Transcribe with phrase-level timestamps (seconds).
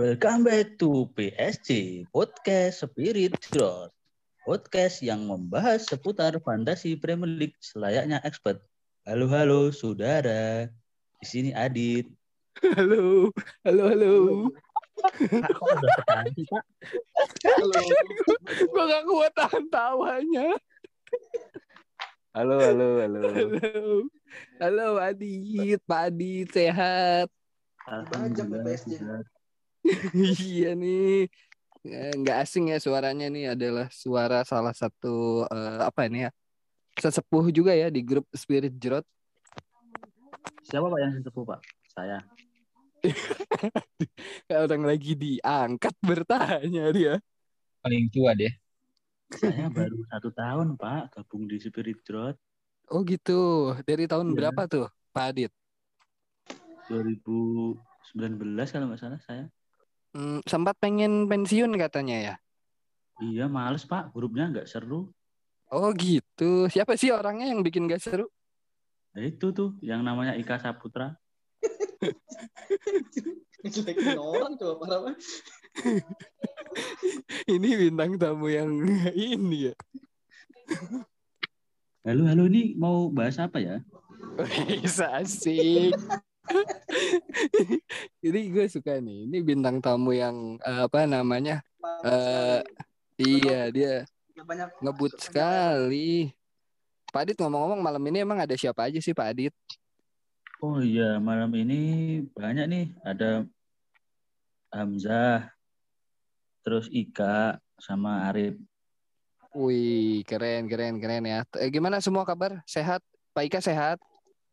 [0.00, 1.68] Welcome back to PSG
[2.08, 3.92] Podcast Spirit Growth.
[4.48, 8.64] Podcast yang membahas seputar fantasi Premier League selayaknya expert.
[9.04, 10.72] Halo halo saudara.
[11.20, 12.08] Di sini Adit.
[12.80, 13.28] Halo,
[13.60, 14.12] halo, halo.
[15.20, 16.64] Udah sih, Pak?
[18.72, 20.48] Gue gak kuat tahan tawanya.
[22.32, 23.20] Halo, halo, halo.
[23.36, 23.84] Halo,
[24.64, 27.28] halo Adit, Pak Adit sehat.
[27.84, 29.28] Alhamdulillah.
[30.44, 31.28] iya nih,
[31.80, 36.30] Eh, nggak asing ya suaranya nih adalah suara salah satu eh, apa ini ya
[37.00, 39.08] sesepuh juga ya di grup Spirit Jrot.
[40.68, 41.60] Siapa Pak yang sesepuh Pak?
[41.88, 42.20] Saya.
[44.68, 47.14] Orang lagi diangkat bertanya dia.
[47.80, 48.52] Paling tua deh.
[49.32, 52.36] Saya baru satu tahun Pak gabung di Spirit Drought
[52.90, 54.36] Oh gitu, dari tahun Iya.
[54.36, 55.52] berapa tuh Pak Adit?
[56.90, 59.46] 2019 kalau nggak salah saya.
[60.10, 62.34] Hmm, sempat pengen pensiun katanya ya?
[63.22, 65.14] Iya males Pak, grupnya nggak seru.
[65.70, 68.26] Oh gitu, siapa sih orangnya yang bikin gak seru?
[69.14, 71.14] Nah, itu tuh yang namanya Ika Saputra.
[73.62, 75.22] Ngejelekin orang coba parah banget.
[77.46, 78.70] Ini bintang tamu yang
[79.14, 79.74] ini ya.
[82.02, 83.86] Halo halo ini mau bahas apa ya?
[84.82, 85.94] Bisa asik.
[88.22, 89.26] Jadi gue suka nih.
[89.28, 91.62] Ini bintang tamu yang eh, apa namanya?
[92.04, 92.60] Eh
[93.20, 94.04] iya dia
[94.40, 96.32] banyak ngebut sekali.
[97.10, 99.54] Pak Adit ngomong-ngomong malam ini emang ada siapa aja sih Pak Adit?
[100.60, 101.80] Oh iya malam ini
[102.36, 103.42] banyak nih ada
[104.70, 105.50] Hamzah,
[106.62, 108.54] terus Ika sama Arif.
[109.50, 111.42] Wih keren keren keren ya.
[111.58, 112.62] Eh, gimana semua kabar?
[112.70, 113.02] Sehat?
[113.34, 113.98] Pak Ika sehat?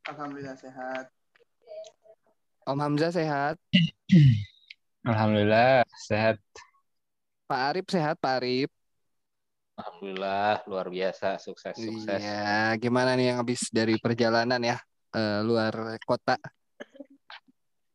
[0.10, 1.14] Alhamdulillah sehat.
[2.68, 3.56] Om Hamzah sehat?
[5.08, 6.36] Alhamdulillah sehat.
[7.48, 8.68] Pak Arif sehat Pak Arif?
[9.80, 12.20] Alhamdulillah luar biasa sukses sukses.
[12.20, 14.76] Iya, gimana nih yang habis dari perjalanan ya
[15.16, 16.36] eh, luar kota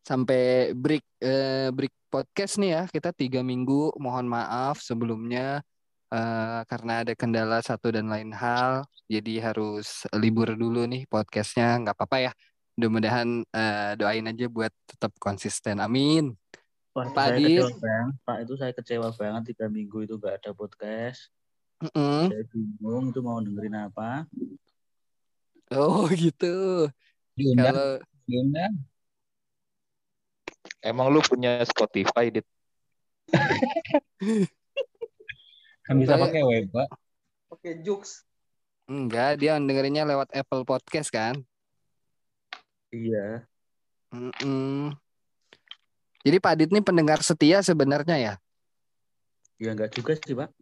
[0.00, 3.92] sampai break eh, break podcast nih ya kita tiga minggu.
[4.00, 5.60] Mohon maaf sebelumnya
[6.08, 11.76] eh, karena ada kendala satu dan lain hal, jadi harus libur dulu nih podcastnya.
[11.76, 12.32] Nggak apa-apa ya.
[12.76, 15.78] Mudah-mudahan eh, doain aja buat tetap konsisten.
[15.78, 16.32] Amin.
[16.92, 17.72] Wah, Pak banget.
[18.28, 21.32] Pak itu saya kecewa banget tiga minggu itu nggak ada podcast.
[21.80, 22.28] Mm-mm.
[22.28, 24.28] Saya bingung itu mau dengerin apa.
[25.72, 26.86] Oh gitu.
[27.32, 27.88] Diundang, Kalau
[28.28, 28.72] diundang.
[30.84, 32.46] Emang lu punya Spotify, Dit?
[35.86, 36.88] kan bisa pakai web, Pak.
[37.50, 38.26] Oke, Jux.
[38.90, 41.40] enggak, dia dengerinnya lewat Apple Podcast kan.
[42.92, 43.48] Iya.
[44.12, 44.92] Mm-mm.
[46.22, 48.34] Jadi Pak Adit ini pendengar setia sebenarnya ya.
[49.58, 50.52] Ya nggak juga sih Pak.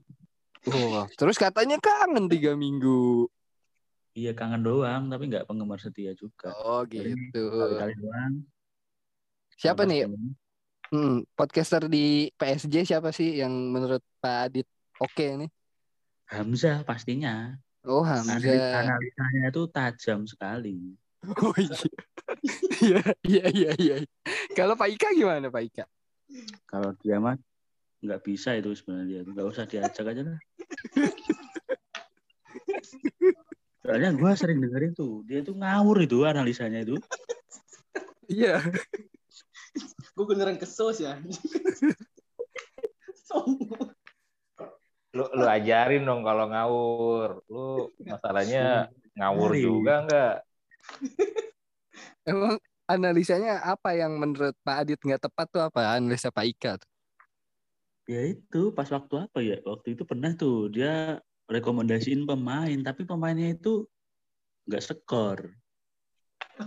[0.71, 3.27] Wah, terus katanya kangen tiga minggu.
[4.15, 6.55] Iya kangen doang, tapi nggak penggemar setia juga.
[6.65, 7.45] Oh gitu.
[7.51, 8.35] Kali-kali doang.
[9.61, 10.09] Siapa nih
[10.89, 15.51] hmm, podcaster di PSG siapa sih yang menurut Pak Adit oke nih?
[16.31, 17.59] Hamzah pastinya.
[17.85, 18.87] Oh Hamzah.
[18.87, 20.95] Analisanya itu tajam sekali.
[21.45, 21.77] Oh iya.
[22.81, 23.97] Iya iya iya iya.
[24.57, 25.85] Kalau Pak Ika gimana Pak Ika?
[26.65, 27.37] Kalau dia mah
[28.01, 30.41] nggak bisa itu sebenarnya nggak usah diajak aja lah.
[33.81, 36.97] Soalnya gue sering dengerin tuh, dia tuh ngawur itu analisanya itu.
[38.31, 38.63] Iya.
[40.15, 41.19] Gue beneran kesos ya.
[43.27, 43.91] Sombong.
[45.11, 47.43] Lu, lu ajarin dong kalau ngawur.
[47.51, 48.87] Lu masalahnya
[49.19, 50.37] ngawur juga enggak?
[52.31, 52.55] Emang
[52.87, 56.73] analisanya apa yang menurut Pak Adit nggak tepat tuh apa analisa Pak Ika?
[56.79, 56.91] tuh?
[58.07, 59.59] Ya itu pas waktu apa ya?
[59.67, 61.19] Waktu itu pernah tuh dia
[61.51, 63.87] rekomendasiin pemain, tapi pemainnya itu
[64.71, 65.51] nggak skor.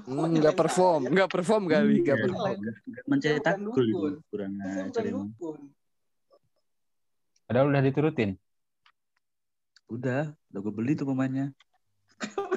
[0.03, 2.57] Hmm, nggak perform, nggak perform kali, nggak Iya, perform.
[2.59, 5.03] nggak- nggak mencetak gol itu kurang ajar.
[7.47, 8.31] Padahal udah diturutin.
[9.91, 11.53] Udah, udah gue beli tuh pemainnya.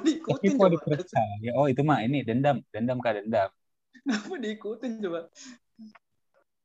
[0.07, 0.69] Tapi diikutin coba?
[0.71, 1.51] dipercaya?
[1.59, 3.51] Oh itu mah ini dendam, dendam kah dendam.
[3.91, 5.21] Kenapa diikutin coba?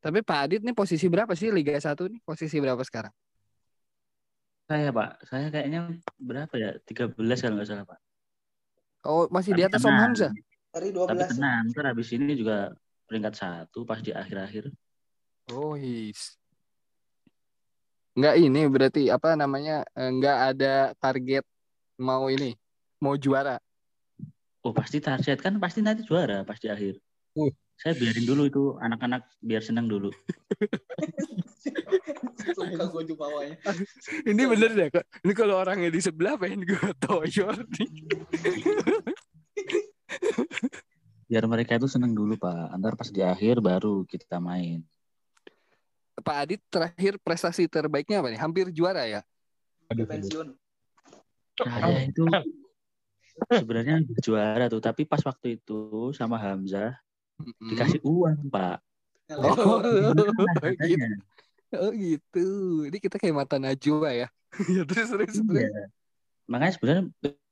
[0.02, 2.22] Tapi Pak Adit nih posisi berapa sih Liga 1 nih?
[2.26, 3.14] Posisi berapa sekarang?
[4.66, 6.70] Saya Pak, saya kayaknya berapa ya?
[6.86, 8.00] 13 kalau nggak salah Pak.
[9.06, 9.98] Oh, masih di Tapi atas Om.
[9.98, 10.32] Hamzah.
[10.72, 11.36] Dari Tapi 12.
[11.36, 12.72] tenang, ntar habis ini juga
[13.10, 14.72] peringkat satu pas di akhir-akhir.
[15.52, 16.38] Oh, his.
[18.16, 19.84] Enggak ini berarti apa namanya?
[19.98, 21.44] eh, Enggak ada target
[22.00, 22.56] mau ini,
[23.01, 23.57] mau juara.
[24.62, 27.01] Oh pasti target kan pasti nanti juara pas di akhir.
[27.33, 27.50] Uh.
[27.81, 30.13] saya biarin dulu itu anak-anak biar senang dulu.
[32.45, 33.57] Suka gue jupawanya.
[34.30, 35.06] Ini bener deh kak.
[35.25, 37.89] Ini kalau orangnya di sebelah pengen gue toyor nih.
[41.31, 42.69] Biar mereka itu senang dulu pak.
[42.69, 44.86] Antar pas di akhir baru kita main.
[46.21, 48.38] Pak Adit terakhir prestasi terbaiknya apa nih?
[48.38, 49.25] Hampir juara ya?
[49.89, 50.54] Pensiun.
[51.57, 52.30] Saya itu
[53.50, 56.94] sebenarnya juara tuh, tapi pas waktu itu sama Hamzah
[57.42, 57.70] Mm-mm.
[57.74, 58.78] dikasih uang pak.
[59.32, 59.80] Oh,
[60.60, 60.86] Katanya.
[60.86, 61.08] gitu.
[61.72, 62.48] Oh gitu.
[62.92, 64.28] Ini kita kayak mata Najwa ya.
[64.76, 65.64] ya terus terus terus.
[65.64, 65.88] Iya.
[66.52, 67.04] Makanya sebenarnya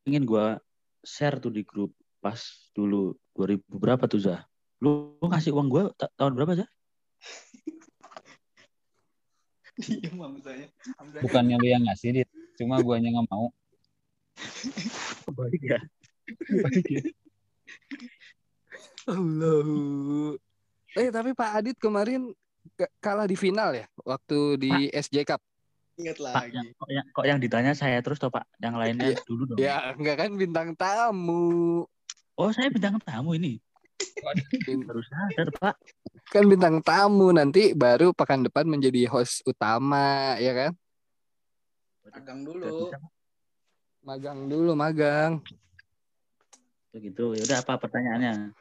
[0.04, 0.60] pengen gua
[1.08, 2.36] share tuh di grup pas
[2.76, 4.44] dulu 2000 berapa tuh Zah?
[4.84, 6.70] Lu, lu ngasih uang gua ta- tahun berapa Zah?
[11.24, 12.30] Bukannya lu yang ngasih, Dit.
[12.60, 13.48] Cuma guanya nggak mau.
[15.32, 15.80] Baik ya.
[19.08, 20.38] Allahu.
[20.94, 22.34] Eh tapi Pak Adit kemarin
[22.76, 25.42] ke- kalah di final ya waktu di SJ Cup.
[25.96, 26.56] Ingat Pak, lagi.
[26.56, 28.48] yang, kok, yang, kok yang ditanya saya terus toh Pak?
[28.58, 29.20] Yang lainnya Iya.
[29.26, 29.58] dulu dong.
[29.60, 31.84] Ya enggak kan bintang tamu.
[32.34, 33.60] Oh saya bintang tamu ini.
[34.00, 35.76] Sadar Pak.
[36.30, 40.72] Kan bintang tamu nanti baru pekan depan menjadi host utama ya kan?
[42.10, 42.78] Magang Udah dulu.
[42.88, 43.12] bisa, Pak.
[44.04, 45.44] Magang dulu magang.
[46.90, 47.36] Tuh gitu.
[47.36, 48.56] Ya udah apa pertanyaannya?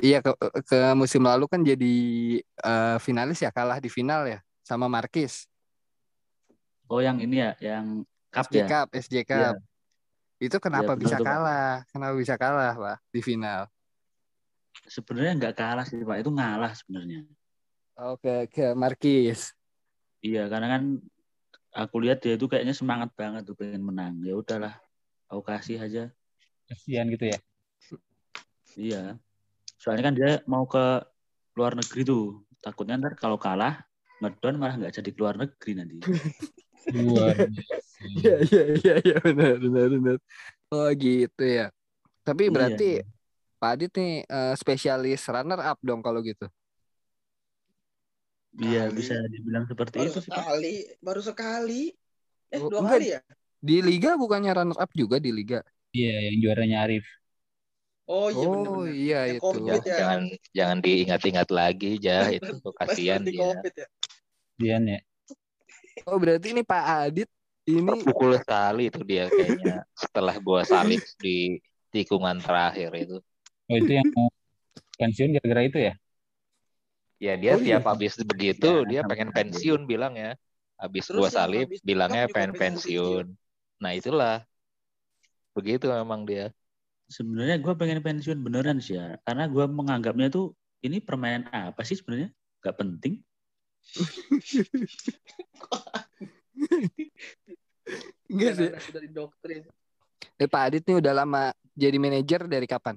[0.00, 0.32] Iya ke,
[0.64, 1.94] ke musim lalu kan jadi
[2.40, 5.44] eh, finalis ya kalah di final ya sama Marquis.
[6.88, 8.66] Oh yang ini ya, yang cup SJ ya.
[8.68, 9.24] Cup, SJ Iya.
[9.24, 9.54] Cup.
[10.42, 11.24] Itu kenapa benar bisa Pak.
[11.24, 11.72] kalah?
[11.88, 13.60] Kenapa bisa kalah, Pak, di final?
[14.90, 17.24] Sebenarnya nggak kalah sih Pak, itu ngalah sebenarnya.
[17.96, 19.54] Oke, ke Marquis.
[20.20, 20.82] Iya, karena kan
[21.72, 24.18] aku lihat dia itu kayaknya semangat banget tuh pengen menang.
[24.20, 24.81] Ya udahlah,
[25.32, 26.12] aku kasih aja.
[26.68, 27.38] Kasihan gitu ya.
[28.76, 29.02] Iya.
[29.80, 31.00] Soalnya kan dia mau ke
[31.56, 32.44] luar negeri tuh.
[32.60, 33.80] Takutnya ntar kalau kalah,
[34.20, 35.96] ngedon malah nggak jadi keluar negeri nanti.
[36.92, 37.32] Luar.
[38.02, 40.16] Iya, iya, iya, iya, benar, benar, benar.
[40.74, 41.70] Oh, gitu ya.
[42.26, 42.52] Tapi Iya.
[42.52, 42.90] berarti
[43.62, 46.50] Pak Adit nih eh, spesialis runner up dong kalau gitu.
[48.58, 50.42] Iya, bisa dibilang seperti Baru itu sih, Pak.
[50.42, 50.74] sekali.
[50.98, 51.82] Baru sekali.
[52.50, 52.92] Eh, Oh, dua enggak.
[52.98, 53.20] kali ya?
[53.62, 55.62] Di liga bukannya runner up juga di liga?
[55.94, 57.06] Iya, yang juaranya Arif.
[58.10, 58.92] Oh iya oh, bener-bener.
[58.92, 59.46] iya Yang itu.
[59.46, 59.94] COVID ya.
[59.94, 60.20] Jangan
[60.50, 62.26] jangan diingat-ingat lagi, Jah.
[62.36, 63.38] Itu kasihan dia.
[63.38, 63.86] COVID ya.
[64.58, 65.00] Dian ya.
[66.10, 67.30] Oh, berarti ini Pak Adit
[67.62, 71.62] ini Terpukul sekali itu dia kayaknya setelah gua salib di
[71.94, 73.16] tikungan terakhir itu.
[73.70, 74.08] Oh, itu yang
[74.98, 75.94] pensiun gara-gara itu ya?
[77.22, 77.78] Ya dia Oh, iya.
[77.78, 80.34] tiap habis begitu Ya, dia pengen pensiun bilang ya.
[80.74, 83.30] Habis Terus gua salib bilangnya pengen pensiun.
[83.82, 84.46] Nah itulah
[85.58, 86.54] begitu memang dia.
[87.10, 89.18] Sebenarnya gue pengen pensiun beneran sih ya.
[89.26, 90.54] Karena gue menganggapnya tuh
[90.86, 92.30] ini permainan apa sih sebenarnya?
[92.62, 93.18] Gak penting.
[98.30, 98.70] enggak sih.
[98.86, 99.66] Sudah didoktrin.
[100.38, 102.94] Eh, Pak Adit nih udah lama jadi manajer dari kapan?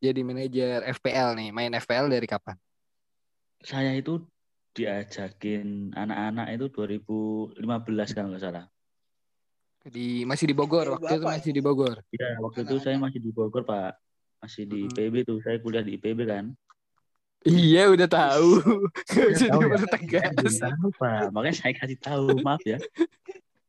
[0.00, 2.56] Jadi manajer FPL nih, main FPL dari kapan?
[3.60, 4.24] Saya itu
[4.72, 8.64] diajakin anak-anak itu 2015 kalau nggak salah.
[9.80, 11.32] Di masih di Bogor, Eh, waktu itu Bapak.
[11.40, 11.96] masih di Bogor.
[12.12, 13.96] Ya, waktu itu saya masih di Bogor, Pak.
[14.40, 14.92] Masih di Mm-mm.
[14.92, 15.38] IPB tuh.
[15.40, 16.44] Saya kuliah di IPB kan.
[17.40, 18.60] Iya, udah tahu.
[19.08, 19.60] Gak usah Tahu
[20.12, 20.28] ya?
[20.68, 21.22] Tahu, Pak.
[21.32, 22.36] Makanya saya kasih tahu.
[22.44, 22.76] Maaf ya.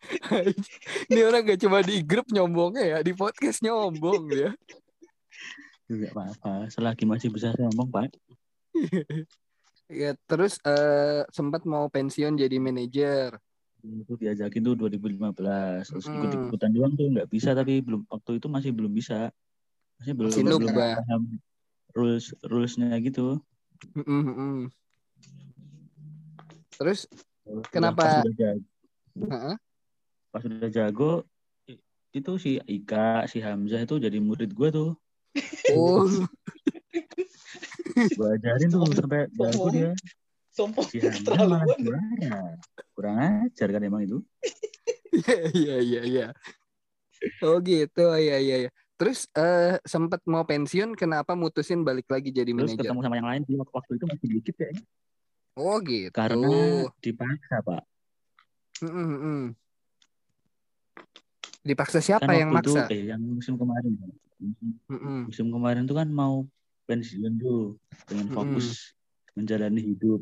[1.12, 4.52] Ini orang gak cuma di grup nyombongnya ya, di podcast nyombong ya.
[5.88, 6.68] Tidak apa-apa.
[6.68, 8.12] Selagi masih bisa ngomong, Pak.
[9.92, 13.36] Ya, terus eh, sempat mau pensiun jadi manajer.
[13.82, 15.90] Itu diajakin tuh 2015.
[15.90, 16.16] Terus Mm-mm.
[16.22, 17.52] ikut-ikutan doang tuh nggak bisa.
[17.52, 19.34] Tapi belum waktu itu masih belum bisa.
[19.98, 21.22] Masih belum, Masih belum paham
[21.92, 23.42] rules rulesnya gitu.
[26.78, 27.06] Terus,
[27.42, 28.64] Terus Kenapa- Pas udah jago,
[30.32, 31.12] pas udah jago
[32.12, 34.90] itu si Ika, si Hamzah itu jadi murid gue tuh.
[35.72, 36.08] oh,
[38.16, 39.92] Gue ajarin tuh sampai jago dia.
[40.52, 42.56] Sombong Si Hamzah malah keterlaluan.
[42.92, 43.18] Kurang
[43.48, 44.20] ajar kan emang itu.
[45.12, 46.28] iya, iya, iya, iya.
[47.42, 48.70] Oh gitu, iya, iya, iya.
[49.00, 52.86] Terus eh sempat mau pensiun, kenapa mutusin balik lagi jadi Terus manajer?
[52.86, 54.72] ketemu sama yang lain di waktu itu masih dikit ya.
[55.58, 56.14] Oh gitu.
[56.14, 57.82] Karena dipaksa, Pak.
[58.86, 59.46] Mm-mm, mm.
[61.62, 62.94] Dipaksa siapa kan yang waktu itu, maksa?
[62.94, 63.94] eh yang musim kemarin.
[64.42, 65.20] Musim, Mm-mm.
[65.30, 66.46] musim kemarin tuh kan mau
[66.90, 67.78] pensiun tuh,
[68.10, 68.34] Mm-mm.
[68.34, 68.98] fokus
[69.36, 70.22] menjalani hidup.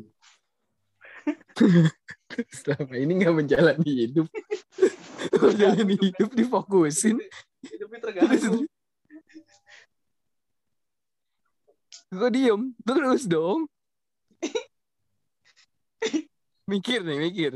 [2.62, 4.26] Selama ini nggak menjalani hidup.
[5.42, 7.20] menjalani hidup difokusin.
[7.64, 8.64] Hidupnya terganggu.
[12.34, 12.74] Diem?
[12.82, 13.70] Terus dong.
[16.70, 17.52] mikir nih, mikir.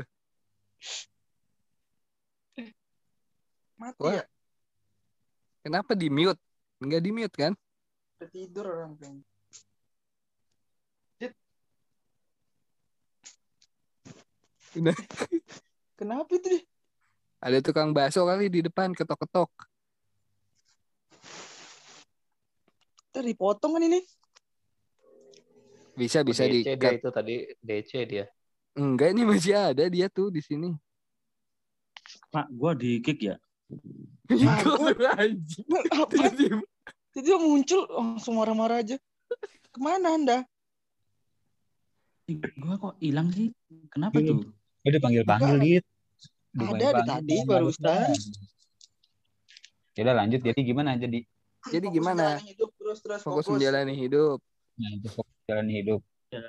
[3.75, 4.19] Mati Wah.
[4.19, 4.23] ya?
[5.63, 6.39] Kenapa di mute?
[6.79, 7.53] Enggak di mute kan?
[8.31, 9.34] Tidur orang kayaknya.
[14.75, 14.97] Udah.
[15.95, 16.59] Kenapa itu?
[17.39, 19.51] Ada tukang bakso kali di depan ketok-ketok.
[23.15, 24.03] Ntar dipotong kan ini?
[25.95, 28.25] Bisa bisa di DC dia itu tadi DC dia.
[28.75, 30.75] Enggak ini masih ada dia tuh di sini.
[32.27, 33.39] Pak, gua di kick ya.
[36.11, 36.59] Tiba-tiba.
[37.39, 38.99] Muncul langsung marah-marah aja.
[39.71, 40.37] Ke mana anda?
[42.59, 43.55] Gua kok hilang sih?
[43.87, 44.43] Kenapa tuh?
[44.85, 45.57] Gue dipanggil-panggil.
[45.57, 45.85] Dit.
[46.61, 48.13] Ada di tadi barusan.
[49.97, 51.25] Ya udah lanjut, jadi gimana jadi?
[51.73, 52.37] Jadi Fokus gimana?
[52.37, 53.53] menjalani Hidup, terus terus Fokus fokus.
[53.57, 54.37] menjalani hidup.
[54.77, 56.01] Nah, itu fokus jalan hidup.
[56.29, 56.45] Ya.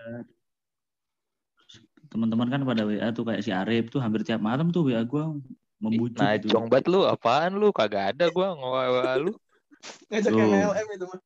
[2.12, 5.32] Teman-teman kan pada WA tuh kayak si Arif tuh hampir tiap malam tuh WA gua
[5.80, 6.52] membujuk Nah, gitu.
[6.52, 7.72] jong banget lu, apaan lu?
[7.72, 9.32] Kagak ada gua ngewa lu.
[10.12, 10.32] Ngajak.
[10.36, 11.20] MLM itu mah.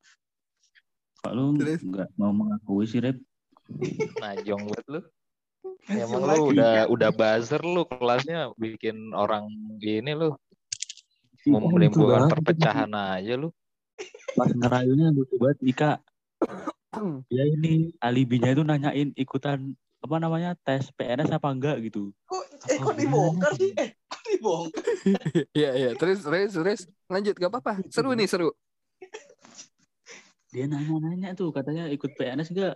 [1.21, 3.19] Kok lu nggak mau mengakui sih, Rep?
[4.23, 5.01] Nah, jong banget lu.
[5.91, 10.33] Emang lu udah udah buzzer lu kelasnya bikin orang gini lu
[11.49, 13.49] mau menimbulkan perpecahan aja lu.
[14.37, 15.93] Pas ngerayunya lucu banget Ika.
[17.31, 22.13] Ya ini alibinya itu nanyain ikutan apa namanya tes PNS apa enggak gitu.
[22.25, 23.61] Kok, eh kok dibongkar hubungannya?
[23.61, 23.71] sih?
[23.77, 24.85] Eh, kok dibongkar?
[25.59, 25.91] Iya iya.
[25.97, 27.85] Terus terus terus lanjut gak apa-apa.
[27.93, 28.51] Seru nih seru.
[30.51, 32.75] Dia nanya-nanya tuh katanya ikut PNS enggak.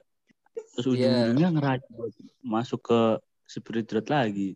[0.55, 0.95] Terus Iya.
[0.95, 3.01] ujung-ujungnya ngerayu buat masuk ke
[3.45, 4.49] Spirit Dread lagi.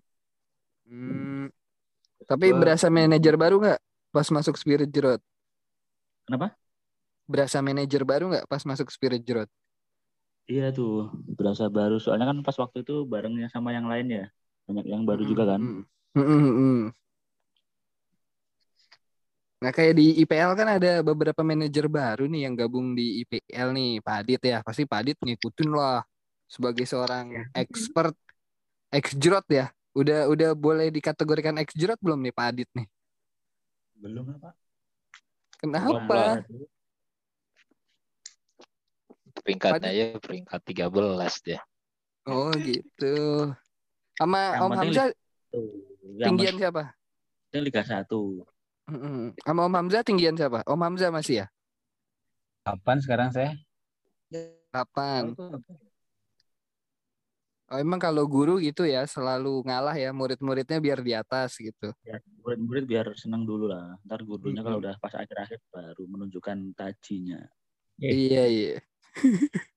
[0.89, 1.53] Hmm,
[2.25, 3.81] tapi Gua- berasa manajer baru nggak
[4.15, 5.21] pas masuk Spirit Jerot?
[6.25, 6.57] Kenapa?
[7.29, 9.51] Berasa manajer baru nggak pas masuk Spirit Jerot?
[10.49, 12.01] Iya tuh, berasa baru.
[12.01, 14.25] Soalnya kan pas waktu itu barengnya sama yang lain ya.
[14.65, 15.61] Banyak yang baru juga kan.
[15.61, 15.85] Mm,
[16.17, 16.81] mm, mm, mm.
[19.59, 23.93] Nah kayak di IPL kan ada beberapa manajer baru nih yang gabung di IPL nih,
[23.99, 24.59] Pak Adit ya.
[24.63, 26.07] Pasti Pak Adit ngikutin lah
[26.47, 28.15] sebagai seorang expert
[28.95, 29.75] ex Jerot ya.
[29.99, 32.87] Udah udah boleh dikategorikan ex Jerot belum nih Pak Adit nih?
[33.99, 34.55] Belum lah, Pak.
[35.59, 36.47] Kenapa?
[39.43, 41.61] Peringkatnya ya peringkat 13 dia.
[42.31, 43.15] Oh gitu.
[44.15, 45.09] Sama Yang Om Hamzah
[46.19, 46.95] yang tinggian siapa?
[47.49, 48.05] penting Liga 1.
[48.89, 49.37] Mm-mm.
[49.45, 50.65] Sama Om Hamzah tinggian siapa?
[50.65, 51.47] Om Hamzah masih ya?
[52.65, 53.53] Kapan sekarang saya?
[54.73, 55.37] Kapan?
[57.69, 61.93] Oh, emang kalau guru gitu ya selalu ngalah ya murid-muridnya biar di atas gitu.
[62.01, 64.01] Ya, murid-murid biar senang dulu lah.
[64.09, 64.89] Ntar gurunya kalau Mm-mm.
[64.89, 67.45] udah pas akhir-akhir baru menunjukkan tajinya.
[68.01, 68.77] Iya iya.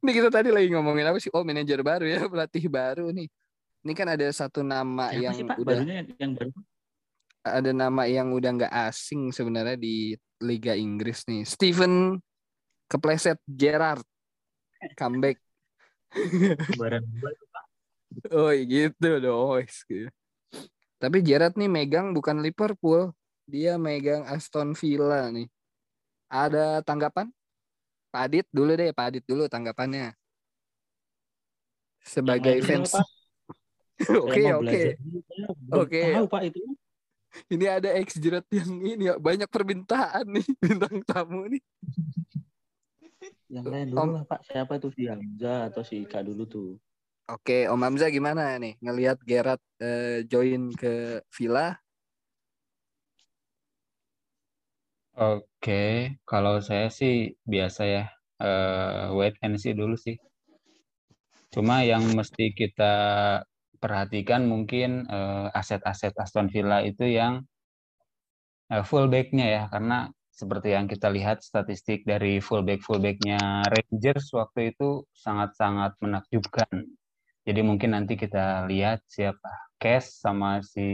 [0.00, 1.32] Ini kita tadi lagi ngomongin apa sih?
[1.32, 3.28] Oh manajer baru ya pelatih baru nih.
[3.80, 6.52] Ini kan ada satu nama Siapa yang sih Pak udah barunya yang, yang baru?
[7.40, 10.12] Ada nama yang udah nggak asing sebenarnya di
[10.44, 11.44] Liga Inggris nih.
[11.44, 12.16] Steven
[12.88, 14.04] kepleset Gerrard
[14.96, 15.40] comeback.
[18.34, 19.62] Oh gitu dong.
[19.86, 20.10] gitu.
[21.00, 23.14] Tapi Gerrard nih megang bukan Liverpool,
[23.48, 25.48] dia megang Aston Villa nih.
[26.28, 27.32] Ada tanggapan?
[28.10, 30.12] Pak Adit dulu deh, Pak Adit dulu tanggapannya.
[32.02, 32.96] Sebagai fans.
[34.00, 34.96] Oke, oke.
[35.76, 36.00] Oke.
[36.16, 36.64] Tahu Pak itu.
[37.52, 41.62] Ini ada ex Gerrard yang ini ya, banyak permintaan nih bintang tamu nih.
[43.50, 43.94] Yang lain Om.
[43.94, 44.40] dulu lah Pak.
[44.46, 46.70] Siapa tuh si Hamzah atau si Ika dulu tuh?
[47.30, 51.78] Oke, Om Hamzah gimana nih ngelihat Gerrard eh, join ke Villa?
[55.20, 58.04] Oke, kalau saya sih biasa ya,
[58.40, 60.16] eh, wait and see dulu sih.
[61.50, 62.94] Cuma yang mesti kita
[63.80, 67.42] perhatikan mungkin eh, aset-aset Aston Villa itu yang
[68.70, 76.00] eh, fullback-nya ya, karena seperti yang kita lihat statistik dari fullback-fullbacknya Rangers waktu itu sangat-sangat
[76.00, 76.86] menakjubkan.
[77.44, 80.86] Jadi mungkin nanti kita lihat siapa Cash sama si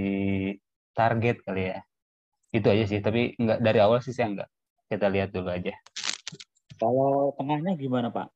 [0.95, 1.79] Target kali ya.
[2.55, 4.51] Itu aja sih, tapi enggak dari awal sih saya enggak.
[4.87, 5.75] Kita lihat dulu aja.
[6.79, 8.31] Kalau tengahnya gimana Pak?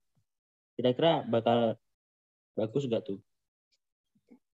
[0.74, 1.78] Kira-kira bakal
[2.58, 3.18] bagus gak tuh?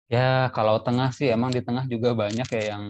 [0.07, 2.85] Ya, kalau tengah sih emang di tengah juga banyak ya yang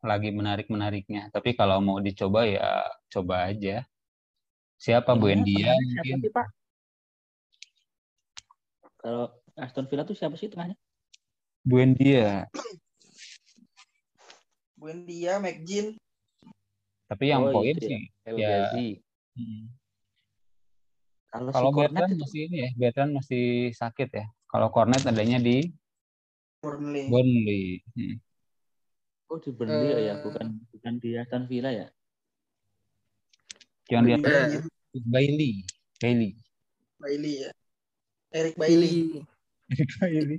[0.00, 1.28] lagi menarik-menariknya.
[1.28, 2.80] Tapi kalau mau dicoba ya
[3.12, 3.84] coba aja.
[4.80, 6.46] Siapa Tengahnya- Buendia tengahnya siapa sih, Pak?
[8.96, 9.24] Kalau
[9.56, 10.76] Aston Villa tuh siapa sih tengahnya?
[11.60, 12.48] Buendia.
[14.76, 15.96] Buendia, McGinn.
[17.08, 17.84] Tapi yang Oh, poin ya.
[17.84, 18.48] sih Ya.
[18.72, 18.88] Ghazi.
[19.36, 19.62] mm,
[21.28, 23.44] Kalau si Kalau Cornet Bertrand masih ini ya, Bertrand masih
[23.76, 24.24] sakit ya.
[24.48, 25.68] Kalau Cornet adanya di
[26.62, 27.06] Burnley.
[27.08, 27.64] Burnley.
[27.94, 28.16] Hmm.
[29.26, 30.16] oh di Burnley ya, ya, Eh.
[30.22, 31.86] bukan bukan di Aston Villa ya.
[33.90, 35.52] Yang dia Eh, Bailey.
[35.98, 36.30] Bailey.
[36.96, 37.50] Bailey ya.
[38.32, 39.22] Eric Bailey.
[40.00, 40.38] Bailey.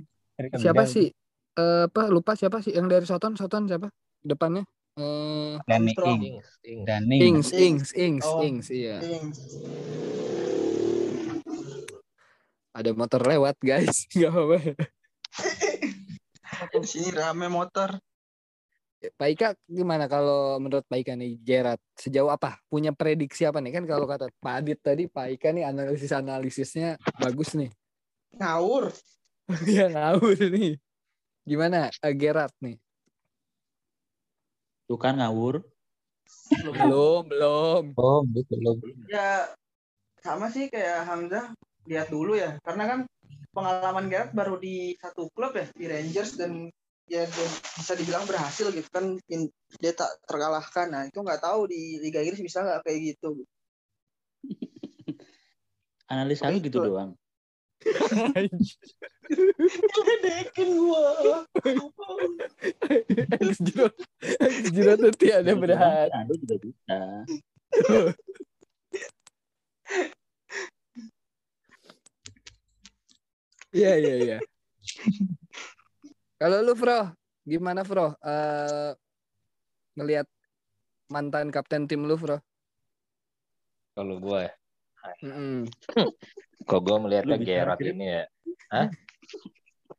[0.56, 1.12] siapa sih?
[1.54, 3.34] Eh, apa lupa siapa sih yang dari Soton?
[3.34, 3.88] Soton siapa?
[4.20, 4.64] Depannya?
[4.98, 5.94] Eh, Danny.
[5.94, 6.02] Ings.
[6.02, 6.84] Ings, Ings.
[6.86, 7.16] Danny.
[7.22, 7.54] Ings, Ings.
[7.54, 8.42] Ings, Ings, Oh.
[8.42, 8.98] Ings, iya.
[8.98, 9.38] Ings.
[12.74, 14.06] Ada motor lewat, guys.
[14.14, 14.58] Gak apa-apa.
[16.66, 17.94] Di sini rame motor.
[18.98, 23.70] Pak Ika gimana kalau menurut Pak Ika nih Gerard sejauh apa punya prediksi apa nih
[23.70, 27.70] kan kalau kata Pak Adit tadi Pak Ika nih analisis analisisnya bagus nih
[28.34, 28.90] Ngawur.
[29.70, 30.82] ya ngawur nih
[31.46, 32.74] gimana eh, Gerard nih
[34.90, 35.62] Tuh kan ngawur.
[36.74, 38.82] belum belum Oh, betul.
[39.06, 39.46] Ya
[40.18, 41.54] sama sih kayak Hamzah
[41.86, 42.98] lihat dulu ya karena kan
[43.58, 46.70] pengalaman Gerard baru di satu klub ya di Rangers dan
[47.08, 49.50] ya bisa dibilang berhasil gitu kan In-
[49.82, 53.42] dia tak terkalahkan nah itu nggak tahu di Liga Inggris bisa nggak kayak gitu
[56.12, 57.12] Analis aku gitu doang.
[60.08, 62.32] ledekin gua Giroud
[63.38, 63.60] Ex
[64.72, 66.98] Giroud tuh tiada berhati Anda juga bisa.
[73.72, 74.38] Iya iya iya.
[76.40, 77.12] Kalau lu Bro,
[77.44, 78.14] gimana Bro?
[78.22, 78.90] Eh
[79.98, 80.26] melihat
[81.10, 82.38] mantan kapten tim lu Bro?
[83.98, 84.46] Kalau gue,
[85.26, 85.66] Mm-mm.
[86.62, 88.24] kok gue melihatnya Gerard ini ya,
[88.70, 88.86] Hah?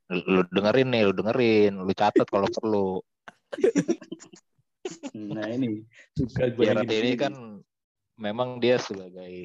[0.08, 3.04] Lu lu dengerin nih, lu dengerin, lu catat kalau perlu.
[5.20, 5.84] Nah ini
[6.16, 7.36] juga gue Gerard ini kan
[8.16, 9.36] memang dia sebagai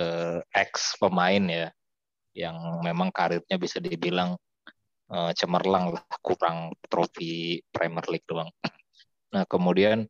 [0.00, 1.68] eh, ex pemain ya,
[2.32, 4.36] yang memang karirnya bisa dibilang
[5.12, 8.50] eh, cemerlang lah, kurang trofi Premier League doang.
[9.32, 10.04] Nah kemudian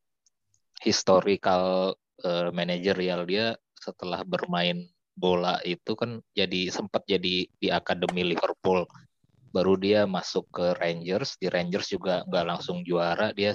[0.83, 1.95] historical
[2.27, 4.83] eh, manajerial dia setelah bermain
[5.15, 8.89] bola itu kan jadi sempat jadi di akademi Liverpool
[9.53, 13.53] baru dia masuk ke Rangers di Rangers juga nggak langsung juara dia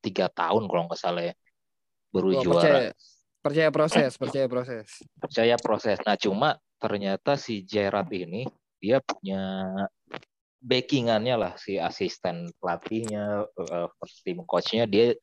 [0.00, 1.34] tiga tahun kalau nggak salah ya
[2.10, 2.90] baru Wah, juara percaya
[3.42, 4.86] percaya proses, percaya proses.
[5.20, 8.42] percaya proses nah cuma ternyata si Gerrard ini
[8.82, 9.70] dia punya
[10.58, 15.14] backingannya lah si asisten pelatihnya eh, first team coachnya dia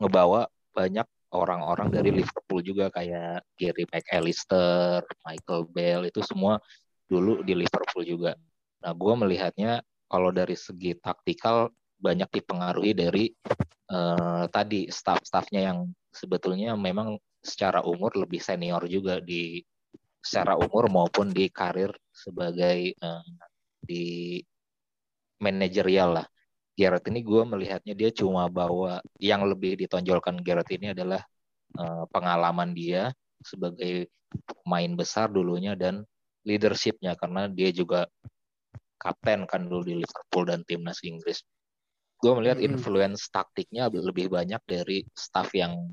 [0.00, 6.62] ngebawa banyak orang-orang dari Liverpool juga kayak Gary McAllister, Michael Bell itu semua
[7.10, 8.38] dulu di Liverpool juga.
[8.80, 13.24] Nah, gue melihatnya kalau dari segi taktikal banyak dipengaruhi dari
[13.90, 15.78] eh, tadi staff-staffnya yang
[16.14, 19.60] sebetulnya memang secara umur lebih senior juga di
[20.24, 23.24] secara umur maupun di karir sebagai eh,
[23.84, 24.40] di
[25.44, 26.26] manajerial lah.
[26.74, 31.20] Garrett ini gue melihatnya dia cuma bawa yang lebih ditonjolkan Garrett ini adalah
[31.76, 33.12] eh, pengalaman dia
[33.44, 34.08] sebagai
[34.48, 36.02] pemain besar dulunya dan
[36.42, 38.08] leadershipnya karena dia juga
[38.98, 41.44] kapten kan dulu di Liverpool dan timnas Inggris.
[42.18, 42.80] Gue melihat Mm-mm.
[42.80, 45.92] influence taktiknya lebih banyak dari staff yang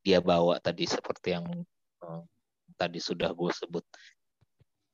[0.00, 1.46] dia bawa tadi seperti yang
[2.02, 2.22] eh,
[2.76, 3.84] tadi sudah gue sebut.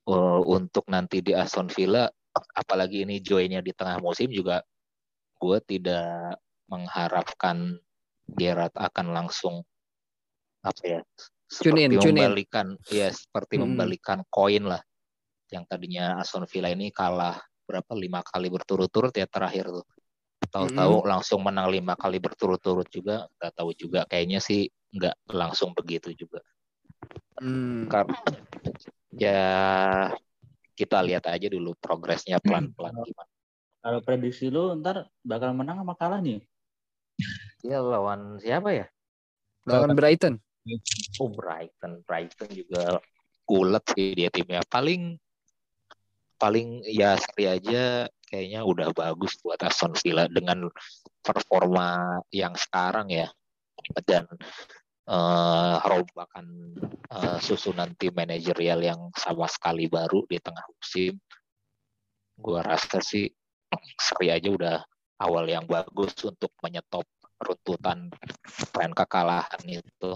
[0.02, 2.10] Eh, untuk nanti di Aston Villa,
[2.56, 4.64] apalagi ini joinnya di tengah musim juga
[5.36, 6.38] gue tidak
[6.70, 7.76] mengharapkan
[8.24, 9.60] Gerrard akan langsung
[10.62, 11.00] apa ya
[11.52, 12.16] Tune in, seperti tune in.
[12.16, 13.76] membalikan ya seperti Mm-mm.
[13.76, 14.80] membalikan koin lah
[15.52, 17.36] yang tadinya Aston Villa ini kalah
[17.68, 19.84] berapa lima kali berturut-turut ya terakhir tuh
[20.48, 24.64] tahu-tahu langsung menang lima kali berturut-turut juga nggak tahu juga kayaknya sih
[24.96, 26.40] nggak langsung begitu juga
[27.42, 27.90] Hmm.
[27.90, 28.18] karena
[29.12, 29.44] ya
[30.78, 33.30] kita lihat aja dulu progresnya pelan-pelan gimana
[33.82, 36.38] Kalau prediksi lu ntar bakal menang sama kalah nih.
[37.66, 38.86] ya lawan siapa ya
[39.66, 40.42] Lawan Brighton.
[41.22, 42.98] Oh Brighton, Brighton juga
[43.46, 44.62] kulet sih dia timnya.
[44.66, 45.18] Paling
[46.38, 50.66] paling ya seri aja kayaknya udah bagus buat Aston Villa dengan
[51.22, 53.30] performa yang sekarang ya
[54.02, 54.26] dan
[55.08, 56.46] eh, rombakan
[57.10, 61.18] eh, susunan tim manajerial yang sama sekali baru di tengah musim.
[62.38, 63.28] Gua rasa sih
[63.98, 64.78] seri aja udah
[65.22, 67.06] awal yang bagus untuk menyetop
[67.42, 68.10] runtutan
[68.70, 70.12] tren kekalahan itu.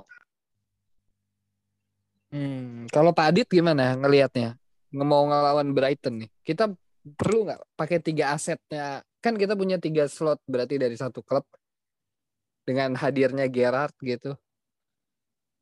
[2.31, 2.91] Hmm.
[2.91, 4.59] Kalau Pak Adit gimana ngelihatnya?
[4.91, 6.31] Nge- Mau ngelawan Brighton nih.
[6.43, 6.71] Kita
[7.15, 9.03] perlu nggak pakai tiga asetnya?
[9.23, 11.47] Kan kita punya tiga slot berarti dari satu klub
[12.67, 14.35] dengan hadirnya Gerrard gitu.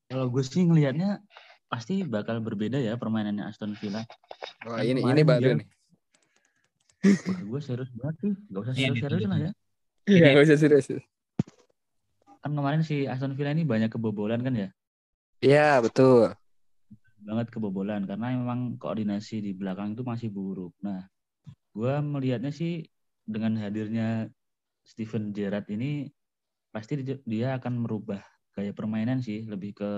[0.09, 1.21] Kalau gue sih ngelihatnya
[1.67, 4.05] pasti bakal berbeda ya permainannya Aston Villa.
[4.65, 5.69] Wah, Kan ini ini baru dia- nih.
[7.05, 8.33] Wah, gue serius banget sih.
[8.49, 9.29] Gak usah Iya, serius-serius ditulis.
[9.33, 9.51] lah ya.
[10.05, 10.87] Iya, nggak usah serius.
[12.45, 14.69] Kan kemarin si Aston Villa ini banyak kebobolan kan ya.
[15.41, 16.33] Iya, betul.
[17.25, 20.77] banget kebobolan karena memang koordinasi di belakang itu masih buruk.
[20.85, 21.09] Nah,
[21.73, 22.85] gua melihatnya sih
[23.25, 24.29] dengan hadirnya
[24.85, 26.05] Steven Gerrard ini
[26.69, 28.21] pasti di- dia akan merubah
[28.57, 29.91] gaya permainan sih, lebih ke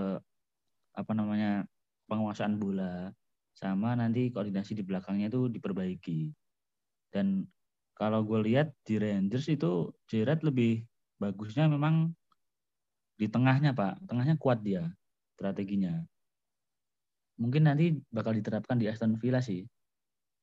[0.97, 1.69] apa namanya
[2.09, 3.13] penguasaan bola
[3.57, 6.33] sama nanti koordinasi di belakangnya itu diperbaiki.
[7.13, 7.49] Dan
[7.97, 10.85] kalau gue lihat di Rangers itu Gerrard lebih
[11.21, 12.13] bagusnya memang
[13.17, 14.93] di tengahnya Pak, tengahnya kuat dia
[15.37, 16.05] strateginya
[17.37, 19.65] mungkin nanti bakal diterapkan di Aston Villa sih.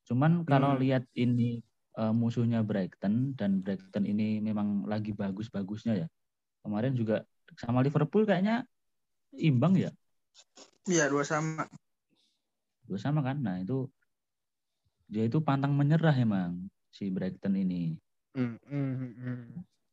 [0.08, 0.78] Cuman kalau Hmm.
[0.78, 1.62] lihat ini
[1.98, 6.08] eh, musuhnya Brighton dan Brighton ini memang lagi bagus-bagusnya ya.
[6.66, 7.26] Kemarin juga
[7.60, 8.66] sama Liverpool kayaknya
[9.38, 9.92] imbang ya.
[10.88, 11.68] Iya dua sama.
[12.84, 13.40] Dua sama kan.
[13.40, 13.88] Nah, itu
[15.08, 17.96] dia itu pantang menyerah emang si Brighton ini.
[18.34, 19.42] Hmm, hmm, hmm.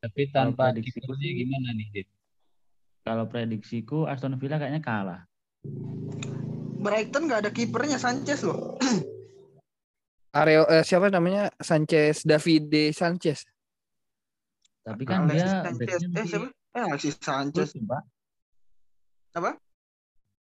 [0.00, 2.08] Tapi tanpa prediksi kipernya sih- gimana nih, Dit?
[3.04, 5.20] Kalau prediksiku Aston Villa kayaknya kalah.
[6.80, 8.80] Brighton nggak ada kipernya Sanchez loh.
[10.40, 11.52] Areo eh, siapa namanya?
[11.60, 13.44] Sanchez Davide Sanchez.
[14.80, 16.00] Tapi kan Alexis dia Sanchez.
[16.16, 16.48] Eh siapa?
[16.70, 17.74] Eh full Sanchez.
[17.74, 18.02] tim, Pak.
[19.34, 19.58] Apa?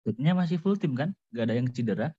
[0.02, 1.14] Backnya masih full tim kan?
[1.30, 2.10] Gak ada yang cedera.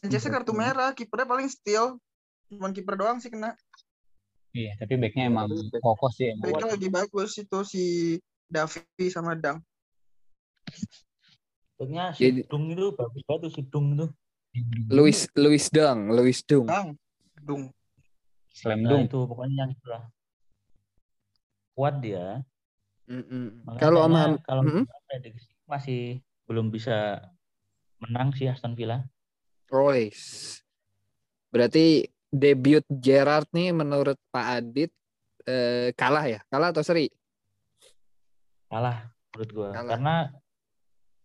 [0.00, 2.00] Sanchez kartu merah, kipernya paling steal.
[2.48, 3.56] Cuman kiper doang sih kena.
[4.52, 5.48] Iya, tapi backnya emang
[5.80, 6.32] kokoh sih.
[6.32, 6.52] Emang.
[6.52, 7.84] Mereka lagi bagus itu si
[8.48, 9.60] Davi sama Dang.
[11.80, 14.06] Backnya Jadi- si Dung itu bagus banget tuh si Dung itu.
[14.92, 16.68] Louis Louis Dung, Louis Dung.
[16.68, 16.88] Dang.
[17.40, 17.62] Dung.
[18.52, 20.02] Slam Nah itu pokoknya yang itulah.
[21.72, 22.44] Kuat dia.
[23.10, 23.46] Mm, mm.
[23.66, 26.00] Makanya Kalau sama kalau gua prediksi masih
[26.46, 27.22] belum bisa
[28.02, 29.02] menang sih Aston Villa.
[29.70, 30.60] Royce.
[31.50, 34.90] Berarti debut Gerard nih menurut Pak Adit
[35.46, 36.40] eh, kalah ya?
[36.48, 37.10] Kalah atau seri?
[38.70, 39.68] Kalah menurut gua.
[39.74, 39.90] Kalah.
[39.96, 40.16] Karena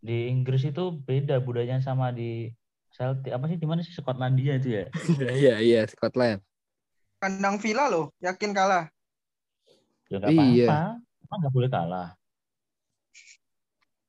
[0.02, 2.52] di Inggris itu beda budayanya sama di
[2.94, 4.86] Celtic apa sih di mana sih Skotlandia itu ya.
[5.42, 6.42] Iya, iya, Scotland.
[7.18, 8.90] Kandang Villa loh, yakin kalah.
[10.08, 11.02] Ya Iya.
[11.28, 12.10] Emang nggak boleh kalah.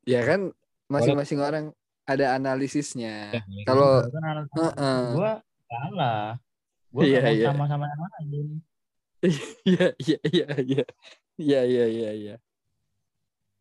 [0.07, 0.55] Ya kan
[0.89, 1.65] masing-masing orang
[2.09, 3.35] ada analisisnya.
[3.37, 5.01] Eh, Kalau Gua kan anak- Heeh.
[5.13, 5.33] gua
[5.69, 6.25] kalah.
[6.89, 7.49] Gua Iya, nggak mau iya.
[7.53, 8.47] sama-sama yang lain.
[9.19, 10.85] Iya, iya, iya, iya.
[11.37, 12.35] Iya, iya, iya, iya.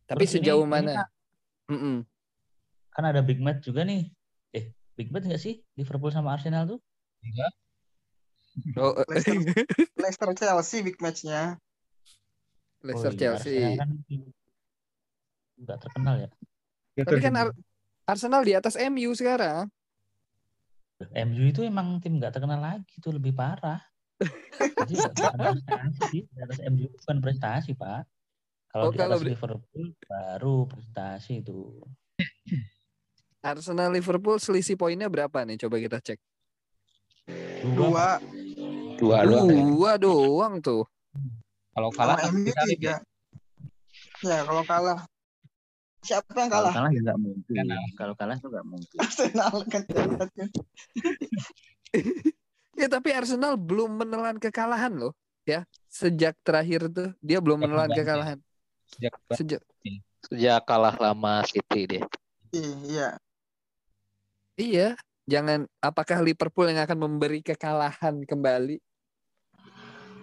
[0.06, 0.92] Tapi Terus ini- sejauh ini mana?
[1.04, 1.12] kan-
[1.68, 1.96] Mm-mm.
[2.94, 4.08] kan ada big match juga nih.
[4.56, 6.80] Eh, big match nggak sih Liverpool sama Arsenal tuh?
[8.80, 9.36] Oh, Leicester,
[10.00, 11.60] Leicester Chelsea big matchnya.
[12.88, 13.54] Leicester Oh iya, Chelsea.
[13.60, 13.90] Arsenal kan
[15.58, 16.30] nggak terkenal ya.
[16.98, 17.58] Tapi kan Ar-
[18.08, 19.68] Arsenal di atas MU sekarang.
[21.14, 23.84] MU itu emang tim nggak terkenal lagi itu lebih parah.
[24.82, 28.08] Jadi prestasi di atas MU bukan prestasi pak.
[28.68, 31.84] Kalau Oh, di kalau atas di- Liverpool baru prestasi itu.
[33.42, 35.62] Arsenal Liverpool selisih poinnya berapa nih?
[35.62, 36.18] Coba kita cek.
[37.78, 38.18] Dua.
[38.98, 39.62] Dua doang ya.
[39.62, 40.84] Dua doang tuh.
[41.78, 42.64] Kalau kalah Sama MU ya.
[42.66, 42.94] tiga.
[44.26, 45.00] Ya kalau kalah.
[46.02, 46.74] Siapa yang Kalau kalah?
[46.74, 47.54] kalah ya nggak mungkin.
[47.56, 47.86] Kalah.
[47.94, 48.98] Kalau kalah itu nggak mungkin.
[48.98, 49.84] Arsenal kan.
[52.78, 55.10] Ya tapi Arsenal belum menelan kekalahan loh.
[55.50, 58.02] Ya, sejak terakhir tuh dia belum Sejak menelan dibantai.
[58.06, 58.38] kekalahan.
[58.86, 59.62] Sejak Sejak
[60.30, 62.04] Sejak kalah lama City deh.
[62.54, 63.18] Iya.
[64.54, 64.94] iya,
[65.26, 68.78] jangan apakah Liverpool yang akan memberi kekalahan kembali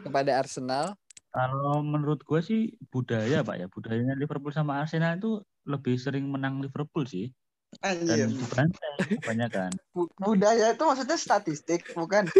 [0.02, 0.94] kepada Arsenal?
[1.34, 6.62] Kalau menurut gue sih budaya pak ya budayanya Liverpool sama Arsenal itu lebih sering menang
[6.62, 7.34] Liverpool sih
[7.82, 8.30] Anjir.
[8.30, 9.70] dan dibantai kebanyakan.
[9.94, 12.30] Bu- Budaya itu maksudnya statistik, bukan?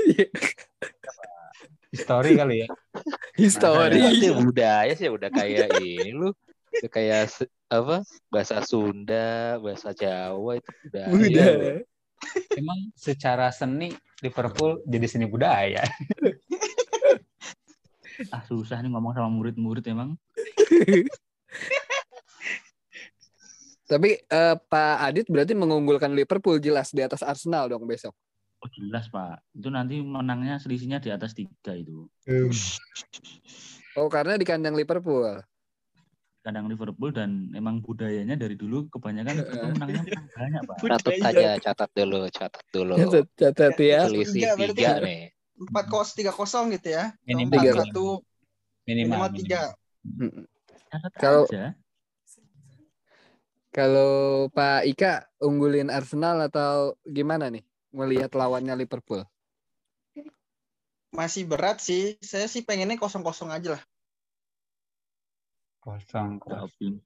[1.95, 2.69] history kali ya.
[3.43, 4.23] History.
[4.23, 6.31] Itu budaya sih udah kayak ini lu.
[6.79, 7.35] Udah kayak
[7.67, 8.07] apa?
[8.31, 11.11] Bahasa Sunda, bahasa Jawa itu budaya.
[11.11, 11.51] Udah.
[12.55, 13.91] Emang secara seni
[14.23, 15.83] Liverpool jadi seni budaya.
[18.31, 20.15] Ah susah nih ngomong sama murid-murid emang.
[23.85, 28.17] Tapi eh, Pak Adit berarti mengunggulkan Liverpool jelas di atas Arsenal dong besok.
[28.65, 29.45] Oh jelas pak.
[29.53, 32.09] Itu nanti menangnya selisihnya di atas tiga itu.
[34.01, 35.37] Oh karena di kandang Liverpool.
[36.41, 40.77] Kandang Liverpool dan emang budayanya dari dulu kebanyakan itu menangnya menang banyak pak.
[40.81, 42.95] Catat aja, catat dulu, catat dulu.
[43.05, 44.01] Catat, catat ya.
[44.09, 44.93] Selisih Tiga ya.
[45.05, 45.23] nih.
[45.55, 47.15] Empat kos tiga kosong gitu ya.
[47.23, 47.73] Minimal Empat tiga.
[47.87, 48.07] satu
[48.85, 49.15] Minimal.
[49.17, 49.61] minimal tiga.
[51.19, 51.75] Kalau- aja.
[53.75, 59.27] Kalau Pak Ika unggulin Arsenal atau gimana nih melihat lawannya Liverpool?
[61.11, 62.15] Masih berat sih.
[62.23, 63.83] Saya sih pengennya kosong-kosong aja lah.
[65.83, 66.39] Kosong.
[66.39, 67.03] Kosong.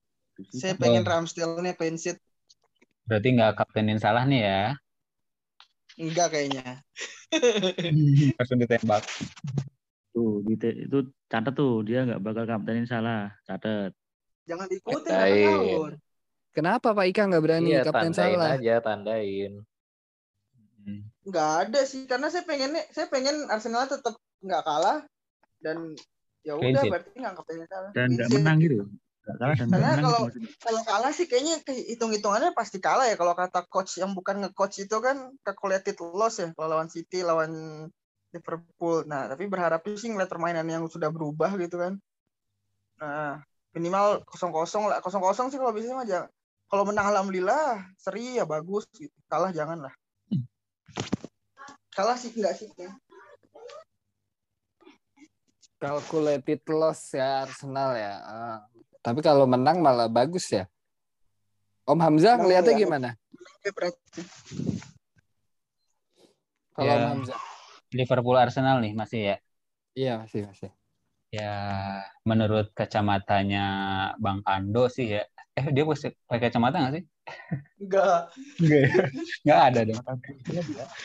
[0.52, 2.20] Saya pengen Ramsdale-nya clean sheet.
[3.08, 4.64] Berarti nggak kaptenin salah nih ya.
[5.98, 6.80] Enggak kayaknya.
[8.38, 9.02] Langsung ditembak.
[10.14, 13.34] Tuh, gitu, itu catat tuh dia nggak bakal kaptenin salah.
[13.44, 13.92] Catat.
[14.46, 15.92] Jangan diikutin tahun.
[16.54, 18.50] Kenapa Pak Ika nggak berani Iya, kapten tandain salah?
[18.56, 19.52] aja, tandain.
[20.82, 21.02] Hmm.
[21.26, 22.08] Nggak ada sih.
[22.08, 25.04] Karena saya pengennya, saya pengen Arsenal tetap nggak kalah.
[25.58, 25.98] Dan
[26.46, 27.90] ya udah berarti nggak kaptennya salah.
[27.92, 28.86] Dan nggak menang gitu.
[29.28, 30.04] Kalah dan Karena menang.
[30.08, 34.40] kalau- gitu kalau kalah sih kayaknya hitung-hitungannya pasti kalah ya kalau kata coach yang bukan
[34.40, 37.52] nge-coach itu kan calculated loss ya kalau lawan City lawan
[38.32, 39.04] Liverpool.
[39.08, 41.96] Nah, tapi berharap sih ngeliat permainan yang sudah berubah gitu kan.
[43.00, 43.40] Nah,
[43.72, 45.00] minimal kosong-kosong lah.
[45.00, 46.28] Kosong-kosong sih kalau bisa mah jangan.
[46.68, 49.12] Kalau menang alhamdulillah, seri ya bagus gitu.
[49.32, 49.94] Kalah jangan lah.
[51.96, 52.68] Kalah sih enggak sih.
[52.76, 52.92] ya.
[55.80, 58.14] Calculated loss ya Arsenal ya.
[58.28, 58.60] Ah.
[59.08, 60.68] Tapi kalau menang malah bagus ya.
[61.88, 62.80] Om Hamzah Menang ngeliatnya ya.
[62.84, 63.08] gimana?
[66.76, 67.00] Kalau Ya.
[67.00, 67.40] Om Hamzah?
[67.88, 69.36] Liverpool Arsenal nih masih ya.
[69.96, 70.68] Iya masih masih.
[71.32, 71.56] Ya
[72.28, 73.64] menurut kacamatanya
[74.20, 75.24] Bang Ando sih ya.
[75.56, 77.04] Eh dia pakai kacamata nggak sih?
[77.80, 78.28] Enggak.
[79.44, 80.02] Nggak ada dong.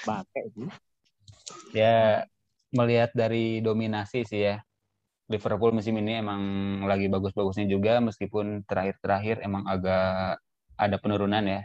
[0.03, 0.67] Pakai itu.
[1.71, 2.27] Ya
[2.75, 4.59] melihat dari dominasi sih ya.
[5.33, 6.41] Liverpool musim ini emang
[6.85, 10.37] lagi bagus-bagusnya juga meskipun terakhir-terakhir emang agak
[10.77, 11.61] ada penurunan ya.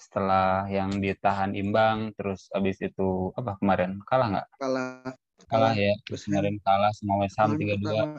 [0.00, 4.48] Setelah yang ditahan imbang terus abis itu apa kemarin kalah nggak?
[4.56, 5.12] Kalah.
[5.46, 5.92] Kalah ya.
[6.08, 7.84] Terus kemarin kalah sama West Ham 3-2.
[7.84, 8.18] pertama.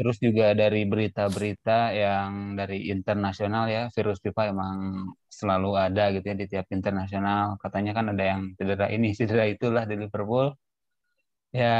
[0.00, 4.76] Terus juga dari berita-berita yang dari internasional ya, virus FIFA emang
[5.28, 7.60] selalu ada gitu ya di tiap internasional.
[7.60, 10.56] Katanya kan ada yang cedera ini, cedera itulah di Liverpool.
[11.50, 11.76] Ya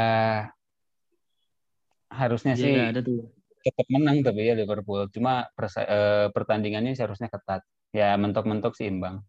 [2.11, 3.19] harusnya Dia sih ada tuh.
[3.61, 5.07] tetap menang tapi ya Liverpool.
[5.15, 7.61] Cuma persa- eh, pertandingannya seharusnya ketat.
[7.95, 9.21] Ya mentok-mentok sih imbang.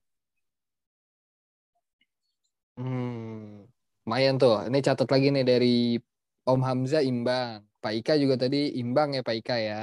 [2.81, 3.69] Hmm,
[4.07, 4.67] lumayan tuh.
[4.69, 5.77] Ini catat lagi nih dari
[6.49, 7.63] Om Hamzah imbang.
[7.83, 9.81] Pak Ika juga tadi imbang ya Pak Ika ya.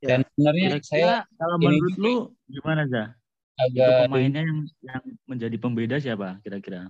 [0.00, 2.14] Dan sebenarnya saya kalau ini menurut juga lu
[2.48, 3.08] gimana Zah?
[3.56, 6.88] Itu agak pemainnya yang, yang menjadi pembeda siapa kira-kira?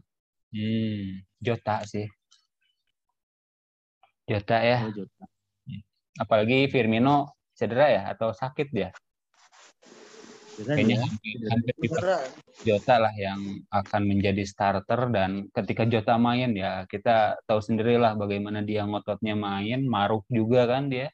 [0.55, 2.07] hmm, Jota sih.
[4.31, 4.79] Jota ya.
[4.87, 5.30] Oh, Jota.
[6.19, 8.91] Apalagi Firmino cedera ya atau sakit dia.
[10.61, 11.01] Kayaknya
[11.49, 11.89] hampir.
[12.61, 18.61] Jota lah yang akan menjadi starter dan ketika Jota main ya kita tahu sendirilah bagaimana
[18.61, 21.09] dia ngototnya main, maruk juga kan dia.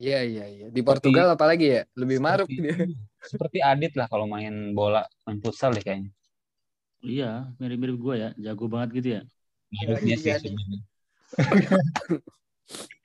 [0.00, 0.66] Iya iya iya.
[0.72, 1.82] Di Portugal apalagi ya?
[1.92, 2.76] Lebih maruk Seperti- dia.
[3.20, 6.08] Seperti Adit lah kalau main bola, main futsal deh kayaknya.
[7.04, 8.30] Iya, mirip-mirip gua ya.
[8.40, 9.22] Jago banget gitu ya.
[9.76, 10.40] Maruknya sih Jadi.
[10.48, 10.80] sebenarnya.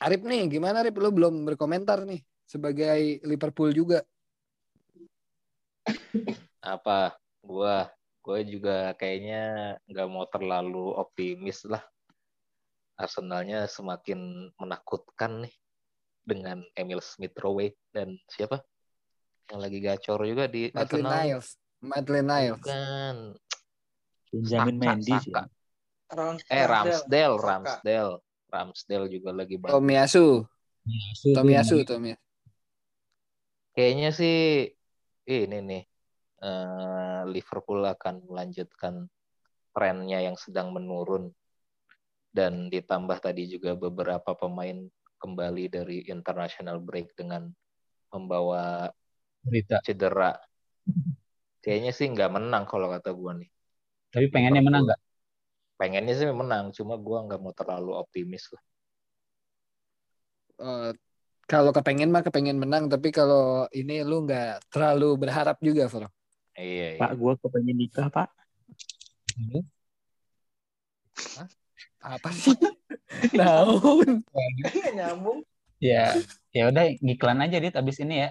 [0.00, 0.96] Arif nih, gimana Arif?
[0.96, 4.00] Lu belum berkomentar nih sebagai Liverpool juga.
[6.64, 7.16] Apa?
[7.44, 7.88] Gua
[8.20, 11.80] gue juga kayaknya nggak mau terlalu optimis lah.
[13.00, 15.54] Arsenalnya semakin menakutkan nih
[16.20, 18.60] dengan Emil Smith Rowe dan siapa
[19.48, 21.12] yang lagi gacor juga di Maitland Arsenal.
[21.16, 21.48] Niles.
[21.80, 22.60] Maitland Niles.
[22.60, 23.16] Bukan.
[24.30, 25.42] Benjamin Saka, Mendes Saka.
[25.42, 25.44] ya.
[26.10, 27.46] Ram- Eh Ramsdale, Saka.
[27.48, 28.14] Ramsdale.
[28.50, 29.78] Ramsdale juga lagi bagus.
[29.78, 30.26] Tomiyasu.
[31.32, 32.20] Tomiyasu Tomiyasu.
[33.70, 34.38] Kayaknya sih
[35.30, 35.82] ini nih
[36.42, 39.06] eh, Liverpool akan melanjutkan
[39.70, 41.30] trennya yang sedang menurun
[42.34, 44.86] dan ditambah tadi juga beberapa pemain
[45.20, 47.50] kembali dari international break dengan
[48.10, 48.90] membawa
[49.42, 49.78] berita.
[49.84, 50.34] cedera.
[51.60, 53.50] Kayaknya sih nggak menang kalau kata gua nih.
[54.10, 55.00] Tapi pengennya menang nggak?
[55.80, 58.64] Pengennya sih menang, cuma gua nggak mau terlalu optimis lah.
[60.60, 60.90] Eh,
[61.48, 66.12] kalau kepengen mah kepengen menang, tapi kalau ini lu nggak terlalu berharap juga, Bro.
[66.52, 67.00] Iya, iya.
[67.00, 68.28] Pak, gua kepengen nikah, Pak.
[72.04, 72.52] Apa sih?
[73.32, 74.20] Daun.
[74.20, 75.40] Nggak nyambung.
[75.80, 76.12] Ya,
[76.52, 78.30] ya udah ngiklan aja dit abis ini ya.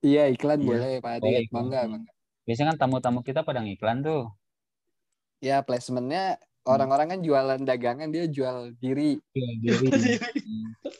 [0.00, 0.66] Iya, iklan Iya.
[0.66, 1.44] boleh, Pak Adit.
[1.44, 1.68] iklan.
[1.68, 2.12] Bangga, bangga.
[2.48, 4.32] Biasanya kan tamu-tamu kita pada ngiklan tuh.
[5.42, 9.18] Ya, placementnya orang-orang kan jualan dagangan, dia jual diri.
[9.34, 9.88] Jual diri.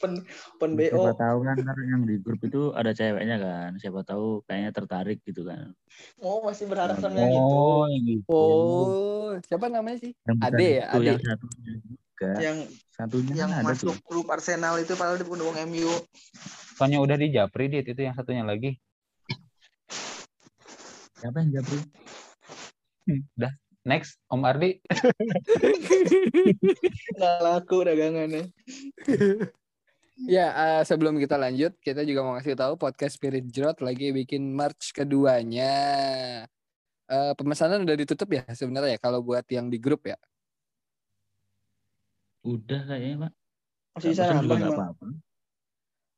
[0.02, 0.26] Pen,
[0.58, 1.14] pen Siapa BO.
[1.14, 3.70] tahu kan ntar yang di grup itu ada ceweknya kan.
[3.78, 5.70] Siapa tahu kayaknya tertarik gitu kan.
[6.18, 7.54] Oh, masih berharap sama yang itu.
[7.54, 8.34] Oh, yang gitu.
[8.34, 10.10] Oh, siapa namanya sih?
[10.26, 11.06] Yang Ade ya, Ade.
[11.06, 12.30] yang satunya juga.
[12.42, 12.58] Yang
[12.92, 13.96] Satunya yang kan ada masuk tuh.
[14.04, 15.90] grup Arsenal itu padahal di pendukung MU.
[16.74, 18.74] Soalnya udah di Japri dit itu yang satunya lagi.
[21.22, 21.78] Siapa yang Japri?
[23.06, 23.52] Hmm, Udah.
[23.82, 24.78] Next, Om Ardi.
[27.18, 28.46] Nggak laku dagangannya.
[30.22, 34.54] Ya, eh, sebelum kita lanjut, kita juga mau ngasih tahu podcast Spirit Jrot lagi bikin
[34.54, 35.74] merch keduanya.
[37.10, 40.14] Eh, pemesanan udah ditutup ya sebenarnya ya kalau buat yang di grup ya.
[42.46, 43.32] Udah kayaknya, Pak.
[43.98, 45.06] Masih bisa nambah apa-apa.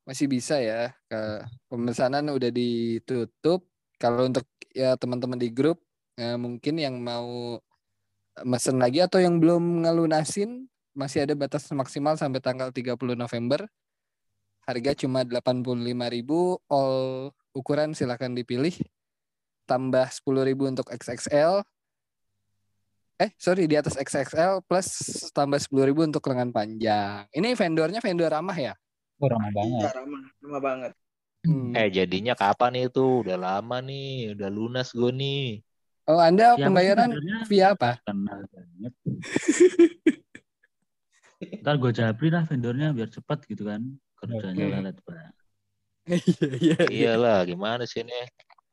[0.05, 0.93] Masih bisa ya.
[1.09, 3.65] Ke pemesanan udah ditutup.
[3.97, 5.84] Kalau untuk ya teman-teman di grup
[6.19, 7.59] eh, mungkin yang mau
[8.43, 13.67] mesen lagi atau yang belum ngelunasin masih ada batas maksimal sampai tanggal 30 November.
[14.65, 18.73] Harga cuma 85.000 all ukuran silahkan dipilih.
[19.69, 21.61] Tambah 10.000 untuk XXL.
[23.15, 24.87] Eh, sorry di atas XXL plus
[25.31, 27.23] tambah 10.000 untuk lengan panjang.
[27.31, 28.73] Ini vendornya vendor ramah ya?
[29.21, 29.79] Oh, ramah banget.
[29.87, 30.91] Iya, ramah, ramah banget.
[31.45, 31.71] Hmm.
[31.77, 33.21] Eh jadinya kapan itu?
[33.21, 35.61] Udah lama nih, udah lunas gue nih.
[36.05, 37.09] Oh, Anda Siapa pembayaran
[37.49, 37.97] via apa?
[38.05, 38.93] Kenal banget.
[41.65, 43.81] Ntar gue japri lah vendornya biar cepat gitu kan.
[44.21, 44.73] Kerjanya Oke.
[44.77, 45.15] lelet, Pak.
[46.05, 46.17] Iya,
[46.61, 47.17] iya, iya.
[47.17, 48.13] Iyalah, gimana sih ini?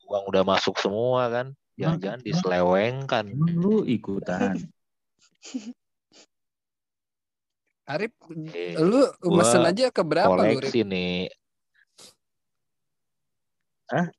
[0.04, 1.46] Uang udah masuk semua kan?
[1.80, 3.24] Jangan-jangan diselewengkan.
[3.32, 4.60] Emang lu ikutan.
[7.88, 8.12] Arif,
[8.52, 11.32] Eh, lu mesen aja ke berapa lu, koleksi nih.
[13.88, 14.12] Hah?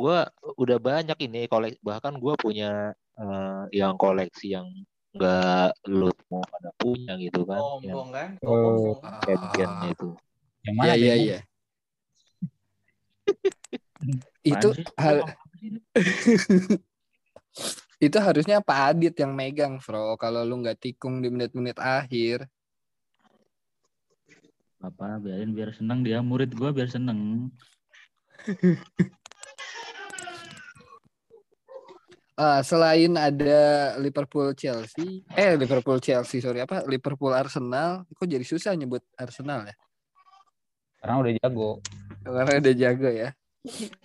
[0.00, 0.24] Gua
[0.56, 1.76] udah banyak ini koleksi.
[1.84, 4.64] Bahkan gua punya eh, yang koleksi yang
[5.12, 7.60] nggak lu semua pada punya gitu kan?
[7.60, 8.28] Yang Sombong kan?
[8.48, 8.96] Oh.
[9.28, 10.08] Champion itu.
[10.64, 10.96] Yang Iya, mana?
[10.96, 11.20] iya, Bang?
[11.20, 11.38] iya.
[14.56, 15.28] Itu hal-
[18.00, 20.16] itu harusnya Pak Adit yang megang, Bro.
[20.16, 22.48] Kalau lu nggak tikung di menit-menit akhir.
[24.80, 27.52] Apa biarin biar seneng dia murid gua biar seneng.
[32.40, 38.72] Ah, selain ada Liverpool Chelsea, eh Liverpool Chelsea sorry apa Liverpool Arsenal, kok jadi susah
[38.72, 39.76] nyebut Arsenal ya?
[40.96, 41.70] Sekarang udah jago.
[42.24, 43.36] Karena udah jago ya.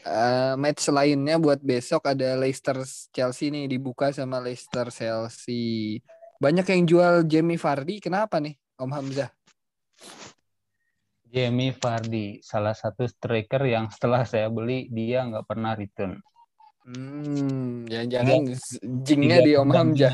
[0.03, 2.83] Eh, match lainnya buat besok ada Leicester
[3.15, 6.03] Chelsea nih dibuka sama Leicester Chelsea.
[6.35, 9.31] Banyak yang jual Jamie Vardy, kenapa nih Om Hamzah?
[11.23, 16.19] Jamie Vardy, salah satu striker yang setelah saya beli dia nggak pernah return.
[16.85, 18.45] Hmm, jangan-jangan
[19.01, 20.13] jingnya di Om Hamzah.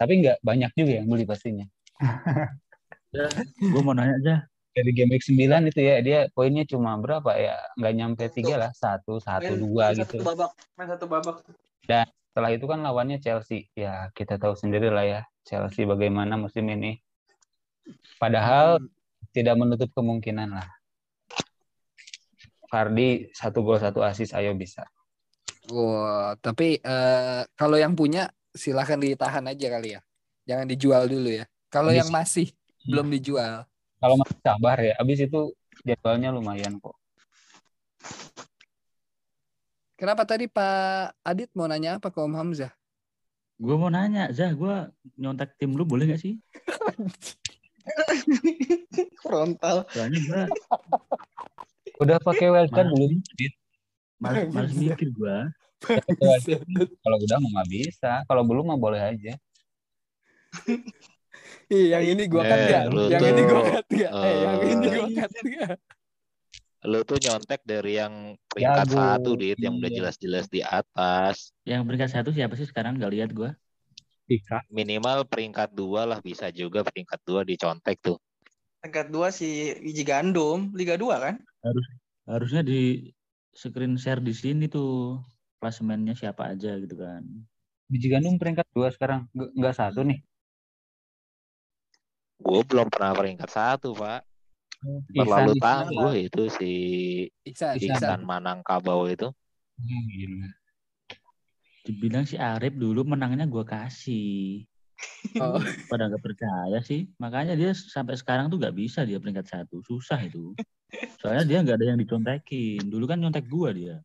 [0.00, 1.68] Tapi nggak banyak juga yang beli pastinya.
[3.60, 4.36] Gue mau nanya aja.
[4.72, 7.60] Dari game week 9 itu ya dia poinnya cuma berapa ya?
[7.76, 10.16] Nggak nyampe tiga lah, satu, satu, Main- dua main gitu.
[10.16, 10.50] Satu babak,
[10.80, 11.36] main satu babak.
[12.32, 13.68] Setelah itu kan lawannya Chelsea.
[13.76, 16.96] Ya kita tahu sendiri lah ya Chelsea bagaimana musim ini.
[18.16, 18.80] Padahal
[19.36, 20.68] tidak menutup kemungkinan lah.
[22.72, 24.88] Vardy satu gol satu asis ayo bisa.
[25.70, 30.00] Wah, tapi eh, kalau yang punya silahkan ditahan aja kali ya.
[30.42, 31.46] Jangan dijual dulu ya.
[31.70, 32.50] Kalau yang masih
[32.82, 33.62] belum dijual.
[34.02, 35.54] Kalau masih sabar ya, abis itu
[35.86, 36.98] jadwalnya lumayan kok.
[39.94, 42.74] Kenapa tadi Pak Adit mau nanya apa ke Om Hamzah?
[43.62, 46.42] Gue mau nanya, Zah, gue nyontek tim lu boleh gak sih?
[49.22, 49.86] Frontal.
[49.94, 50.42] Soalnya gue
[52.02, 52.94] Udah pakai wildcard Mana?
[52.98, 53.22] belum?
[54.22, 55.36] Males, males mikir gue.
[57.02, 58.22] Kalau udah mah nggak bisa.
[58.30, 59.34] Kalau belum mah boleh aja.
[61.72, 63.84] Ih, yang ini gua cut lu Yang ini gua cut?
[63.90, 65.74] Eh, yang ini gua cut nggak?
[66.82, 69.96] Lu tuh nyontek dari yang peringkat Jago, satu, Dit, yang udah iya.
[70.02, 71.54] jelas-jelas di atas.
[71.62, 72.98] Yang peringkat satu siapa sih sekarang?
[72.98, 73.54] Gak lihat gue.
[74.26, 74.66] Pika.
[74.66, 78.18] Minimal peringkat dua lah bisa juga peringkat dua dicontek tuh.
[78.82, 81.38] Tingkat dua si Wiji Gandum, Liga 2 kan?
[82.26, 83.14] Harusnya di
[83.52, 85.20] screen share di sini tuh
[85.60, 87.22] klasemennya siapa aja gitu kan.
[87.86, 89.28] Biji gandum peringkat dua sekarang.
[89.36, 90.24] Nggak, satu nih.
[92.42, 94.24] Gue belum pernah peringkat satu, Pak.
[94.82, 96.72] Ihsan, Terlalu tangguh itu si
[97.46, 97.78] Iksan.
[97.78, 99.30] Iksan Manangkabau itu.
[99.78, 100.48] Hmm, gila.
[101.86, 104.66] Dibilang si Arif dulu menangnya gue kasih.
[105.38, 105.56] Oh.
[105.90, 107.08] Pada nggak percaya sih.
[107.16, 109.80] Makanya dia sampai sekarang tuh nggak bisa dia peringkat satu.
[109.86, 110.52] Susah itu.
[111.22, 112.82] Soalnya dia nggak ada yang dicontekin.
[112.90, 113.96] Dulu kan nyontek gue dia.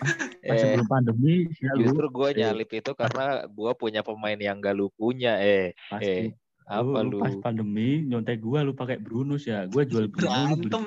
[0.00, 1.44] Pas Eh, sebelum pandemi
[1.76, 2.36] justru gue Eh.
[2.40, 5.36] nyalip itu karena gue punya pemain yang gak lu punya.
[5.44, 6.39] Eh, pasti eh.
[6.70, 7.18] Apa lu, lu?
[7.18, 9.66] pas pandemi nyontek gua lu pakai Brunus ya.
[9.66, 10.86] Gua jual sih, Bruno.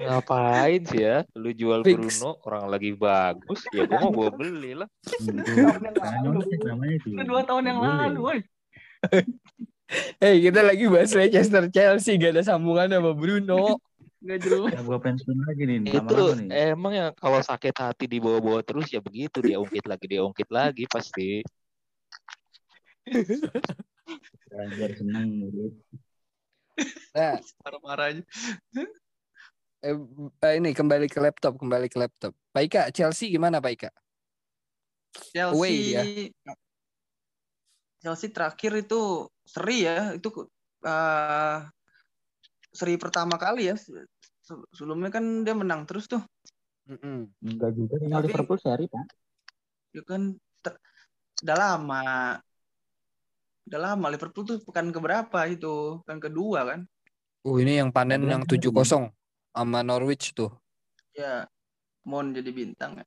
[0.00, 1.20] Ngapain sih ya?
[1.36, 2.00] Lu jual Fix.
[2.00, 3.60] Bruno, orang lagi bagus.
[3.76, 4.88] Ya gua mau gua beli lah.
[5.04, 5.28] Itu,
[7.28, 8.40] dua tahun yang lalu, woy.
[10.24, 13.76] Eh kita lagi bahas Leicester Chelsea gak ada sambungan sama Bruno.
[14.24, 14.72] Nggak jelas.
[14.72, 16.48] Nah, gua pensiun lagi nih Itu nih.
[16.72, 20.88] emang yang kalau sakit hati dibawa-bawa terus ya begitu dia ungkit lagi dia ungkit lagi
[20.88, 21.44] pasti.
[24.72, 25.74] Biar seneng gitu.
[27.12, 28.22] Nah, Marah-marah aja.
[29.82, 29.96] eh,
[30.40, 32.32] eh, ini kembali ke laptop, kembali ke laptop.
[32.54, 33.90] Pak Ika, Chelsea gimana Pak Ika?
[35.34, 36.02] Chelsea Away dia.
[38.00, 40.28] Chelsea terakhir itu seri ya itu
[40.82, 41.58] eh,
[42.72, 46.24] seri pertama kali ya Se- sebelumnya kan dia menang terus tuh
[46.88, 47.30] Mm-mm.
[47.46, 49.06] Enggak juga Tapi- Liverpool seri, Pak.
[49.94, 50.34] ya kan
[50.64, 50.80] ter-
[51.46, 52.02] udah lama
[53.68, 56.80] udah lama Liverpool tuh pekan keberapa itu pekan kedua kan
[57.46, 59.02] Oh ini yang panen yang Berapa 7-0
[59.54, 60.50] sama Norwich tuh.
[61.16, 61.44] ya
[62.10, 63.04] Mon jadi bintang ya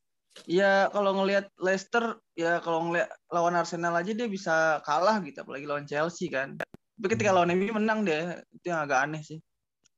[0.60, 5.66] ya kalau ngelihat Leicester ya kalau ngelihat lawan Arsenal aja dia bisa kalah gitu apalagi
[5.70, 6.60] lawan Chelsea kan
[6.98, 9.40] tapi ketika lawan MU menang dia itu yang agak aneh sih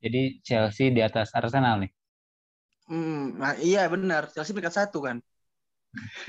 [0.03, 1.91] Jadi Chelsea di atas Arsenal nih.
[2.89, 4.21] Hmm, nah iya benar.
[4.33, 5.17] Chelsea peringkat satu kan.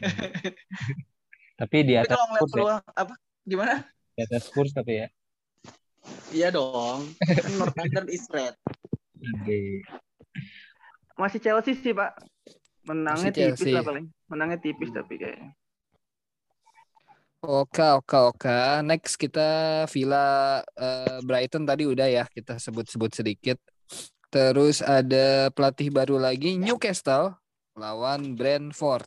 [1.59, 2.65] Tapi di Tapi atas kalau ngeliat Spurs ya.
[2.65, 3.15] peluang apa?
[3.49, 3.75] Gimana?
[4.19, 5.07] Di atas Spurs tapi ya.
[6.35, 7.15] Iya dong.
[7.23, 8.59] Kan North London is red.
[9.39, 9.87] Oke.
[11.15, 12.19] Masih Chelsea sih pak.
[12.83, 13.79] Menangnya Masih tipis Chelsea.
[13.79, 14.11] lah paling.
[14.27, 15.55] Menangnya tipis tapi kayaknya.
[17.47, 18.59] Oke, oke, oke.
[18.83, 23.63] Next kita Villa eh, Brighton tadi udah ya kita sebut-sebut sedikit.
[24.35, 27.39] Terus ada pelatih baru lagi Newcastle
[27.79, 29.07] lawan Brentford.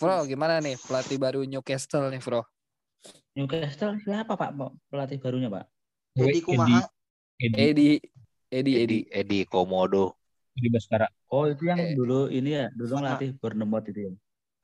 [0.00, 2.55] Bro, gimana nih pelatih baru Newcastle nih, Bro?
[3.36, 4.50] Newcastle siapa Pak
[4.88, 5.64] pelatih barunya Pak?
[6.16, 6.88] Jadi Kumaha.
[7.36, 7.88] Edi, Edi,
[8.48, 8.72] Edi, Edi.
[8.80, 10.16] Edi Edi Komodo.
[10.56, 11.04] Edi Baskara.
[11.28, 11.92] Oh itu yang Eh.
[11.92, 14.12] dulu ini ya, dulu ngelatih Bournemouth itu ya.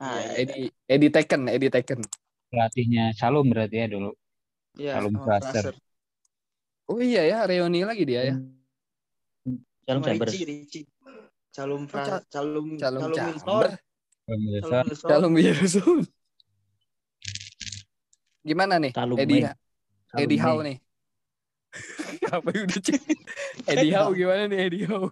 [0.01, 0.33] Ah, Ya, iya.
[0.41, 2.01] Edi, Edi Taken, Edi Taken.
[2.49, 4.11] Pelatihnya Shalom berarti ya dulu.
[4.81, 5.75] Iya, Calum sama Fraser.
[6.89, 8.35] Oh iya ya, reuni lagi dia ya.
[9.85, 10.33] Calum Sama Chambers.
[10.33, 10.81] Ricci, Ricci.
[11.53, 13.77] Calum Fra- Cal- Calum Calum Calum Calum.
[15.05, 15.99] Calum Wilson.
[18.43, 18.91] Gimana nih?
[18.91, 19.55] Calum Edi, May.
[20.11, 20.77] Calum Eddie Howe nih.
[22.35, 23.01] Apa yang udah cek?
[23.71, 25.09] Eddie Howe gimana nih Eddie Howe?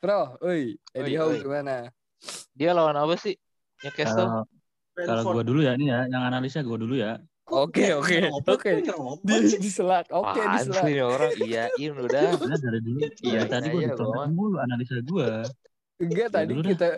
[0.00, 1.88] Bro, oi, Eddie Howe gimana?
[2.52, 3.36] Dia lawan apa sih?
[3.80, 4.44] Newcastle.
[4.92, 7.16] Kalau kalau gua dulu ya ini ya, yang analisa gua dulu ya.
[7.50, 8.72] Oke, oke, oke.
[9.24, 9.58] Di, sih.
[9.58, 10.84] diselat, oke diselat.
[10.86, 12.22] sih ini orang iyain udah.
[12.36, 15.42] Karena dari dulu, Iya, dari tadi iya, gua iya, mulu analisa gua.
[16.00, 16.88] Enggak Ya tadi kita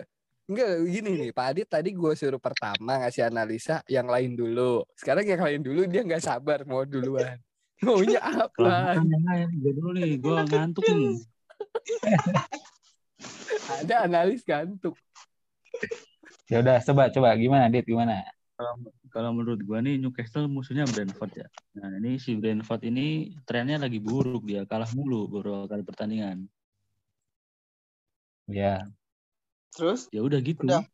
[0.43, 5.23] Enggak gini nih Pak Adit tadi gue suruh pertama ngasih analisa yang lain dulu Sekarang
[5.23, 7.39] yang lain dulu dia nggak sabar mau duluan
[7.83, 8.95] Maunya Kalau apa?
[8.95, 11.19] yang lain, gua dulu nih, gua ngantuk nih.
[13.83, 14.95] Ada analis gantuk
[16.51, 18.21] ya udah coba coba gimana Dit gimana?
[19.09, 21.47] Kalau menurut gua nih Newcastle musuhnya Brentford ya.
[21.77, 26.45] Nah ini si Brentford ini trennya lagi buruk dia, kalah mulu beberapa kali pertandingan.
[28.49, 28.85] Ya,
[29.73, 30.07] Terus?
[30.13, 30.63] Ya udah gitu.
[30.69, 30.85] Udah.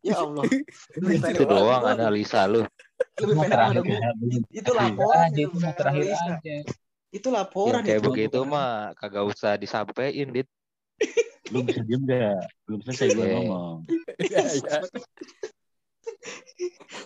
[0.00, 0.46] Ya Allah.
[0.94, 2.62] Itu doang analisa lu.
[3.18, 4.10] Lebih pendek ya,
[4.54, 6.56] Itu laporan aja, itu terakhir aja.
[7.10, 10.46] Itu laporan kayak itu, begitu mah kagak usah disampaikan, Dit.
[11.52, 12.46] Lu bisa diem gak?
[12.68, 13.32] Belum selesai gua Oke.
[13.34, 13.76] ngomong.
[14.30, 14.78] ya, ya.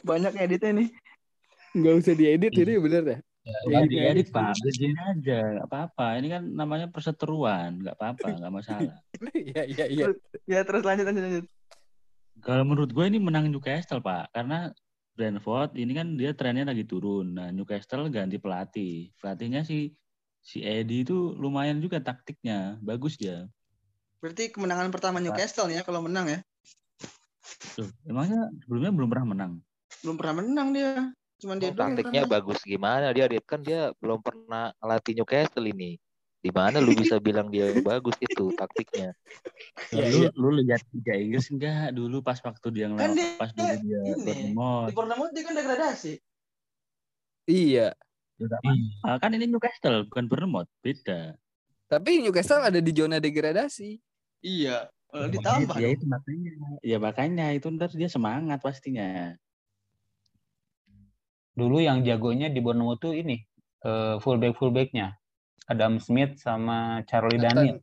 [0.04, 0.88] Banyak editnya nih.
[1.72, 6.06] Nggak usah diedit ini bener ya Ya, Ya, udah, diedit Pak, begini aja, nggak apa-apa.
[6.22, 8.96] Ini kan namanya perseteruan, nggak apa-apa, nggak masalah.
[9.34, 10.04] Iya iya iya
[10.46, 11.46] Ya terus lanjut lanjut lanjut.
[12.38, 14.70] Kalau menurut gue ini menang Newcastle Pak, karena
[15.18, 17.34] Brentford ini kan dia trennya lagi turun.
[17.34, 19.90] Nah Newcastle ganti pelatih, pelatihnya si
[20.38, 23.46] si Eddie itu lumayan juga taktiknya, bagus dia.
[24.22, 26.38] Berarti kemenangan pertama Newcastle ya kalau menang ya.
[27.74, 29.52] Tuh, emangnya sebelumnya belum pernah menang.
[30.02, 31.10] Belum pernah menang dia.
[31.42, 35.98] Cuman dia Oh, taktiknya bagus gimana dia Dit kan dia belum pernah ngelatih Newcastle ini.
[36.38, 39.10] Di mana lu bisa bilang dia bagus itu taktiknya?
[39.90, 40.30] Iya, lu iya.
[40.38, 44.00] lu lihat Liga Inggris enggak dulu pas waktu dia Kan ngelawan dia pas dulu dia
[44.06, 44.86] ini, Bournemouth.
[44.86, 46.12] Di Bournemouth dia kan degradasi.
[47.50, 47.88] Iya
[48.42, 49.22] Ya, apa-apa.
[49.22, 51.38] kan ini Newcastle bukan Bournemouth, beda.
[51.86, 53.98] Tapi Newcastle ada di zona degradasi
[54.42, 54.90] Iya.
[55.12, 55.76] Ya, ditambah.
[55.76, 56.52] ya itu makanya.
[56.80, 59.36] Ya makanya itu ntar dia semangat pastinya.
[61.52, 63.40] Dulu yang jagonya di Bournemouth tuh ini
[63.84, 65.16] eh, fullback fullbacknya
[65.68, 67.78] Adam Smith sama Charlie Daniel.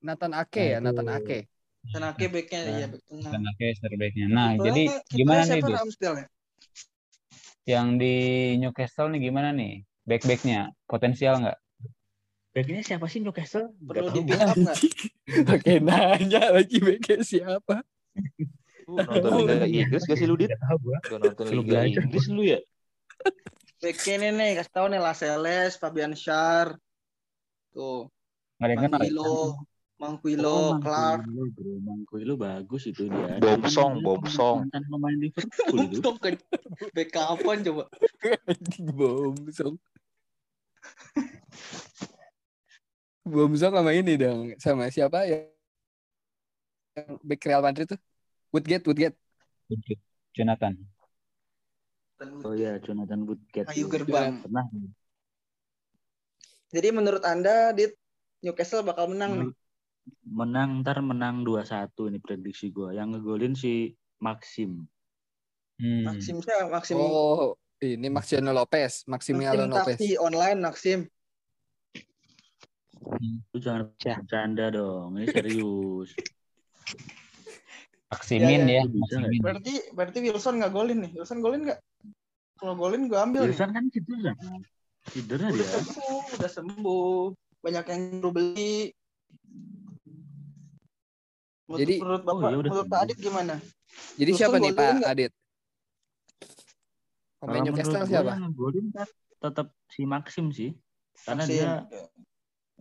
[0.00, 1.16] Nathan Ake ya Nah, Nathan itu.
[1.20, 1.38] Ake
[1.80, 3.30] Tenaga backnya Nah, iya back tengah.
[3.32, 3.66] Dan Ake
[3.96, 4.26] backnya.
[4.28, 6.26] Nah, Kipernya- jadi kipernya gimana nih, ya?
[7.68, 8.14] Yang di
[8.60, 9.72] Newcastle nih gimana nih?
[10.04, 11.58] Back-backnya potensial nggak?
[12.52, 13.72] Backnya siapa sih Newcastle?
[13.80, 14.78] Perlu di pick up nggak?
[15.56, 17.80] Oke, nanya lagi BK siapa?
[18.84, 20.50] Lu nonton Liga Inggris gak sih lu, Dit?
[20.52, 20.98] Nggak tahu gua.
[21.00, 22.58] Lu nonton Liga Inggris lu ya?
[23.80, 26.76] Back ini nih, kasih tau nih Lascelles, Fabian Schär.
[27.72, 28.12] Tuh,
[28.60, 29.00] Nggak ada yang kenal.
[29.00, 29.32] Mangquilo,
[29.96, 31.20] Mangquilo, Oh, Clark.
[31.24, 31.72] Mangkuilo, bro.
[31.80, 33.40] Mangkuilo bagus itu dia.
[33.40, 34.56] Bomsong, Dia Bomsong.
[34.68, 35.96] Mantan pemain Liverpool itu.
[36.00, 36.34] Untung kan
[36.92, 37.84] back kapan coba?
[38.96, 39.76] Bom song.
[43.24, 45.48] Bom song sama ini dong, sama siapa ya?
[46.96, 48.00] Yang back Real Madrid tuh?
[48.52, 49.16] Woodgate, Woodgate.
[50.36, 50.76] Jonathan.
[52.20, 53.68] Oh iya, Jonathan Woodgate.
[53.72, 54.44] Kayu gerbang.
[54.44, 54.64] Pernah.
[56.70, 57.88] Jadi menurut Anda di
[58.44, 59.48] Newcastle bakal menang nih?
[60.28, 62.92] Menang ntar menang 2-1 ini prediksi gua.
[62.92, 64.84] Yang ngegolin si Maxim.
[65.80, 66.04] Hmm.
[66.04, 66.68] Maxim siapa?
[66.68, 67.00] Maxim.
[67.00, 69.96] Oh, ini Maximiano Lopez, Maximiano Maxim Lopez.
[69.96, 70.98] taksi online Maxim.
[73.50, 75.16] Lu jangan bercanda dong.
[75.16, 76.12] Ini serius.
[78.10, 79.38] Maksimin Ya, ya, ya.
[79.38, 81.10] Berarti berarti Wilson nggak golin nih.
[81.14, 81.78] Wilson golin nggak?
[82.60, 83.56] Kalau golin gue ambil nih.
[83.56, 84.32] Wilson kan cedera.
[85.08, 85.80] Cedera Udah dia.
[85.80, 87.20] sembuh, udah sembuh.
[87.60, 88.76] Banyak yang perlu beli.
[91.64, 92.98] Menurut, Jadi- menurut Oh, Bapak, iya, udah menurut Pak.
[93.00, 93.54] Adit gimana?
[94.14, 95.10] Jadi Wilson siapa nih golin Pak nggak?
[95.10, 95.32] Adit?
[97.40, 98.32] Pemain Newcastle siapa?
[98.36, 99.08] ngegolin kan
[99.40, 100.70] tetap si Maxim sih.
[101.24, 101.56] Karena Maxim.
[101.56, 101.70] dia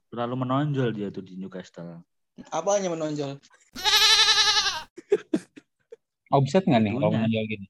[0.09, 2.03] terlalu menonjol dia tuh di Newcastle.
[2.51, 3.39] Apanya menonjol?
[6.29, 7.67] Offset nggak nih kalau menonjol gini?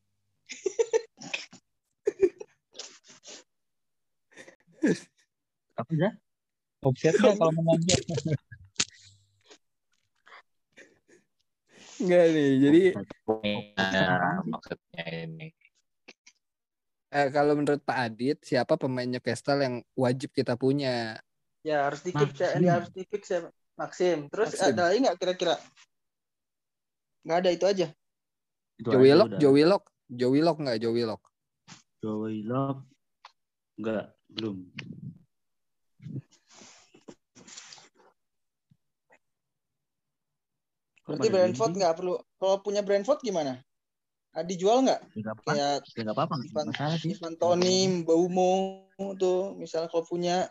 [5.79, 6.09] Apa ya?
[6.83, 7.99] Offset nggak kalau menonjol?
[11.99, 12.51] Enggak nih.
[12.63, 12.81] Jadi
[13.83, 15.47] Ya, maksudnya ini.
[17.11, 21.19] eh, kalau menurut Pak Adit, siapa pemain Newcastle yang wajib kita punya?
[21.59, 22.63] Ya harus di keep Maxim.
[22.63, 23.39] ya, harus di fix ya
[23.75, 24.31] Maxim.
[24.31, 24.71] Terus Maxim.
[24.71, 25.55] ada lagi nggak kira-kira?
[27.27, 27.87] Nggak ada itu aja.
[28.79, 29.39] Itu Joey aja Lock, udah.
[29.43, 31.21] Joey Lock, Joey Lock nggak Joey Lock?
[31.99, 32.77] Joey Lock
[33.75, 34.57] enggak, belum.
[41.09, 42.13] Berarti pada Brentford diem nggak perlu.
[42.37, 43.53] Kalau punya Brentford gimana?
[44.29, 45.01] Ah, dijual nggak?
[45.09, 45.25] sih?
[45.25, 47.09] Nggak apa, Kayak ya nggak apa-apa, Ivan, masalah sih.
[47.17, 48.51] Ivan Toni, Baumo
[49.17, 50.45] tuh misalnya kalau punya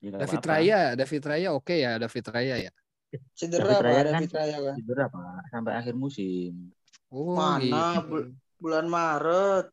[0.00, 0.48] Ya, David apa-apa.
[0.56, 2.72] Raya, David Raya oke ya, David Raya ya.
[3.36, 4.76] cedera David Pak, Raya kan David Raya kan.
[4.80, 6.52] Cedera Pak, sampai akhir musim.
[7.12, 8.08] Oh, Mana, gitu.
[8.08, 8.16] Bu?
[8.60, 9.68] Bulan Maret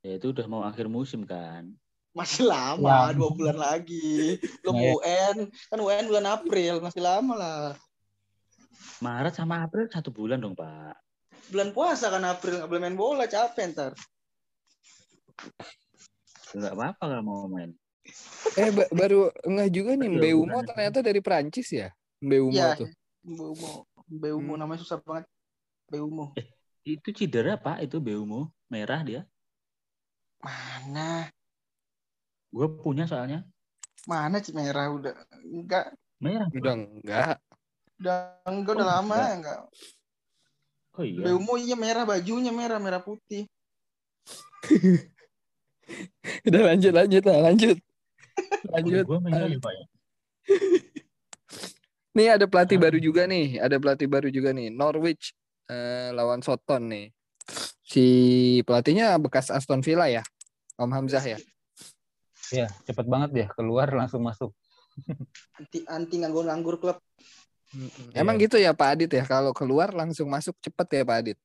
[0.00, 1.68] Ya itu udah mau akhir musim kan.
[2.10, 3.14] masih lama, Ya.
[3.14, 4.34] dua bulan lagi.
[4.66, 4.90] Belum Nah, ya.
[4.98, 7.64] UN, kan UN bulan April, masih lama lah.
[8.98, 10.98] Maret sama April satu bulan dong Pak.
[11.54, 13.92] Bulan puasa kan April, nggak boleh main bola, capek ntar.
[16.50, 17.70] Nggak apa-apa kalau mau main.
[18.58, 21.94] Eh ba- baru enggak juga nih Mbeumo ternyata dari Prancis ya.
[22.18, 22.74] Mbeumo Iya.
[22.74, 22.90] tuh.
[23.22, 24.66] Beumo, Beumo Hmm.
[24.66, 25.30] namanya susah banget.
[25.86, 26.34] Beumo.
[26.82, 29.22] Itu cedera Pak, itu Beumo merah dia.
[30.40, 31.28] Mana?
[32.50, 33.44] Gue punya soalnya
[34.08, 35.12] Mana Cik merah udah
[35.44, 36.48] enggak merah.
[36.50, 37.36] Udah enggak.
[38.00, 38.18] udah
[38.48, 39.30] enggak udah Oh, lama enggak.
[39.36, 39.60] enggak.
[40.96, 41.22] Oh iya.
[41.28, 43.44] Beumo iya merah bajunya merah merah putih.
[46.46, 47.76] Udah lanjut lanjut lah, lanjut.
[48.70, 49.04] Lanjut.
[49.04, 49.84] Gue merah Pak ya.
[52.16, 52.82] Nih ada pelatih Ah.
[52.90, 55.30] baru juga nih, ada pelatih baru juga nih, Norwich
[55.70, 57.06] eh, lawan Soton nih.
[57.90, 58.06] Si
[58.62, 60.22] pelatihnya bekas Aston Villa ya,
[60.78, 61.38] Om Hamzah ya.
[62.54, 64.54] Ya, cepet banget dia keluar langsung masuk.
[65.58, 67.02] Anti anti nganggur-nganggur klub.
[68.14, 71.38] Emang gitu ya Pak Adit ya, kalau keluar langsung masuk cepet ya Pak Adit.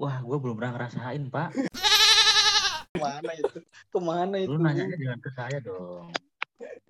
[0.00, 1.48] Wah, gue belum pernah ngerasain Pak.
[2.88, 3.58] Ke mana itu?
[3.92, 4.48] Ke mana itu?
[4.48, 6.08] Lu nanyanya jangan ke saya dong.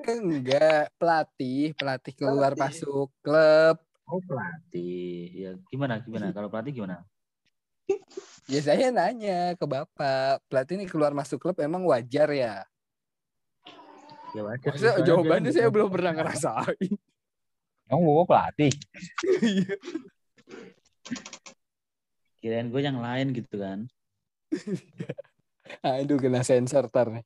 [0.07, 2.87] Enggak, pelatih, pelatih keluar Pelatih.
[2.87, 3.77] masuk klub.
[4.07, 5.27] Oh pelatih.
[5.35, 6.31] Ya gimana gimana?
[6.31, 7.03] Kalau pelatih gimana?
[8.45, 12.61] Ya saya nanya ke Bapak, pelatih ini keluar masuk klub emang wajar ya?
[14.37, 14.77] Ya wajar.
[14.77, 16.93] soalnya jawabannya saya belum pernah ngerasain.
[17.89, 18.73] Kamu bawa pelatih.
[22.45, 23.89] Kirain gue yang lain gitu kan.
[25.97, 27.25] Aduh kena sensor tar nih.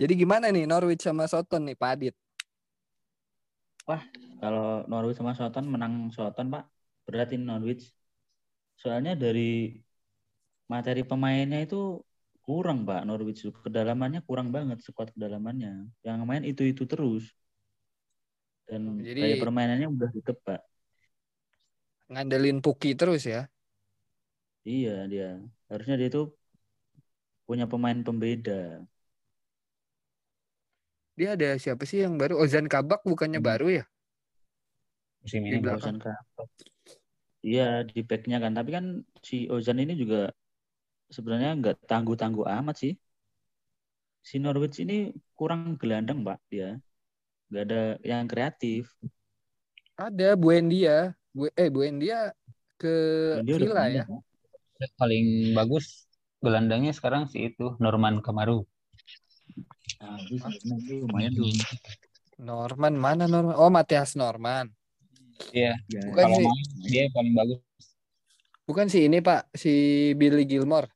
[0.00, 2.16] Jadi gimana nih Norwich sama Soton nih Pak Adit?
[4.38, 6.64] Kalau Norwich sama Southampton menang Southampton Pak.
[7.04, 7.97] Berat ini Norwich.
[8.78, 9.74] Soalnya dari
[10.70, 11.98] materi pemainnya itu
[12.46, 13.42] kurang Pak Norwich.
[13.50, 15.90] Kedalamannya kurang banget skuad kedalamannya.
[16.06, 17.24] Yang main itu-itu terus.
[18.68, 20.60] Dan Jadi- gaya permainannya udah ditebak.
[22.08, 23.44] ngandelin Puki terus ya.
[24.64, 25.28] Iya dia.
[25.68, 26.32] Harusnya dia tuh
[27.44, 28.80] punya pemain pembeda.
[31.18, 32.40] Dia ada siapa sih yang baru?
[32.40, 33.48] Ozan Kabak bukannya Hmm.
[33.50, 33.84] baru ya?
[35.20, 35.98] musim Di ini belakang.
[35.98, 36.48] Ozan Kabak.
[37.44, 38.52] Iya di backnya kan.
[38.54, 38.84] Tapi kan
[39.22, 40.30] si Ozan ini juga
[41.08, 42.92] sebenarnya nggak tangguh-tangguh amat sih.
[44.22, 46.76] Si Norwich ini kurang gelandang pak dia.
[47.48, 48.92] Nggak ada yang kreatif.
[49.96, 51.16] Ada Buendia.
[51.32, 52.34] Bu eh Buendia
[52.78, 52.94] ke
[53.38, 54.04] Dan dia udah Villa ya.
[54.98, 56.06] Paling bagus
[56.38, 58.62] gelandangnya sekarang sih itu Norman Kamaru.
[59.98, 60.18] Nah,
[61.02, 61.50] lumayan tuh.
[62.38, 63.54] Norman mana Norman?
[63.58, 64.70] Oh Matias Norman.
[65.56, 66.46] Iya, Ya, Bukan kalau sih.
[66.46, 67.58] main dia paling bagus.
[68.68, 69.70] Bukan si ini Pak, si
[70.20, 70.88] Billy Gilmore.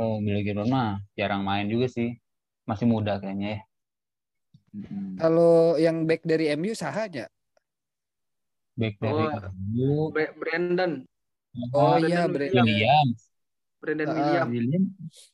[0.00, 2.08] Oh, Billy Gilmore mah jarang main juga sih.
[2.68, 3.60] Masih muda kayaknya ya.
[4.74, 5.18] mm-mm.
[5.20, 7.26] Kalau yang back dari MU sahanya.
[8.80, 9.30] Back dari Oh.
[9.54, 10.10] MU,
[10.40, 10.92] Brandon,
[11.72, 12.30] Oh Brandon iya, William.
[12.34, 12.66] Brandon.
[12.66, 13.20] Williams.
[13.82, 14.14] Brandon Ah.
[14.16, 14.48] William.
[14.52, 14.84] William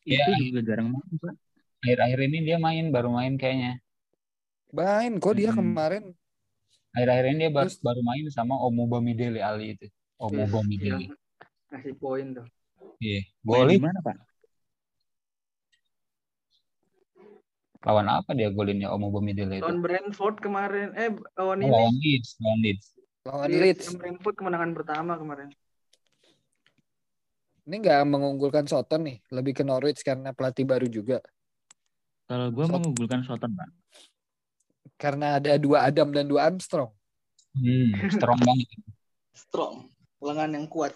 [0.09, 0.24] Iya.
[0.28, 1.34] itu juga jarang main pak.
[1.82, 3.80] Akhir-akhir ini dia main, baru main kayaknya.
[4.76, 5.59] Main kok dia Hmm.
[5.59, 6.05] kemarin.
[6.91, 9.86] Akhir-akhir ini dia baru, Terus- baru main sama Omo Bamidele Ali itu.
[10.20, 11.09] Omo Iya, iya.
[11.70, 12.47] Kasih poin tuh.
[12.99, 13.20] Iya.
[13.41, 14.16] Main Golin di mana pak?
[17.80, 19.64] lawan apa dia golinnya Omo Bamidele itu?
[19.64, 21.72] Lawan Brentford kemarin, eh lawan Oh, ini.
[21.72, 22.86] lawan Leeds, lawan Leeds.
[23.24, 23.62] Lawan Leeds.
[23.64, 23.84] Leeds.
[23.88, 25.49] Yang Brentford kemenangan pertama kemarin.
[27.64, 31.24] Ini nggak mengunggulkan Soton nih, lebih ke Norwich karena pelatih baru juga.
[32.28, 33.68] Kalau gue mengunggulkan Soton pak.
[35.01, 36.93] Karena ada dua Adam dan dua Armstrong.
[37.57, 38.68] Hmm, strong banget.
[39.35, 39.74] Strong,
[40.22, 40.95] lengan yang kuat.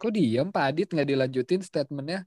[0.00, 2.24] Kok diem Pak Adit nggak dilanjutin statementnya?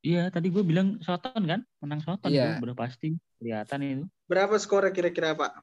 [0.00, 2.56] Iya tadi gue bilang Soton kan, menang Soton Iya.
[2.60, 4.04] udah pasti kelihatan itu.
[4.28, 5.60] Berapa skornya kira-kira Pak?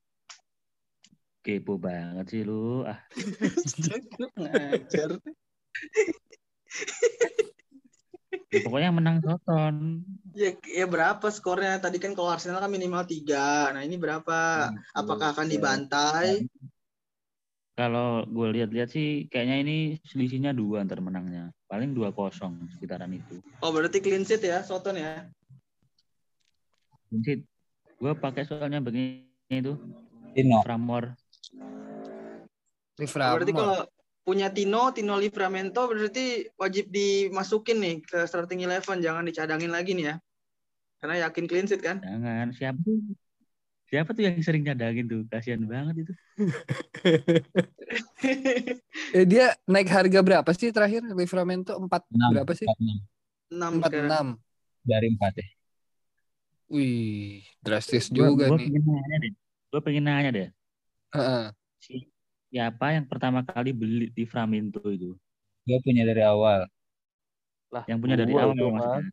[1.41, 2.85] Kepo banget sih lu.
[2.85, 3.01] Ah,
[4.37, 5.17] Ngajar.
[8.47, 10.03] ya pokoknya menang Soton.
[10.31, 11.79] Ya, ya berapa skornya?
[11.83, 13.71] Tadi kan kalau Arsenal kan minimal tiga.
[13.75, 14.71] Nah ini berapa?
[14.95, 16.47] Apakah akan dibantai?
[17.77, 21.53] Kalau gue lihat-lihat sih kayaknya ini selisihnya dua antar menangnya.
[21.69, 23.37] Paling dua kosong sekitaran itu.
[23.61, 25.29] Oh berarti clean sheet ya, Soton ya?
[27.13, 27.45] Mungkin
[27.97, 29.77] gue pakai soalnya begini itu
[30.33, 30.61] Tino.
[30.65, 31.13] Framor.
[32.97, 33.53] Berarti Livramento.
[33.53, 33.85] kalau
[34.27, 40.11] punya Tino, Tino Livramento berarti wajib dimasukin nih ke starting eleven, jangan dicadangin lagi nih
[40.11, 40.15] ya.
[40.99, 42.03] Karena yakin clean sheet kan?
[42.03, 42.99] Jangan siapa tuh?
[43.87, 45.23] Siapa tuh yang sering nyadangin tuh?
[45.31, 46.13] Kasihan banget itu.
[49.15, 51.71] Eh, dia naik harga berapa sih terakhir Livramento?
[51.79, 52.67] Empat Enam, berapa sih?
[52.67, 52.97] empat, enam.
[53.47, 54.07] Enam Empat sekarang.
[54.11, 54.27] enam.
[54.83, 55.47] Dari empat ya.
[56.67, 58.67] Wih, drastis Gua- juga gua nih.
[58.67, 59.31] pengen nanya deh.
[59.71, 60.47] Gue pengen nanya deh.
[61.15, 61.43] Heeh.
[61.79, 62.11] Si-
[62.47, 65.11] Siapa yang pertama kali beli di Framento itu?
[65.67, 66.63] Dia punya dari awal.
[67.91, 69.03] Yang punya dari awal itu, maksudnya.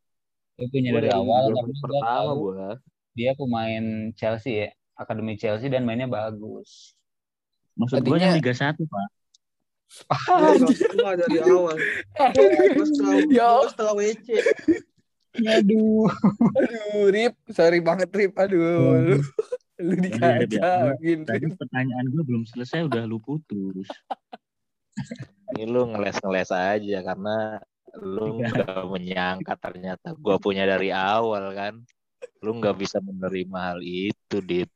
[0.55, 1.43] Dia punya dari dari awal.
[1.51, 2.71] Tapi pertama tahu gua.
[3.15, 4.71] dia pemain Chelsea ya.
[4.95, 6.95] Akademi Chelsea dan mainnya bagus.
[7.75, 9.07] Maksud gue yang Liga 1, Pak.
[9.91, 11.75] Suka dari awal.
[11.75, 13.51] Gue setelah, Ya.
[13.51, 14.27] gua setelah WC.
[15.43, 16.07] Aduh.
[16.55, 18.39] Aduh, Rip, sorry banget Rip.
[18.39, 19.19] Aduh,
[19.81, 20.47] lu, Iya, ya.
[20.47, 21.57] dikacauin, Tadi Rip.
[21.59, 23.89] pertanyaan gue belum selesai udah lu putus.
[25.55, 27.59] Ini lu ngeles-ngeles aja karena
[27.99, 28.51] lu Iya.
[28.51, 31.75] nggak menyangka ternyata gua punya dari awal kan.
[32.43, 34.71] Lu nggak bisa menerima hal itu, Dit.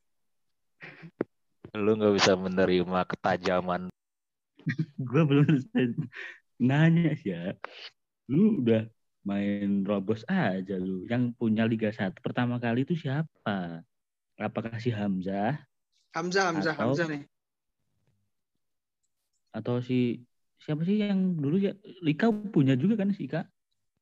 [1.75, 3.87] Lu nggak bisa menerima ketajaman.
[5.09, 5.95] gue belum selesai
[6.59, 7.55] nanya sih ya.
[8.27, 8.85] Lu udah
[9.23, 11.03] main robos aja lu.
[11.07, 13.83] Yang punya Liga 1 pertama kali itu siapa?
[14.39, 15.59] Apakah si Hamzah
[16.15, 17.23] Hamzah, Hamzah, Atau- Hamzah nih.
[19.49, 20.23] atau si
[20.61, 21.73] siapa sih yang dulu ya
[22.05, 23.43] Lika punya juga kan si Ika?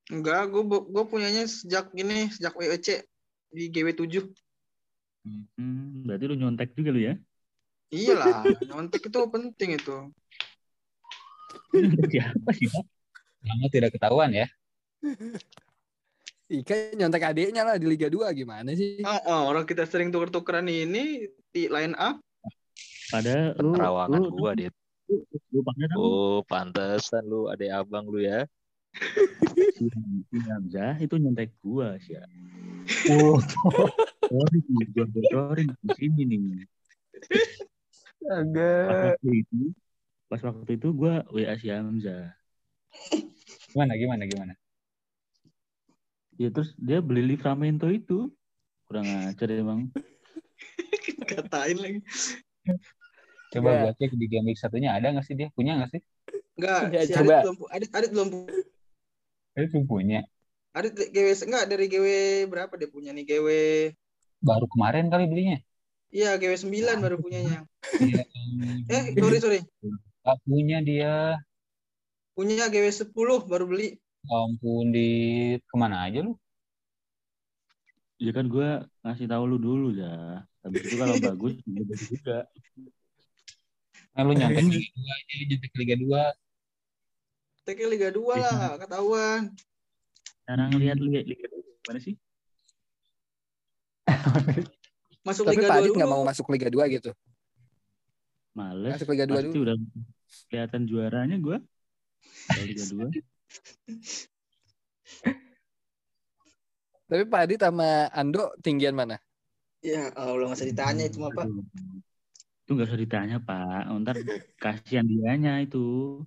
[0.08, 3.04] Enggak, gue gue punyanya sejak gini, sejak WC
[3.52, 4.24] di GW7.
[5.58, 7.14] Hmm, berarti lu nyontek juga lu ya?
[7.92, 9.98] Iyalah, nyontek itu penting itu.
[12.12, 12.72] Siapa sih?
[13.44, 14.48] Lama tidak ketahuan ya.
[16.48, 19.04] Ika nyontek adiknya lah di Liga 2 gimana sih?
[19.04, 22.24] Oh, oh, orang kita sering tuker-tukeran ini di line up.
[23.12, 24.72] Padahal lu Terawangan lu, gua, Dit.
[25.52, 25.60] lu,
[26.00, 28.48] Oh, pantesan lu adek abang lu ya.
[30.48, 32.24] Hamzah itu nyontek gua sih ya.
[33.12, 33.44] Oh,
[34.32, 34.60] Sorry,
[34.96, 36.64] gua bocorin di sini nih.
[38.24, 39.20] Pas Agak.
[39.20, 39.60] waktu itu,
[40.32, 42.32] pas waktu itu gua WA si Hamzah.
[43.76, 44.56] gimana gimana gimana?
[46.38, 48.30] Ya terus dia beli Livramento itu.
[48.86, 49.90] Kurang ajar emang.
[51.28, 52.00] Katain lagi.
[53.54, 53.82] Coba Nggak.
[53.84, 55.48] gua cek di game week satunya ada nggak sih dia?
[55.56, 56.02] Punya nggak sih?
[56.58, 57.22] Enggak, Ya, si coba.
[57.22, 58.48] Adit belum Adit, Adit belum pu-
[59.58, 60.20] Itu punya.
[60.78, 62.08] Adit GW enggak dari GW
[62.54, 63.48] berapa dia punya nih GW
[64.44, 65.58] Baru kemarin kali belinya.
[66.14, 67.66] Iya GW 9 baru punyanya.
[68.00, 68.24] Iya.
[68.94, 69.60] Eh sorry sorry
[70.24, 71.14] Nggak punya dia.
[72.38, 73.98] punya GW 10 baru beli.
[74.26, 75.10] Ampun di
[75.62, 76.34] ke mana aja lu?
[78.18, 80.42] Ya kan gue ngasih tahu lu dulu ya.
[80.66, 82.40] Habis itu kalau bagus, ya juga.
[84.18, 87.70] Nah, lu nyontek Liga 2 aja, nyontek Liga 2.
[87.70, 89.42] TK Liga 2 lah nggak ketahuan.
[90.48, 92.16] Cara ngeliat liga liga gimana sih?
[95.22, 95.98] Masuk Tapi Liga Pak 2 Adit dulu.
[96.00, 97.12] nggak mau masuk Liga 2 gitu.
[98.56, 98.92] Males.
[98.98, 99.64] Masuk Liga 2 Pasti dulu.
[99.68, 99.76] udah
[100.50, 101.58] kelihatan juaranya gue.
[102.66, 103.37] Liga 2.
[107.08, 109.16] Tapi Pak Adit sama Ando tinggian mana?
[109.80, 111.48] Ya Allah nggak usah ditanya itu mah Pak.
[112.68, 113.88] Itu nggak usah ditanya Pak.
[114.04, 114.16] Ntar
[114.60, 116.20] kasihan dianya itu.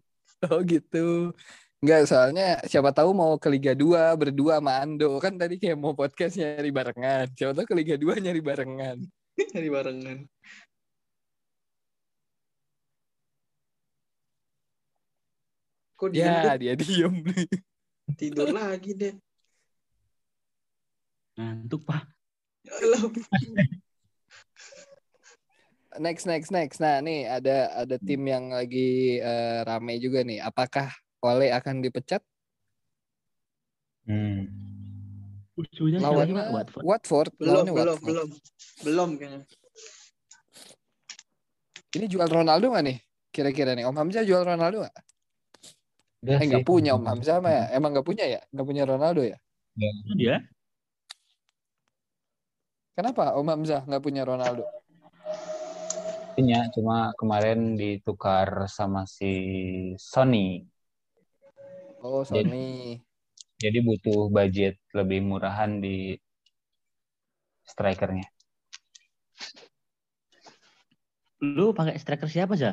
[0.48, 1.36] Oh gitu.
[1.80, 5.16] Enggak, soalnya siapa tahu mau ke Liga 2 berdua sama Ando.
[5.20, 7.28] Kan tadi kayak mau podcast nyari barengan.
[7.32, 8.96] Siapa tahu ke Liga 2 nyari barengan.
[9.56, 10.18] Nyari barengan.
[16.00, 16.56] Kok diem Ya, deh?
[16.56, 17.14] dia diem.
[18.20, 19.14] tidur lagi deh.
[21.36, 22.08] Ngantuk Pak.
[22.64, 22.72] Ya.
[26.00, 26.78] Next, next, next.
[26.80, 30.40] Nah, nih ada ada tim yang lagi eh, rame juga nih.
[30.40, 30.88] Apakah
[31.20, 32.24] Ole akan dipecat?
[34.08, 34.48] Hmm.
[36.00, 36.48] Lawannya?
[36.56, 36.82] Watford.
[36.86, 37.30] Watford.
[37.36, 38.06] Belum lawannya belum Watford.
[38.08, 38.28] belum
[38.80, 39.40] belum kayaknya.
[41.90, 42.98] Ini jual Ronaldo nggak nih?
[43.34, 44.96] Kira-kira nih, Om Hamzah jual Ronaldo nggak?
[46.20, 47.64] Udah Eh, nggak punya Om Hamzah mah ya?
[47.72, 48.40] Emang nggak punya ya?
[48.52, 49.36] Nggak punya Ronaldo ya?
[50.12, 50.36] Dia
[52.92, 54.68] Kenapa Om Hamzah nggak punya Ronaldo?
[56.36, 59.32] Punya, cuma kemarin ditukar sama si
[59.96, 60.68] Sony.
[62.04, 62.68] Oh, Jadi- Sony.
[63.60, 66.16] Jadi butuh budget lebih murahan di
[67.64, 68.24] strikernya.
[71.40, 72.68] lu pakai striker siapa sih?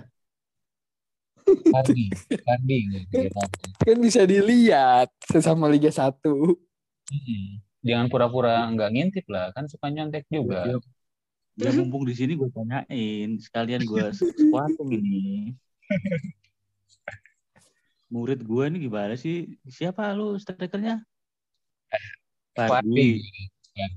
[1.48, 3.70] Cardi, gitu, Cardi.
[3.82, 6.14] Kan bisa dilihat sesama Liga 1.
[6.28, 7.44] Mm-mm.
[7.88, 10.78] Jangan pura-pura nggak ngintip lah, kan suka nyontek juga.
[11.58, 14.06] Ya mumpung di sini gue tanyain, sekalian gue
[14.40, 15.58] squatting ini.
[18.14, 19.58] Murid gue ini gimana sih?
[19.66, 21.02] Siapa lu strikernya?
[22.54, 23.26] Cardi.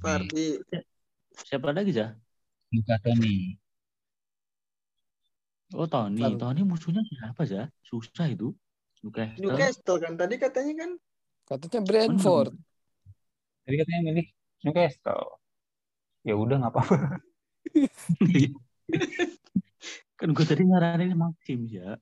[0.00, 0.46] Fardi.
[1.44, 2.08] Siapa lagi sih?
[2.70, 3.59] Luka Toni.
[5.74, 6.22] Oh Tony.
[6.22, 6.38] Fardi.
[6.38, 7.62] Tony musuhnya siapa sih?
[7.86, 8.50] Susah itu.
[9.00, 9.40] Newcastle.
[9.40, 10.90] Newcastle kan tadi katanya kan
[11.50, 12.54] Katanya Brentford.
[13.66, 14.26] Tadi katanya milih
[14.62, 15.42] Newcastle.
[16.22, 17.18] Ya udah nggak apa-apa.
[20.20, 21.98] kan gue tadi nyaranin Maxim ya.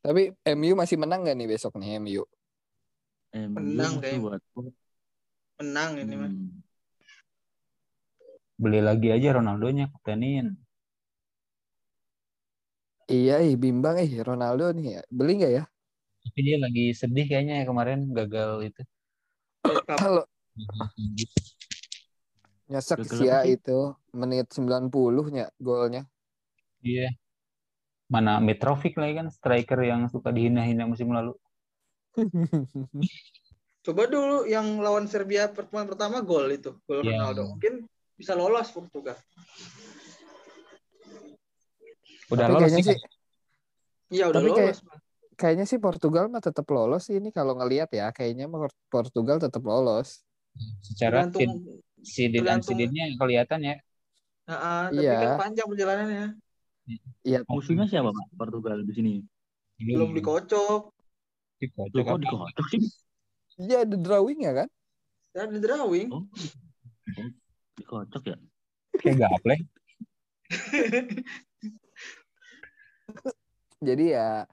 [0.00, 2.24] Tapi MU masih menang nggak nih besok nih MU?
[3.36, 4.40] MU Menang kayaknya.
[4.40, 4.72] Watford.
[5.56, 6.30] menang ini mah.
[6.32, 6.64] Hmm.
[8.56, 10.56] Beli lagi aja Ronaldonya kaptenin.
[13.06, 14.98] Iya, ih, bimbang ih Ronaldo nih.
[14.98, 15.02] ya.
[15.06, 15.64] Beli nggak ya?
[16.26, 18.82] Tapi dia lagi sedih kayaknya ya kemarin gagal itu.
[19.86, 20.26] Kalau
[22.70, 24.90] nyesek sih ya itu menit 90
[25.30, 26.02] nya golnya.
[26.82, 27.14] Iya.
[28.10, 31.34] Mana Mitrovic lagi kan striker yang suka dihina-hina musim lalu.
[33.86, 37.22] Coba dulu yang lawan Serbia pertemuan pertama gol itu, gol Iya.
[37.22, 37.54] Ronaldo.
[37.54, 37.86] Mungkin
[38.18, 39.14] bisa lolos Portugal.
[42.28, 42.88] Udah Tapi lolos kayaknya sih.
[42.92, 42.98] sih
[44.08, 44.80] Iya udah Tapi kayak- lolos.
[44.82, 45.00] Bang.
[45.36, 49.60] kayaknya sih Portugal mah tetap lolos sih ini kalau ngelihat ya kayaknya mah Portugal tetap
[49.60, 50.24] lolos.
[50.80, 53.76] Secara Tergantung sidin tergantung- sidinnya kelihatan ya.
[54.46, 55.16] Heeh, tapi Iya.
[55.18, 56.26] kan panjang perjalanannya.
[57.20, 58.26] Iya, Musuhnya siapa Pak?
[58.32, 59.12] Portugal di sini.
[59.76, 60.94] Belum dikocok.
[61.58, 62.00] dikocok.
[62.00, 62.80] Kok dikocok sih?
[63.58, 64.68] iya ada drawing ya kan?
[65.32, 66.08] Ya di drawing.
[66.08, 66.24] Oh.
[67.12, 67.28] Oh,
[67.74, 68.36] Dikocok ya?
[68.94, 69.60] Kayak gaplek.
[73.82, 74.48] Jadi ya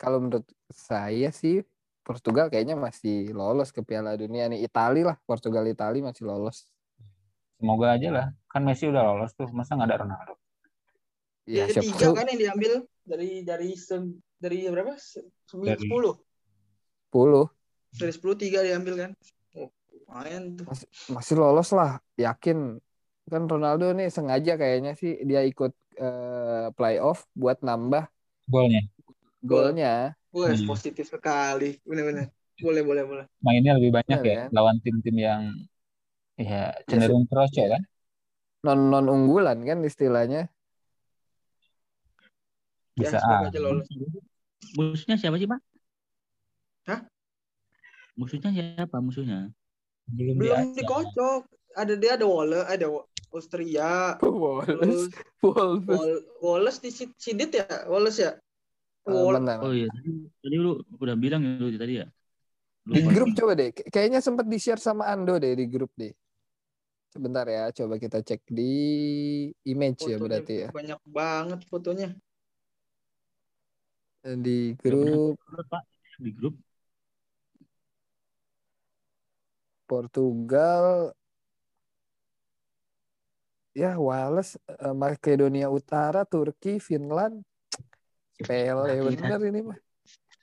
[0.00, 1.62] kalau menurut saya sih
[2.02, 4.66] Portugal kayaknya masih lolos ke Piala Dunia nih.
[4.66, 6.66] Itali lah, Portugal Itali masih lolos.
[7.60, 8.26] Semoga aja lah.
[8.50, 9.46] Kan Messi udah lolos tuh.
[9.52, 10.34] Masa nggak ada Ronaldo?
[11.44, 12.72] Ya Ya, siapa tiga kan yang diambil
[13.04, 14.96] dari dari se- dari berapa?
[15.50, 16.14] Sembilan sepuluh.
[17.10, 17.44] 10
[17.90, 19.10] Dari sepuluh tiga diambil kan.
[19.58, 19.68] Oh,
[20.06, 20.66] lumayan tuh.
[21.10, 22.78] masih lolos lah, yakin.
[23.30, 28.06] Kan Ronaldo nih sengaja kayaknya sih dia ikut eh, playoff buat nambah
[28.50, 28.82] Golnya.
[29.40, 29.94] golnya.
[30.34, 30.66] Wah, Hmm.
[30.68, 31.80] positif sekali.
[31.86, 32.28] Bener-bener.
[32.60, 33.24] Boleh, boleh, boleh.
[33.40, 34.36] Mainnya lebih banyak Bener, ya.
[34.44, 34.48] kan?
[34.52, 35.42] Lawan tim-tim yang
[36.36, 37.82] ya cenderung kroco kan.
[38.60, 40.52] Non non unggulan kan istilahnya.
[42.92, 43.88] Bisa ya, aja lolos.
[44.76, 45.60] Musuhnya siapa sih, Pak?
[46.84, 47.00] Hah?
[48.12, 49.48] Musuhnya siapa musuhnya?
[50.04, 51.48] Belum, Belum dikocok.
[51.80, 52.86] Ada dia ada Wallace, ada
[53.30, 54.78] Austria, Wallace.
[54.82, 55.02] terus
[55.40, 55.86] Wallace.
[55.86, 58.32] Wal- Wallace di Sid- Sidit ya, Wallace ya.
[59.06, 59.58] Eh, Wal- benar.
[59.62, 59.86] Oh iya,
[60.42, 62.06] tadi, lu udah bilang itu tadi ya?
[62.80, 63.10] Di Lupa.
[63.14, 63.70] grup coba deh.
[63.70, 66.10] Kay- Kayaknya sempat di-share sama Ando deh di grup deh.
[67.10, 68.72] Sebentar ya, coba kita cek di
[69.66, 70.68] image ya fotonya berarti ya.
[70.70, 72.08] Banyak banget fotonya.
[74.20, 75.38] Di grup
[76.20, 76.54] di grup.
[79.90, 81.10] Portugal
[83.80, 87.40] ya Wales, eh, Makedonia Utara, Turki, Finland.
[88.44, 89.78] Nah, kita- bener ini mah.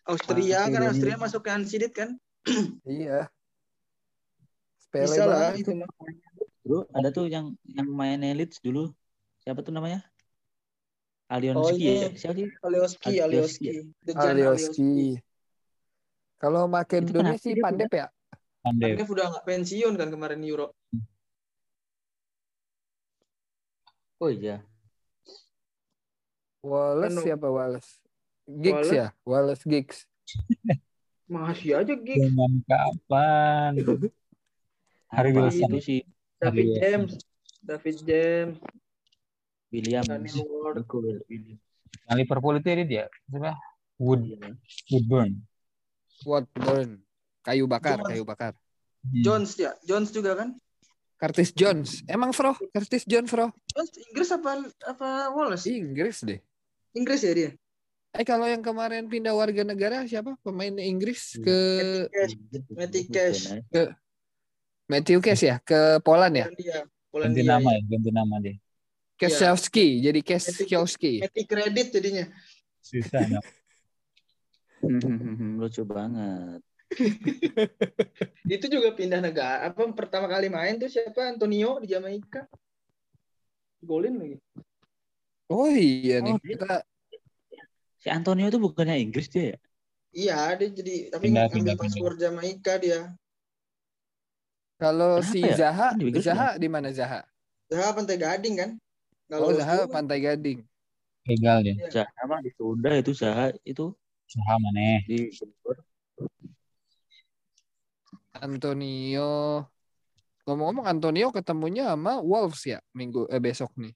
[0.10, 2.18] Austria kan ini- Austria masuk ke Sidit kan?
[2.88, 3.30] Iya.
[4.82, 5.90] Sepele Bisa lah itu mah.
[6.64, 8.92] Bro, ada tuh yang yang main Leeds dulu.
[9.44, 10.04] Siapa tuh namanya?
[11.28, 12.08] Alionski Oh, iya.
[12.08, 12.10] ya?
[12.16, 12.48] Siapa sih?
[12.64, 13.68] Alioski, Alioski Alioski.
[14.00, 14.96] Dejan Alioski.
[16.40, 18.08] Kalau Makedonia sih Pandep ya.
[18.64, 18.96] Pandai.
[18.96, 20.72] Dia udah nggak pensiun kan kemarin Euro.
[24.18, 24.66] Oh iya.
[26.66, 27.22] Wallace Anu.
[27.24, 27.90] siapa Wallace?
[28.48, 28.96] Giggs Wallace.
[28.96, 29.08] ya?
[29.24, 29.98] Wallace Giggs.
[31.32, 32.18] Masih aja gig.
[32.24, 33.72] Dengan kapan?
[35.16, 35.70] Hari Wilson.
[35.76, 36.00] itu sih
[36.40, 36.66] David.
[36.80, 37.12] James.
[37.60, 38.56] David James.
[39.68, 40.04] William.
[40.08, 40.88] Daniel Ward.
[42.16, 43.06] Liverpool itu ini dia.
[43.28, 43.52] Siapa?
[44.00, 44.56] Wood, Iya.
[44.94, 45.32] Woodburn.
[46.24, 46.90] Watburn.
[47.44, 48.08] Kayu bakar, Jones.
[48.08, 48.54] kayu bakar.
[49.04, 49.24] Hmm.
[49.24, 49.72] Jones ya.
[49.84, 50.56] Jones juga kan?
[51.18, 52.06] Curtis Jones.
[52.06, 52.54] Emang Fro?
[52.54, 53.50] Curtis Jones Fro?
[53.74, 54.50] Jones Inggris apa
[54.86, 55.66] apa Wallace?
[55.66, 56.40] Inggris deh.
[56.94, 57.52] Inggris ya dia.
[58.14, 60.38] Eh kalau yang kemarin pindah warga negara siapa?
[60.46, 61.58] Pemain Inggris ke
[62.14, 62.34] Cash.
[62.70, 63.42] Matty Cash.
[64.88, 65.58] Matthew Cash ya?
[65.62, 66.46] Ke Poland ya?
[66.48, 66.80] Polandia.
[66.86, 67.44] Ganti Polandia.
[67.50, 67.78] nama ya.
[67.78, 68.56] ya, ganti nama dia.
[69.18, 69.88] Kesiowski.
[70.06, 71.14] Jadi Kesiowski.
[71.26, 72.26] Matty kredit jadinya.
[72.86, 73.26] Susah.
[73.26, 73.50] nama.
[75.58, 76.62] Lucu banget.
[78.56, 79.68] Itu juga pindah negara.
[79.68, 81.28] Apa pertama kali main tuh siapa?
[81.28, 82.48] Antonio di Jamaika.
[83.84, 84.38] Golin lagi.
[85.52, 86.34] Oh iya nih.
[86.36, 86.72] Oh, dia- Kita
[87.98, 89.58] Si Antonio itu bukannya Inggris dia ya?
[90.18, 93.12] Iya, dia jadi tapi Pindah, ngambil pindah, paspor Jamaika dia.
[94.78, 95.58] kalau si ya?
[95.58, 97.26] Zaha, Kan di Inggris Zaha di mana Zaha?
[97.68, 98.70] Zaha Pantai Gading kan?
[99.28, 99.94] Nggak Oh Zaha juga.
[99.94, 100.60] Pantai Gading.
[101.28, 101.76] Legal dia.
[101.92, 103.92] Zaha mah ditunda itu Zaha itu
[104.30, 105.02] Usaha mana?
[105.10, 105.32] di
[108.42, 109.66] Antonio.
[110.48, 113.94] Ngomong-ngomong Antonio ketemunya sama Wolves ya minggu eh besok nih.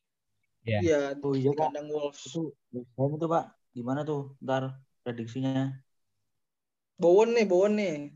[0.62, 1.74] Iya, Oh iya di Pak.
[1.74, 2.22] kandang Wolves.
[2.28, 2.54] Itu
[3.00, 3.46] Home itu Pak.
[3.72, 5.74] Gimana tuh ntar prediksinya?
[7.02, 8.14] Bowen nih, Bowen nih.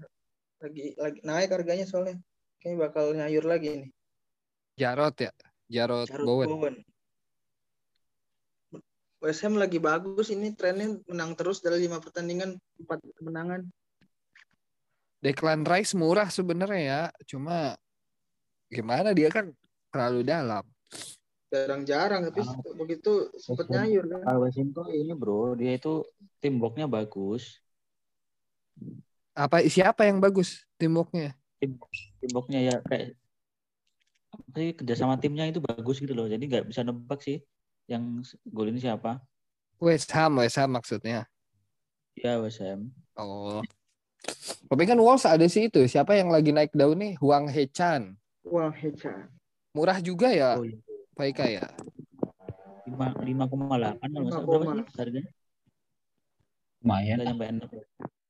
[0.61, 2.21] Lagi lagi naik harganya soalnya.
[2.61, 3.91] Kayaknya bakal nyayur lagi nih.
[4.77, 5.31] Jarot ya.
[5.71, 6.49] Jarot, Jarrod Bowen.
[6.51, 6.75] Bowen.
[9.25, 13.65] West Ham lagi bagus ini trennya menang terus dari lima pertandingan empat kemenangan.
[15.25, 17.01] Declan Rice murah sebenarnya ya.
[17.25, 17.73] Cuma
[18.69, 19.49] gimana dia kan
[19.89, 20.61] terlalu dalam.
[21.49, 22.53] Jarang-jarang tapi Ah.
[22.77, 24.21] begitu sempat nyayur kan.
[24.69, 26.05] Tuh ini bro, dia itu
[26.37, 27.57] tim blocknya bagus.
[29.33, 31.33] Apa siapa yang bagus timbuknya?
[31.57, 31.73] Tim,
[32.21, 33.17] tim blocknya ya kayak
[34.35, 36.29] apa sih kerjasama timnya itu bagus gitu loh.
[36.29, 37.41] Jadi nggak bisa nebak sih
[37.89, 39.25] yang gol ini siapa.
[39.81, 41.25] West Ham, West Ham maksudnya.
[42.13, 42.93] Ya West Ham.
[43.17, 43.63] Oh.
[44.65, 45.85] Tapi kan Wolves ada sih itu.
[45.85, 47.13] Siapa yang lagi naik daun nih?
[47.21, 48.17] Huang Hechan.
[48.45, 49.29] Wah, heca.
[49.73, 50.77] Murah juga ya, Oh iya.
[51.17, 51.65] Pak Ika ya.
[52.85, 54.45] Lima lima koma kalau salah 5,8.
[54.45, 55.31] berapa sih harganya?
[56.85, 57.45] Lumayan nyampe.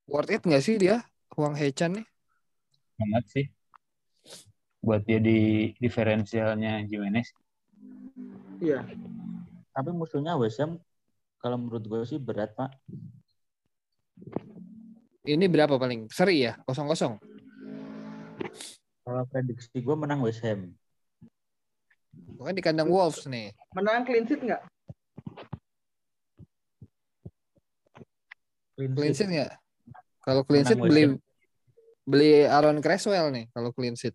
[0.08, 1.04] Worth it nggak sih dia?
[1.36, 2.06] Huang Hechan nih?
[2.96, 3.46] banget sih.
[4.80, 7.28] Buat dia di diferensialnya Jimenez.
[8.64, 8.88] Iya.
[9.76, 10.80] Tapi musuhnya West Ham
[11.44, 12.72] kalau menurut gue sih berat pak.
[15.26, 16.06] Ini berapa paling?
[16.14, 16.54] Seri ya?
[16.70, 17.18] Kosong-kosong.
[19.06, 20.70] Kalau prediksi gue menang West Ham.
[22.38, 23.50] Bukan di kandang Wolves nih.
[23.74, 24.62] Menang clean sheet nggak?
[28.78, 29.52] Clean sheet nggak?
[30.22, 31.18] Kalau clean sheet beli
[32.06, 34.14] beli Aaron Creswell nih kalau clean sheet.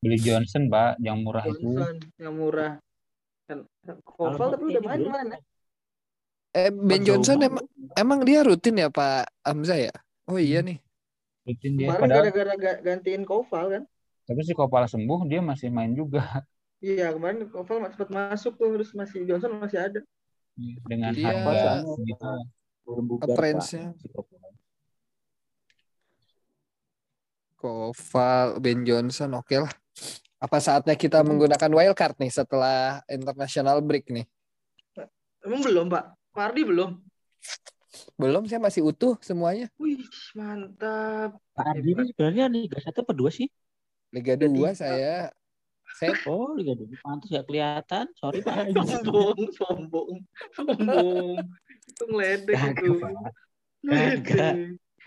[0.00, 1.60] Beli Johnson, Pak, yang murah itu.
[1.60, 2.72] Johnson yang murah.
[3.48, 3.64] Kan
[4.04, 5.08] Koval Kalau tapi udah main belum.
[5.08, 5.36] ke mana?
[6.56, 9.94] Eh Ben Johnson emang emang dia rutin ya Pak Hamzah ya?
[10.26, 10.78] Oh iya nih.
[11.46, 11.86] Rutin dia.
[11.88, 13.84] Kemarin Padahal gara-gara ga- gantiin Koval kan?
[14.26, 16.42] tapi si Kopal sembuh dia masih main juga
[16.82, 20.00] Iya kemarin Koval sempat masuk tuh terus masih Johnson masih ada.
[20.82, 22.26] dengan Dia- harga segitu.
[23.94, 24.50] Si Koval.
[27.56, 29.72] Koval, Ben Johnson, oke lah.
[30.36, 34.26] Apa saatnya kita menggunakan wildcard nih setelah international break nih?
[35.40, 36.04] Emang belum Pak?
[36.36, 37.00] Fardi belum?
[38.16, 39.68] Belum saya masih utuh semuanya.
[39.76, 40.00] Wih,
[40.36, 41.36] mantap.
[41.54, 43.48] Pak Ardi ini sebenarnya Liga 1 apa 2 sih?
[44.14, 44.70] Liga Liga 2 tiga.
[44.74, 45.14] saya
[45.96, 46.92] saya Oh, Liga 2.
[47.00, 48.04] Pantas gak kelihatan.
[48.18, 48.74] Sorry, Pak.
[49.04, 50.10] Sombong, sombong,
[50.52, 51.36] sombong.
[51.86, 52.92] Itu ngeledek itu.
[53.86, 54.54] Ngeledek.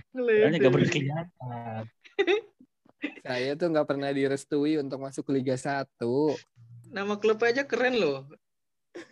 [0.10, 0.94] Soalnya gak pernah Ngeledek.
[0.94, 1.82] kelihatan.
[3.30, 5.88] saya tuh nggak pernah direstui untuk masuk ke Liga 1.
[6.92, 8.26] Nama klub aja keren loh.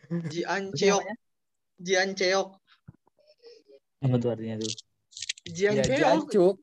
[0.09, 1.03] Jianceok.
[1.79, 2.49] Jianceok.
[3.97, 4.71] Apa tuh artinya tuh?
[5.47, 5.97] Ya Jianceok.
[5.97, 6.55] jancuk.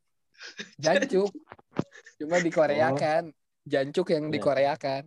[0.78, 1.30] Jancuk.
[2.20, 3.22] Cuma dikoreakan.
[3.64, 4.32] Jancuk yang Ya.
[4.38, 5.02] dikoreakan.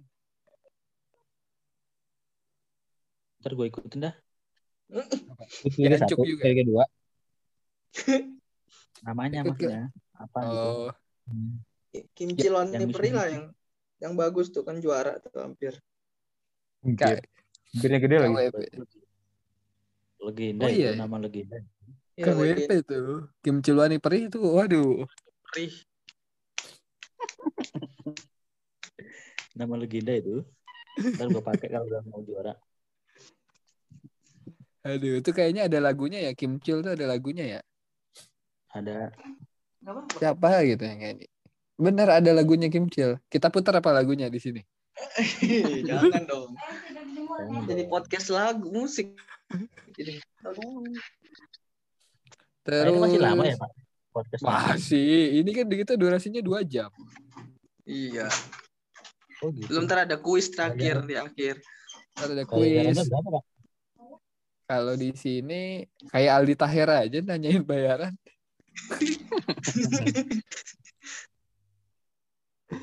[3.40, 4.16] Ntar gue ikutin dah.
[5.78, 6.44] Jancuk satu, juga.
[6.48, 6.84] Liga dua.
[9.06, 9.84] Namanya Ikut maksudnya.
[10.18, 10.58] Apa gitu.
[10.58, 10.90] Oh,
[12.18, 13.46] Kim Cilon yang Peri bisa- lah yang
[13.98, 15.78] yang bagus tuh kan juara tuh hampir.
[16.98, 17.26] Kak,
[17.74, 18.34] Hampirnya gede lagi.
[18.34, 18.58] KWP.
[20.18, 20.92] Legenda Oh, itu iya.
[20.98, 21.58] nama legenda.
[22.18, 23.30] Ya, KWP tuh.
[23.46, 25.06] Kim Chulwani Peri itu waduh.
[25.54, 25.70] Peri.
[29.58, 30.42] Nama legenda itu.
[30.98, 32.58] Ntar gue pakai kalau udah mau juara.
[34.82, 36.34] Aduh, itu kayaknya ada lagunya ya.
[36.34, 37.62] Kim Chul tuh ada lagunya ya.
[38.74, 39.14] Ada.
[40.18, 41.30] Siapa gitu yang nyanyi.
[41.78, 43.22] Bener ada lagunya Kim Chul.
[43.30, 44.66] Kita putar apa lagunya di sini?
[45.86, 46.58] Jangan dong.
[47.70, 49.14] Jadi podcast lagu musik.
[49.94, 50.82] Jadi aduh.
[52.68, 53.72] Terus Nah, ini masih lama ya Pak?
[54.12, 55.40] Podcast Masih.
[55.40, 56.92] Ini kan kita durasinya dua jam.
[57.88, 58.28] Iya.
[59.40, 59.72] Oh, gitu.
[59.72, 61.64] Belum ntar ada kuis terakhir di akhir.
[62.20, 63.08] Ntar ada Bayarannya kuis.
[63.08, 63.44] berapa Pak?
[64.68, 68.12] Kalau di sini kayak Aldi Taher aja nanyain bayaran.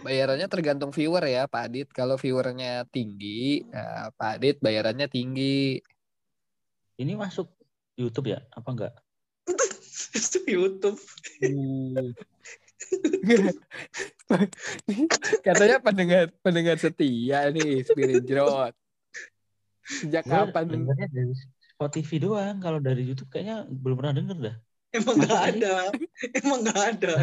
[0.01, 1.89] Bayarannya tergantung viewer ya, Pak Adit.
[1.93, 5.77] Kalau viewernya tinggi, ya, Pak Adit bayarannya tinggi.
[6.97, 7.53] Ini masuk
[8.01, 8.41] YouTube ya?
[8.49, 8.97] Apa enggak?
[9.95, 11.01] Itu YouTube.
[15.47, 18.75] Katanya pendengar pendengar setia nih Spirit Jrot.
[19.85, 20.65] Sejak Gua kapan?
[20.73, 21.35] dengernya dari
[21.75, 22.57] Spotify doang.
[22.59, 24.57] Kalau dari YouTube kayaknya belum pernah denger dah.
[24.95, 25.75] Emang nggak ada.
[26.43, 27.15] Emang nggak ada.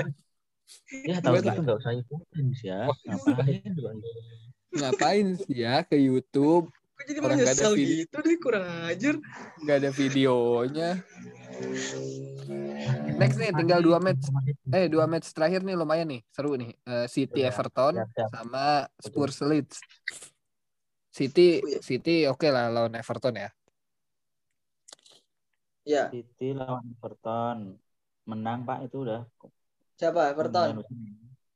[1.03, 2.87] Ya tahu gitu nggak usah ikutin sih ya.
[3.07, 3.73] Ngapain.
[4.71, 6.71] Ngapain sih ya ke YouTube?
[7.01, 7.97] Kok jadi Orang nggak ada menyesal video.
[8.05, 9.15] gitu deh kurang ajar.
[9.65, 10.89] Nggak ada videonya.
[13.17, 14.29] Next nih tinggal dua match.
[14.69, 16.77] Eh dua match terakhir nih lumayan nih seru nih.
[16.85, 17.93] Eh, City Iya, Everton
[18.29, 19.81] sama Spurs Leeds.
[21.09, 23.49] City City oke lah lawan Everton ya.
[25.81, 27.81] Ya, City lawan Everton.
[28.29, 29.25] Menang Pak itu udah.
[29.97, 30.29] siapa?
[30.29, 30.85] Everton.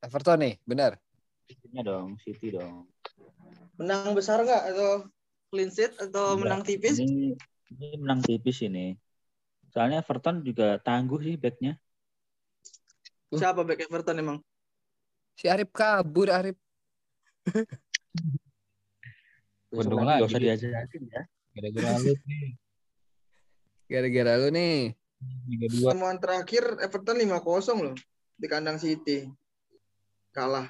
[0.01, 0.97] Everton nih, benar.
[1.45, 2.89] City-nya dong, City dong.
[3.77, 5.05] Menang besar nggak atau
[5.55, 6.43] clean sheet atau Enggak.
[6.43, 6.99] menang tipis?
[6.99, 7.31] Ini,
[7.71, 8.99] ini menang tipis ini.
[9.71, 11.79] Soalnya Everton juga tangguh sih backnya.
[13.31, 14.37] Siapa back Everton emang?
[15.35, 16.59] Si Arif kabur Arif.
[19.71, 20.55] Untung lagi lagi usah dia.
[20.55, 21.21] diajakin ya.
[21.55, 22.47] Gara-gara lu nih.
[23.87, 24.77] Gara-gara lu nih.
[25.47, 25.89] Liga dua.
[25.91, 27.39] Temuan terakhir Everton 5-0
[27.83, 27.95] loh
[28.35, 29.27] di kandang City.
[30.31, 30.67] Kalah.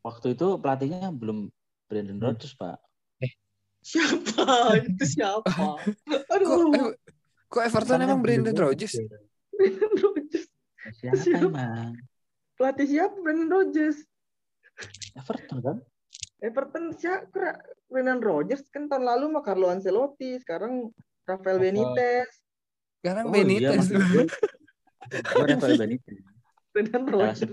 [0.00, 1.48] Waktu itu pelatihnya belum
[1.88, 2.24] Brandon Hmm.
[2.28, 2.76] Rodgers Pak.
[3.84, 4.44] Siapa?
[4.88, 5.44] Itu siapa?
[5.44, 5.76] Kok
[6.32, 6.96] Aduh.
[7.46, 8.96] kok Everton emang Brandon Rodgers?
[9.52, 10.46] Brandon Rodgers.
[10.98, 11.44] Siapa Siapa?
[11.44, 11.92] emang?
[12.56, 13.14] Pelatih siapa?
[13.20, 13.98] Brandon Rodgers.
[15.14, 15.76] Everton kan?
[16.40, 17.60] Everton siapa?
[17.86, 20.88] Brandon Rodgers kan tahun lalu mah Carlo Ancelotti, sekarang
[21.24, 21.60] Rafael.
[21.60, 22.28] Benitez.
[22.98, 23.84] Sekarang Oh, Benitez.
[23.86, 24.24] iya, gue.
[25.12, 26.18] Gue Rafael Benitez.
[26.74, 27.50] Salah Rodgers.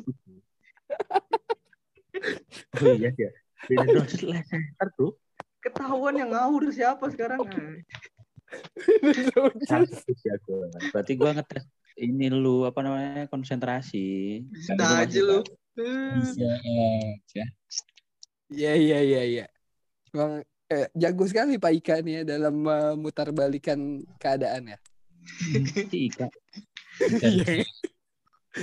[2.81, 3.29] Oh iya ya.
[3.67, 5.11] Brandon Rodgers Leicester tuh.
[5.61, 7.45] Ketahuan yang ngawur siapa sekarang?
[7.45, 7.61] Ya.
[10.91, 11.63] Berarti gue ngetes
[12.01, 14.41] ini lu apa namanya konsentrasi.
[14.49, 15.39] Itu aja lu.
[15.77, 17.43] aja.
[18.51, 19.45] Iya iya iya iya.
[20.11, 24.77] Emang eh, jago sekali Pak Ika nih ya dalam memutarbalikan keadaan ya.
[25.87, 26.27] Si Ika.
[27.21, 27.63] Iya.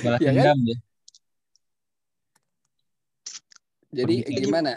[0.04, 0.36] Balas Iya kan?
[0.36, 0.78] dendam dia.
[3.88, 4.76] Jadi gimana?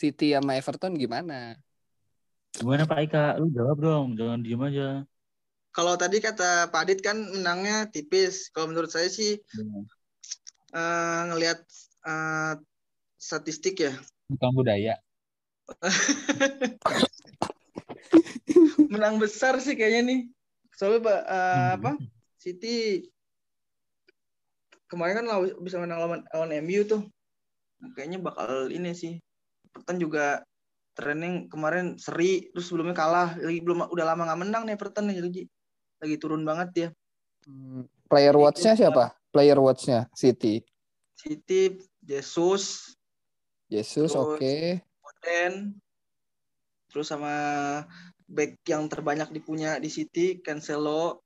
[0.00, 1.60] City sama Everton gimana?
[2.56, 3.36] Gimana Pak Ika?
[3.36, 4.16] Lu jawab dong.
[4.16, 5.04] Jangan diem aja.
[5.70, 8.48] Kalau tadi kata Pak Adit kan menangnya tipis.
[8.50, 9.36] Kalau menurut saya sih
[10.72, 11.60] eh, ngelihat
[12.08, 12.52] eh,
[13.20, 13.92] statistik ya.
[14.32, 14.96] Bukan budaya.
[18.90, 20.20] Menang besar sih kayaknya nih.
[20.74, 21.76] Soalnya Pak, eh, Hmm.
[21.76, 21.92] apa?
[22.40, 23.04] City
[24.90, 27.06] kemarin kan law- bisa menang lawan, lawan MU tuh.
[27.78, 29.22] Nah, kayaknya bakal ini sih.
[29.70, 30.42] Everton juga
[30.98, 35.18] trennya kemarin seri terus sebelumnya kalah lagi belum udah lama nggak menang nih Everton nih
[35.22, 35.42] lagi
[36.02, 36.88] lagi turun banget dia
[37.48, 39.16] Hmm, Player watch-nya siapa?
[39.32, 40.60] Player watch-nya City.
[41.16, 42.96] City Jesus
[43.70, 44.84] Jesus oke.
[45.00, 45.80] Foden
[46.90, 47.32] terus sama
[48.26, 51.22] back yang terbanyak dipunya di City Cancelo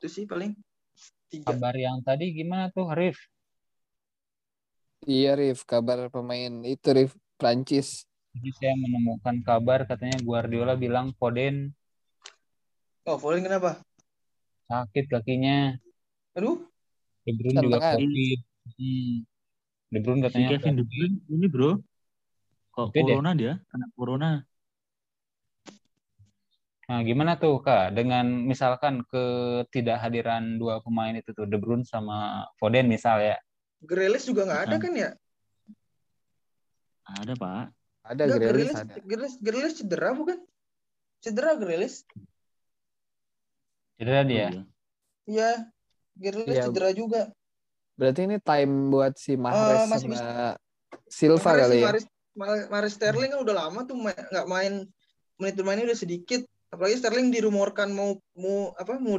[0.00, 0.54] itu sih paling
[1.28, 3.18] tiga Kabar yang tadi gimana tuh, Rif?
[5.06, 8.10] Iya Rif, kabar pemain itu Rif Prancis.
[8.34, 11.72] Jadi saya menemukan kabar katanya Guardiola bilang Foden
[13.06, 13.80] oh Foden kenapa
[14.66, 15.78] sakit kakinya.
[16.34, 16.58] aduh
[17.22, 17.78] De Bruyne juga.
[17.94, 18.38] COVID.
[18.78, 19.14] Hmm.
[19.94, 21.70] De Bruyne Si katanya Kevin De Bruyne ini bro.
[22.74, 23.02] Kok deh.
[23.02, 23.54] corona dia?
[23.70, 24.30] Kena corona.
[26.86, 32.86] Nah, gimana tuh Kak dengan misalkan ketidakhadiran dua pemain itu tuh De Bruyne sama Foden
[32.86, 33.38] misal ya.
[33.78, 35.10] Grealish juga nggak ada kan ya
[37.06, 37.64] Ada pak.
[38.02, 38.94] Ada Nggak, Grealish Grealish, ada.
[39.00, 40.38] Grealish, Grealish cedera bukan
[41.18, 42.02] cedera Grealish
[43.96, 44.36] Cedera dia.
[44.46, 44.62] iya.
[45.26, 45.50] iya
[46.12, 46.64] Grealish Iya.
[46.66, 47.22] cedera juga
[47.96, 50.52] Berarti ini time buat si Mahrez masih sama
[51.08, 51.84] Silva Mahrez kali ya.
[51.88, 52.04] Mahrez,
[52.68, 54.84] Mahrez- Sterling kan udah lama tuh nggak main
[55.36, 56.44] menit bermainnya udah sedikit.
[56.68, 59.16] Apalagi Sterling dirumorkan mau mau apa mau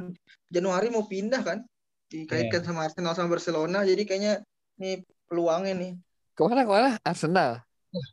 [0.47, 1.65] Januari mau pindah kan
[2.07, 2.67] dikaitkan Iya.
[2.67, 3.79] sama Arsenal sama Barcelona.
[3.83, 4.33] Jadi kayaknya
[4.79, 5.91] nih peluangnya nih.
[6.33, 6.91] Ke mana ke mana?
[7.03, 7.51] Arsenal.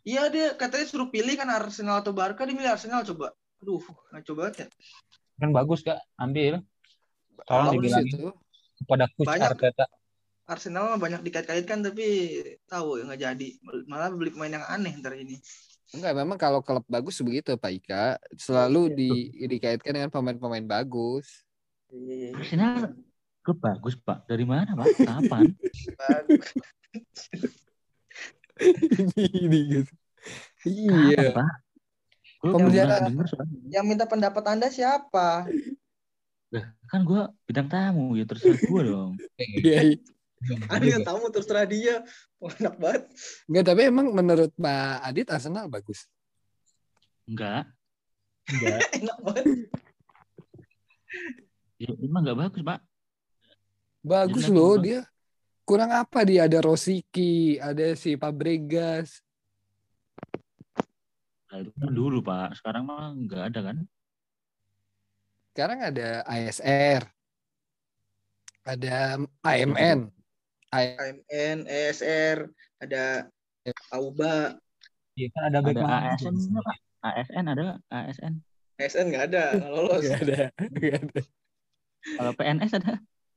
[0.07, 3.35] Iya dia katanya suruh pilih kan Arsenal atau Barca dia milih Arsenal coba.
[3.63, 3.83] Aduh
[4.13, 4.67] ngaco banget ya.
[5.41, 6.63] Kan bagus Kak, ambil.
[7.45, 8.31] Tolong itu.
[8.75, 9.51] kepada coach Banyak.
[9.55, 9.87] Arteta.
[10.45, 12.07] Arsenal mah banyak dikait-kaitkan tapi
[12.69, 13.49] tahu ya nggak jadi.
[13.89, 15.41] Malah beli pemain yang aneh ntar ini.
[15.95, 18.05] Enggak, memang kalau klub bagus begitu Pak Ika.
[18.35, 19.11] Selalu di,
[19.47, 21.45] dikaitkan dengan pemain-pemain bagus.
[21.89, 22.93] Iya, Arsenal
[23.45, 24.25] klub bagus pak.
[24.25, 24.89] Dari mana pak?
[24.97, 25.45] Kapan?
[28.65, 29.93] Ini ini gitu.
[30.65, 31.37] Iya.
[31.37, 31.53] pak?
[32.41, 33.13] Pembicara-.
[33.69, 35.45] Yang minta pendapat anda siapa?
[36.53, 39.13] Lah, kan gue bidang tamu ya terserah gue dong.
[39.37, 39.81] Iya.
[39.93, 39.99] iya.
[40.69, 42.05] Anda yang tamu terserah dia.
[42.41, 43.03] Enak banget.
[43.49, 46.05] Enggak, tapi emang menurut Pak Adit Arsenal bagus.
[47.25, 47.69] Enggak.
[48.53, 48.81] Enggak.
[49.01, 49.47] enak banget.
[51.81, 52.81] Ya, emang enggak bagus pak.
[54.05, 55.01] Bagus Jelek loh dia.
[55.65, 59.25] Kurang apa dia ada Rosiki, ada si Fabregas.
[61.49, 62.61] Nah, itu kan dulu pak.
[62.61, 63.77] Sekarang mah enggak ada kan?
[65.57, 67.01] Sekarang ada ASR.
[68.69, 70.13] Ada AMN.
[70.69, 72.51] AMN, ESR,
[72.83, 73.31] ada
[73.89, 74.59] Auba,
[75.15, 76.19] Iya kan ada Ada?
[76.19, 76.77] ASN pak?
[77.07, 78.35] ASN ada ASN.
[78.83, 80.03] ESN nggak ada, nggak lolos.
[80.03, 80.43] Nggak ada.
[80.75, 81.21] nggak ada.
[82.19, 82.93] Kalau PNS ada.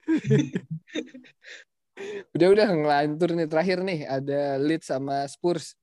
[2.38, 5.74] Udah udah ngelantur nih terakhir nih ada Leeds sama Spurs.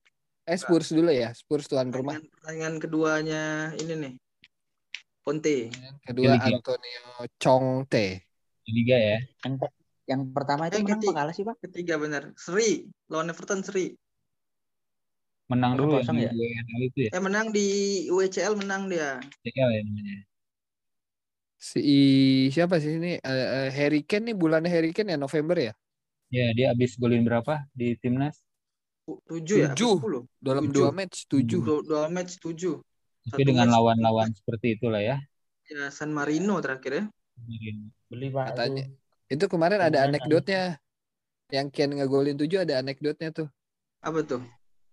[0.47, 2.15] Eh Spurs dulu ya, Spurs tuan rumah.
[2.15, 3.43] Pertandingan, pertandingan keduanya
[3.81, 4.13] ini nih,
[5.25, 5.73] Conte.
[6.05, 6.55] Kedua Liga.
[6.55, 7.03] Antonio
[7.35, 8.05] Conte.
[8.69, 9.17] Liga ya.
[9.43, 9.53] Yang
[10.05, 11.57] yang pertama itu menang apa kalah sih pak?
[11.65, 13.97] Ketiga benar, Seri, lawan Everton Seri.
[15.49, 16.05] Menang dulu ya?
[16.05, 17.09] di WNL itu ya.
[17.13, 17.67] Eh menang di
[18.09, 19.21] UCL menang dia.
[19.45, 20.17] CL ya namanya.
[21.55, 21.79] Si
[22.51, 23.17] siapa sih ini?
[23.19, 25.73] Eh, Harry Kane nih bulan Harry Kane ya November ya?
[26.29, 28.35] Ya, dia habis golin berapa di timnas?
[29.07, 29.67] Tu- Tujuh ya?
[29.73, 29.95] Tujuh.
[30.41, 30.73] Dalam Tujuh.
[30.73, 31.61] dua match tujuh.
[31.63, 32.75] Dua, dua match tujuh.
[33.25, 35.17] Tapi Satu dengan lawan-lawan seperti itulah ya.
[35.65, 37.03] Ya San Marino terakhir ya.
[38.09, 38.53] Beli pak.
[38.53, 38.83] Katanya.
[39.25, 40.61] Itu kemarin ada Kemarin anekdotnya.
[41.53, 43.47] Yang Kane ngegolin tujuh ada anekdotnya tuh.
[44.01, 44.41] Apa tuh?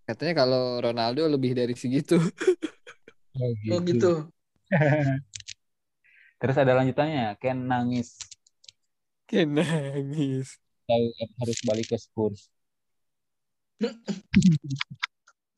[0.08, 2.20] Katanya kalau Ronaldo lebih dari segitu.
[3.36, 4.28] Oh Oh gitu.
[6.42, 8.18] Terus ada lanjutannya, Ken nangis
[9.30, 10.58] Kane nangis.
[10.84, 11.04] tahu
[11.38, 12.50] harus balik ke Spurs.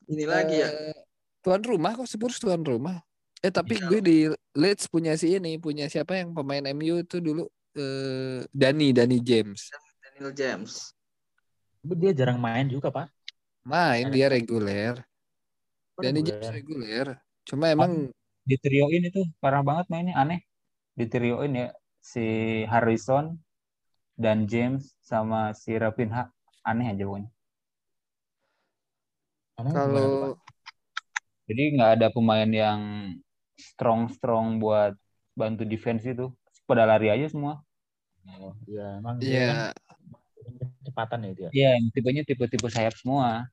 [0.05, 0.69] Ini lagi ya.
[0.69, 0.95] Eh,
[1.41, 3.01] Tuan rumah kok Spurs tuan rumah.
[3.41, 3.85] Eh tapi Iya.
[3.89, 4.17] gue di
[4.57, 7.45] Leeds punya si ini, punya siapa yang pemain MU itu dulu
[7.75, 9.69] eh Dani Dani James.
[10.01, 10.93] Daniel James.
[11.83, 13.09] Tapi dia jarang main juga pak.
[13.65, 15.01] Main dia reguler.
[15.97, 16.21] Dani.
[16.25, 17.17] James reguler.
[17.45, 18.09] Cuma emang
[18.45, 20.45] Di trioin itu parah banget mainnya, aneh.
[20.95, 21.69] Di trioin ya
[21.99, 22.25] si
[22.71, 23.35] Harrison
[24.15, 26.31] dan James sama si Rapinha
[26.63, 27.29] aneh aja pokoknya.
[29.59, 30.39] Kalau
[31.45, 32.79] Jadi nggak ada pemain yang
[33.59, 34.95] strong strong buat
[35.37, 36.31] bantu defense itu.
[36.65, 37.61] Pada lari aja semua.
[38.41, 39.57] Oh, iya emang dia ya kan
[40.81, 41.49] kecepatan ya dia.
[41.53, 43.45] Iya, yang tipenya tipe-tipe sayap semua.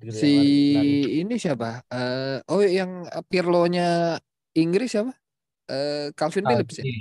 [0.00, 0.96] Gitu ya, si lari- lari.
[1.20, 1.84] ini siapa?
[1.92, 4.16] Eh oh yang Pirlo-nya
[4.56, 5.12] Inggris siapa?
[5.64, 6.84] Eh Calvin Phillips ya?
[6.84, 6.98] Iya.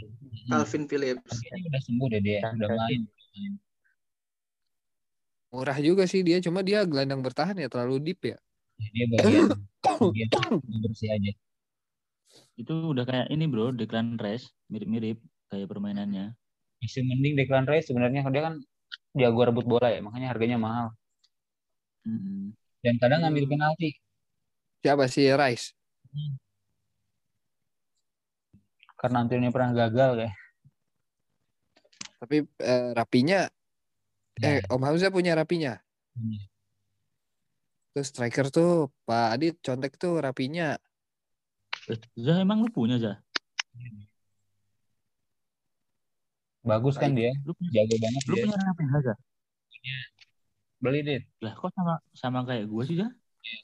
[0.47, 1.33] Calvin Phillips.
[1.43, 3.01] Kayaknya udah sembuh deh dia, udah main.
[5.53, 8.37] Murah juga sih dia, cuma dia gelandang bertahan ya terlalu deep ya.
[8.89, 9.53] Dia bagian,
[10.09, 10.29] bagian
[10.81, 11.31] bersih aja.
[12.57, 15.21] Itu udah kayak ini bro, Declan Rice, mirip-mirip
[15.53, 16.33] kayak permainannya.
[16.81, 18.55] Masih mending Declan Rice sebenarnya dia kan
[19.13, 20.87] jago rebut bola ya, makanya harganya mahal.
[22.03, 22.57] Mm-mm.
[22.81, 23.53] Dan kadang ngambil Hmm.
[23.53, 23.89] penalti.
[24.83, 25.71] Siapa sih Rice?
[29.03, 30.35] Karena Antonio pernah gagal kayak.
[32.23, 33.51] Tapi eh, rapinya
[34.39, 35.75] eh Om Hamzah punya rapinya.
[36.15, 36.39] Punya.
[37.91, 40.79] Terus striker tuh Pak Adit contek tuh rapinya.
[41.91, 43.19] Eh, Zah emang lu punya Zah?
[46.63, 48.43] Bagus kan dia, Lu punya, jago banget lu dia.
[48.47, 49.17] punya apa Zah?
[50.79, 51.21] Beli deh.
[51.43, 53.11] Lah kok sama sama kayak gua sih Zah?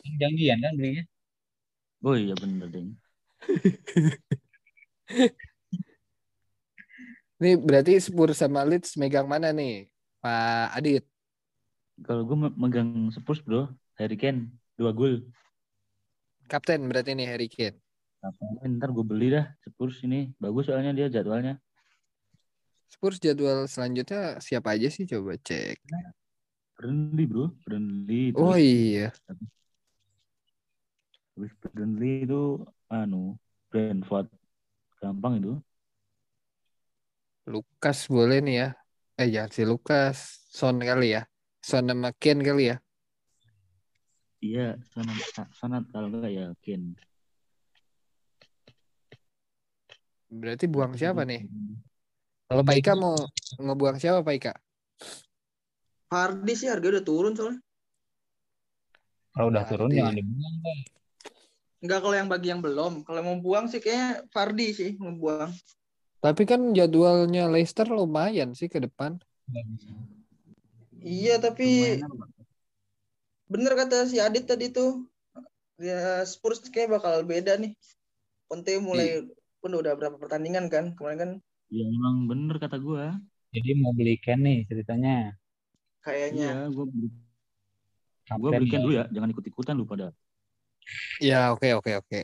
[0.03, 1.07] Kan janjian kan belinya.
[2.03, 2.99] Oh iya bener ding.
[7.39, 9.87] Ini berarti Spurs sama Leeds megang mana nih?
[10.19, 11.07] Pak Adit.
[12.03, 15.23] Kalau gua me- megang Spurs bro, Harry Kane dua gol.
[16.51, 17.79] Kapten berarti nih Harry Kane.
[18.19, 18.35] Nah,
[18.67, 21.55] ntar gue beli dah Spurs ini bagus soalnya dia jadwalnya.
[22.91, 25.79] Spurs jadwal selanjutnya siapa aja sih coba cek.
[26.75, 28.35] Burnley bro, Burnley.
[28.35, 29.07] Oh terus iya.
[31.35, 33.39] habis Burnley itu anu
[33.71, 34.27] Brentford
[34.99, 35.53] gampang itu.
[37.49, 38.69] Lukas boleh nih ya.
[39.17, 40.43] Eh jangan si Lukas.
[40.51, 41.23] Son kali ya.
[41.63, 42.77] Son sama Kane kali ya.
[44.39, 45.17] Iya, sangat
[45.51, 46.95] sangat kalau enggak ya Kane.
[50.29, 51.49] Berarti buang siapa nih?
[52.45, 53.17] Kalau Pak Ika mau
[53.57, 54.53] ngebuang siapa Pak Ika?
[56.09, 57.61] Hardy sih harga udah turun soalnya.
[59.33, 60.55] Kalau udah turun Berarti- jangan dibuang.
[61.79, 63.07] Enggak kalau yang bagi yang belum.
[63.07, 65.51] Kalau mau buang sih kayaknya Fardi sih mau buang.
[66.19, 69.15] Tapi kan jadwalnya Leicester lumayan sih ke depan.
[70.99, 72.35] Iya tapi Lumayan
[73.49, 75.07] bener kata si Adit tadi tuh.
[75.79, 77.71] Ya Spurs kayak bakal beda nih.
[78.51, 79.23] Conte mulai
[79.63, 80.91] pun udah berapa pertandingan kan.
[80.99, 81.31] Kemarin kan
[81.69, 83.13] Ya emang bener kata gua.
[83.53, 85.37] Jadi mau beli Ken nih ceritanya.
[86.01, 86.65] kayaknya.
[86.65, 88.83] Iya, gua beli gua Kapten beli Kane ya.
[88.85, 90.09] dulu ya, jangan ikut-ikutan lu pada.
[91.19, 92.21] Ya oke oke oke.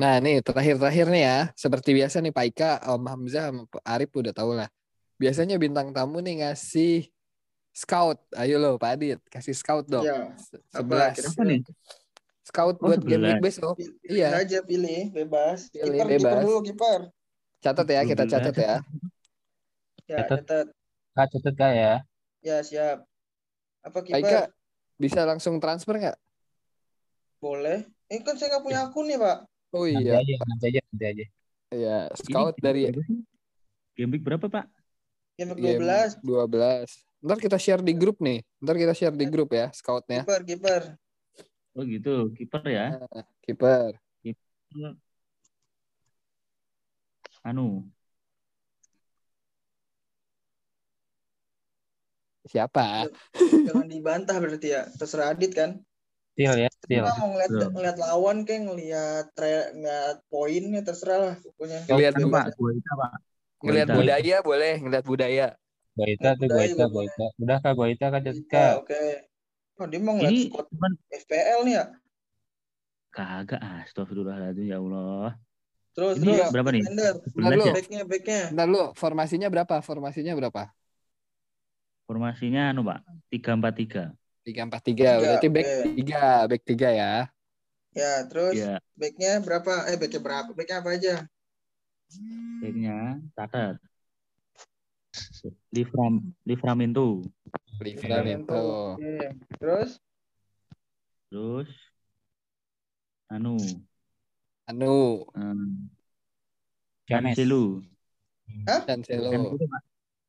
[0.00, 1.38] Nah nih terakhir-terakhir nih ya.
[1.54, 3.52] Seperti biasa nih Pak Ika, Om Hamzah,
[3.86, 4.68] Arif udah tahu lah.
[5.20, 7.06] Biasanya bintang tamu nih ngasih
[7.70, 8.18] scout.
[8.34, 10.04] Ayo lo Pak Adit, kasih scout dong.
[10.04, 10.34] Iya.
[10.34, 11.14] Apa Sebelas.
[11.22, 11.60] Apa nih?
[12.42, 13.46] Scout Oh, buat game week 11.
[13.46, 13.74] besok.
[13.78, 14.28] Pilih Iya.
[14.42, 15.70] aja pilih bebas.
[15.70, 16.20] Pilih, kiper, bebas.
[16.26, 17.00] kiper dulu kiper.
[17.62, 18.74] Catat ya, kita catat ya.
[20.10, 20.66] Ya, Catat.
[21.14, 21.54] catat.
[21.54, 21.94] Kak ya.
[22.42, 23.06] Ya, siap.
[23.86, 24.44] Apa Pak Ika kiper?
[24.98, 26.18] bisa langsung transfer nggak?
[27.42, 27.82] Boleh.
[28.06, 29.38] Ini kan saya nggak punya akun nih, Pak.
[29.74, 30.22] Oh Nanti iya.
[30.22, 31.24] aja, nanti aja, nanti aja.
[31.72, 32.80] Iya, Ini scout game dari?
[33.98, 34.70] Game week berapa, Pak?
[35.34, 36.22] Game game 12.
[36.22, 36.86] 12.
[37.26, 38.46] Ntar kita share di grup nih.
[38.62, 40.22] Ntar kita share di grup ya, scoutnya.
[40.22, 40.82] Kiper, kiper.
[41.74, 43.00] Oh gitu, kiper ya.
[43.10, 43.90] Nah, Kiper.
[47.42, 47.90] Anu,
[52.46, 53.08] Siapa?
[53.66, 54.84] Jangan dibantah berarti ya.
[54.98, 55.80] Terserah Adit kan.
[56.32, 57.04] Still ya, still.
[57.04, 57.68] Kita mau ngeliat, Betul.
[57.76, 61.78] ngeliat lawan kayak ngeliat tre, ngeliat poinnya terserah lah pokoknya.
[61.84, 63.12] Ngeliat Guaita, Pak.
[63.60, 63.98] Ngeliat Guaita.
[64.00, 65.46] budaya boleh, ngeliat budaya.
[65.92, 67.24] Goita tuh, juga Goita.
[67.36, 68.72] Udah kak, catet Kita, kak.
[68.80, 69.02] oke.
[69.76, 71.84] Oh, dia mau ngeliat Ini squad cuman FPL nih ya.
[73.12, 75.36] kagak astagfirullahaladzim ya Allah.
[75.92, 76.82] Terus Ini terus berapa nih?
[76.88, 77.64] Bentar 11 lu.
[77.68, 77.74] ya?
[77.76, 78.40] Backnya, backnya.
[78.56, 79.74] Ntar lu, formasinya berapa?
[79.84, 80.62] Formasinya berapa?
[82.08, 83.04] Formasinya anu, Pak.
[83.28, 83.28] 3-4-3.
[83.28, 83.76] 3-4-3.
[83.76, 84.04] Tiga,
[85.22, 85.66] Berarti back.
[85.94, 86.50] 3.
[86.50, 87.12] Back 3 ya.
[87.92, 89.72] Ya, terus Iya, backnya berapa?
[89.92, 90.50] Eh, backnya berapa?
[90.56, 91.14] Backnya apa aja?
[92.60, 93.76] backnya catat.
[95.72, 97.20] Livram, Livramento.
[97.80, 98.96] Livramento.
[98.96, 99.36] Oke.
[99.60, 100.00] Terus
[101.32, 101.72] Terus
[103.32, 103.56] anu,
[104.68, 105.88] Anu, um.
[107.08, 107.80] Cancelo.
[108.84, 109.56] Cancelo.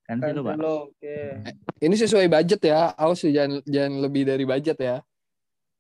[0.04, 0.44] Cancelo, Pak.
[0.44, 0.56] Cancelo, Pak.
[0.56, 1.18] Cancelo, oke.
[1.84, 2.92] Ini sesuai budget ya.
[2.96, 4.96] Awas jangan jangan lebih dari budget ya.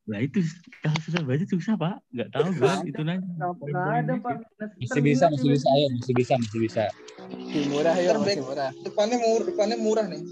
[0.04, 0.44] Lah itu
[0.84, 1.96] kalau sudah baca susah, Pak.
[2.12, 3.28] Nggak tahu gua itu nanya.
[3.40, 4.38] Nggak ada, Pak.
[4.80, 6.84] Masih bisa, masih bisa, ayo, masih bisa, masih bisa.
[7.24, 8.72] Masih murah ya, masih murah.
[8.84, 10.24] Depannya murah, depannya murah nih.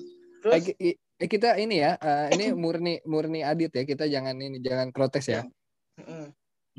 [0.41, 3.83] Terus Eh, ki- eh, kita ini ya, eh, ini murni murni Adit ya.
[3.87, 5.43] Kita jangan ini jangan protes ya.
[5.99, 6.27] mm,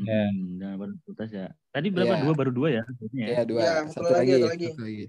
[0.03, 0.25] Ya.
[0.25, 1.53] Hmm, jangan baru putus ya.
[1.69, 2.17] Tadi berapa?
[2.17, 2.23] Iya.
[2.25, 2.83] Dua baru dua ya?
[3.13, 3.27] Ya?
[3.29, 3.61] Iya dua.
[3.61, 4.67] Ya, satu, satu lagi, lagi, satu lagi.
[4.73, 5.05] satu lagi.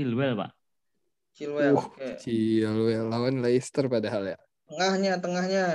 [0.00, 0.50] Chilwell, Pak.
[1.36, 1.84] Chilwell, Uh.
[1.84, 2.08] oke.
[2.24, 4.38] Chilwell lawan Leicester padahal ya.
[4.64, 5.66] Tengahnya, tengahnya.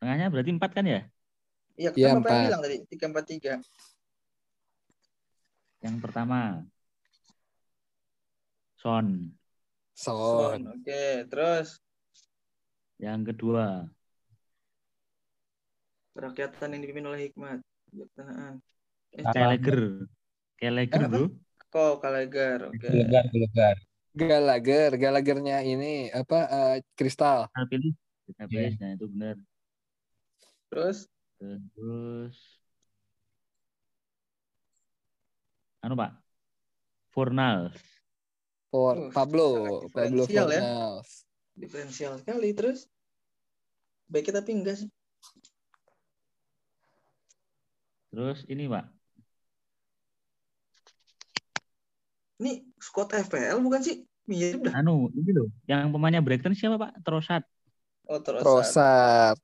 [0.00, 1.00] Tengahnya berarti empat kan ya?
[1.76, 2.40] Iya, kan Bapak yang empat.
[2.48, 3.60] bilang tadi, 343.
[5.84, 6.64] Yang pertama.
[8.80, 9.36] Son.
[9.92, 10.16] Son.
[10.56, 10.60] Son.
[10.72, 11.76] Oke, terus
[12.96, 13.92] Yang kedua,
[16.16, 17.60] kerakyatan yang dipimpin oleh hikmat.
[17.92, 18.64] Kebijaksanaan.
[19.12, 19.32] Eh, Apa?
[19.36, 19.80] Gallagher,
[20.96, 21.12] Apa?
[21.12, 21.28] bro.
[21.76, 22.72] Kok Gallagher.
[22.72, 22.88] Oke.
[22.88, 23.76] Gelegar, gelegar.
[24.16, 27.52] Gallagher, Gallaghernya ini apa eh, Kristal.
[27.52, 27.92] Kita pilih.
[28.24, 29.36] Kita pilih, nah itu benar.
[30.72, 31.04] Terus
[31.36, 32.36] Terus,
[35.84, 36.16] anu pak,
[37.12, 37.76] Fornals.
[38.72, 39.48] For Uh, Pablo,
[39.92, 40.60] Pablo diferensial ya.
[40.64, 41.10] Fornals.
[41.56, 42.88] diferensial sekali terus
[44.08, 44.90] baiknya tapi enggak sih
[48.16, 48.95] Terus ini pak,
[52.36, 56.92] ini squad FPL bukan sih mirip dah anu ini loh, yang pemainnya Brighton siapa pak?
[57.06, 57.44] Trossard.
[58.10, 59.38] oh terus Trossard.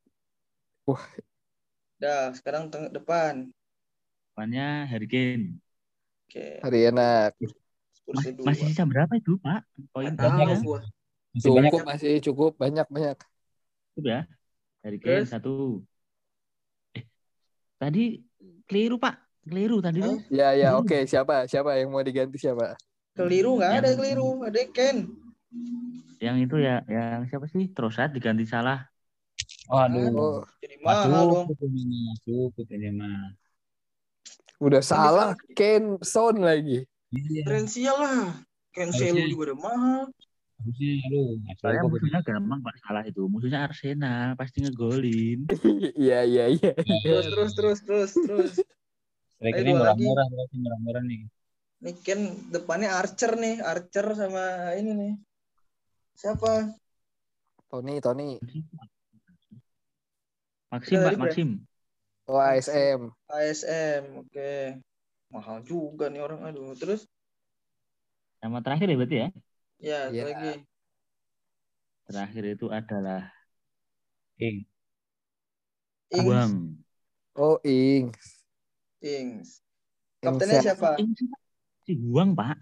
[2.02, 3.46] dah sekarang teng- depan
[4.32, 5.60] Depannya Harry Kane.
[6.24, 7.36] oke Hari enak.
[8.10, 9.62] Mas- masih sisa berapa itu pak?
[9.92, 10.08] Poin
[10.64, 10.80] gua.
[11.36, 13.18] Masih banyak Cukup masih cukup banyak banyak.
[13.92, 14.20] cukup ya.
[14.82, 15.84] Harry Kane satu.
[16.96, 17.04] Eh,
[17.78, 18.26] tadi
[18.66, 20.18] keliru pak, keliru tadi tuh.
[20.30, 22.78] Ya ya oke siapa siapa yang mau diganti siapa?
[23.12, 25.10] keliru nggak ada keliru ada Ken
[26.16, 27.68] Yang itu ya, yang siapa sih?
[27.74, 28.88] Trossard diganti salah.
[29.68, 30.14] Waduh.
[30.14, 31.46] Oh, jadi mahal dong
[32.70, 33.34] ini mah,
[34.62, 36.86] udah salah Ken Son lagi.
[37.12, 37.44] Iya.
[37.44, 38.32] diferensial lah
[38.72, 40.02] Cancelo Harusnya- juga udah mahal
[40.62, 41.28] Harusnya aduh,
[41.60, 43.22] Soalnya musuhnya gampang pak salah itu.
[43.28, 45.44] Musuhnya Arsenal pasti ngegolin.
[46.00, 46.72] Iya iya iya.
[47.04, 48.52] terus terus terus terus terus
[49.42, 49.66] Lagi.
[49.74, 51.26] murah-murah, berarti murah-murah nih.
[51.82, 52.20] nih Ken
[52.54, 55.12] depannya Archer nih Archer sama ini nih
[56.14, 56.70] siapa
[57.66, 58.38] Tony Tony.
[60.70, 61.16] Maxim pak?
[61.18, 61.48] Maxim.
[62.30, 63.10] Oh ASM.
[63.26, 64.78] ASM oke
[65.32, 67.08] mahal juga nih orang aduh terus
[68.38, 69.28] Sama terakhir ya berarti ya.
[69.82, 70.22] ya Iya.
[70.30, 70.52] lagi
[72.06, 73.30] Terakhir itu adalah.
[74.38, 74.66] Ings
[76.12, 76.76] Buang.
[77.38, 78.41] Oh Ings.
[79.02, 79.60] Ings
[80.18, 80.72] kaptennya ya.
[80.72, 80.94] siapa?
[81.82, 82.54] Si Buang pak.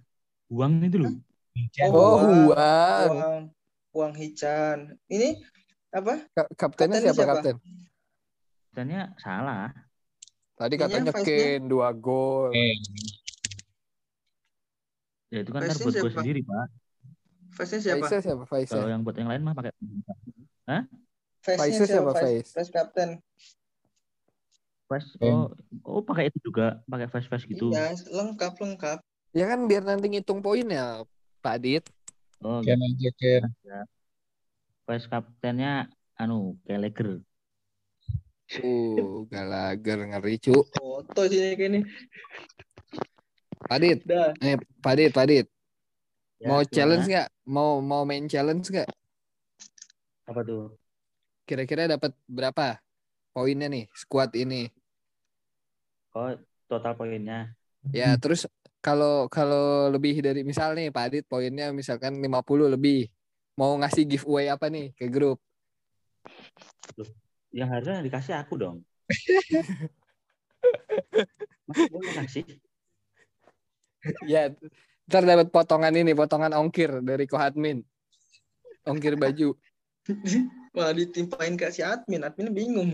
[0.48, 1.12] Buang itu loh.
[1.52, 1.92] Vincent.
[1.92, 2.24] Oh Buang.
[2.48, 3.08] Huang.
[3.10, 3.42] Buang
[3.90, 5.36] Buang Hichan ini
[5.90, 7.32] apa Ka- Kaptennya Kaptennya siapa siapa?
[7.36, 7.56] kapten?
[8.70, 9.68] Katanya salah.
[10.54, 11.12] Tadi katanya?
[11.16, 12.52] Ken dua gol.
[12.52, 12.76] Eh,
[15.30, 16.66] Ya itu kan ntar buat gue sendiri pak.
[17.54, 18.82] Face-nya siapa Faisal siapa Kalau Faisal?
[18.88, 19.70] yang buat yang lain mah pakai.
[21.38, 22.50] Face-nya Vice-nya siapa, siapa Vice?
[22.50, 23.10] Face Captain
[24.90, 25.54] Flash, oh,
[25.86, 27.70] oh pakai itu juga, pakai flash flash gitu.
[27.70, 28.98] iya lengkap lengkap
[29.30, 31.06] Ya kan biar nanti ngitung poinnya
[31.38, 31.86] Pak Dit.
[32.42, 33.46] Oh, Ken aja Ken.
[34.82, 35.86] flash kaptennya
[36.18, 37.22] anu Gallagher.
[38.58, 40.66] Uh, Gallagher ngeri cu.
[40.74, 41.80] foto sini kayak ini
[43.70, 44.02] Pak Dit,
[44.42, 45.46] eh Pak Dit, Pak Dit.
[46.42, 46.74] Ya, mau gimana?
[46.74, 47.28] challenge nggak?
[47.46, 48.90] Mau mau main challenge nggak?
[50.26, 50.74] Apa tuh?
[51.46, 52.82] Kira-kira dapat berapa
[53.30, 54.66] poinnya nih squad ini?
[56.14, 56.34] Oh,
[56.66, 57.54] total poinnya.
[57.94, 58.46] Ya, terus
[58.82, 63.08] kalau kalau lebih dari misal nih Pak Adit poinnya misalkan 50 lebih.
[63.58, 65.36] Mau ngasih giveaway apa nih ke grup?
[67.52, 68.76] Yang harusnya dikasih aku dong.
[71.92, 72.44] Mau kasih?
[74.24, 74.48] ya,
[75.04, 77.84] ntar dapat potongan ini, potongan ongkir dari Kohatmin.
[78.88, 79.52] Ongkir baju.
[80.74, 82.90] malah ditimpain ke si admin admin bingung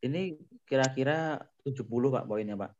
[0.00, 0.32] Ini
[0.70, 1.82] kira-kira 70
[2.14, 2.70] Pak poinnya Pak.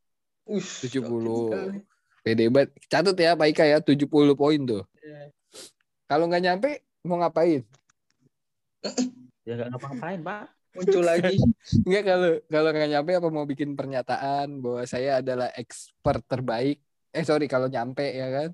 [0.47, 1.03] Ush, 70.
[1.03, 1.79] yakin sekali.
[2.23, 2.69] Pede banget.
[2.87, 4.07] Catat ya Pak Ika ya, 70
[4.39, 4.83] poin tuh.
[5.03, 5.35] Iya.
[6.07, 6.69] Kalau nggak nyampe
[7.03, 7.61] mau ngapain?
[9.41, 10.43] Ya nggak ngapa-ngapain Pak.
[10.77, 11.33] muncul lagi
[11.89, 16.77] Enggak kalau kalau nggak nyampe apa mau bikin pernyataan bahwa saya adalah expert terbaik.
[17.09, 18.49] Eh sorry kalau nyampe ya kan.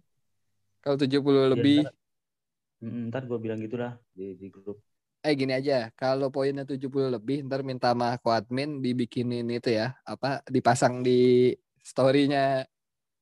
[0.80, 4.80] Kalau 70 lebih ntar- ntar gue bilang gitulah di, di grup.
[5.28, 9.92] Eh gini aja, kalau poinnya 70 lebih ntar minta sama aku admin dibikinin itu ya,
[10.08, 11.52] apa dipasang di
[11.84, 12.64] story-nya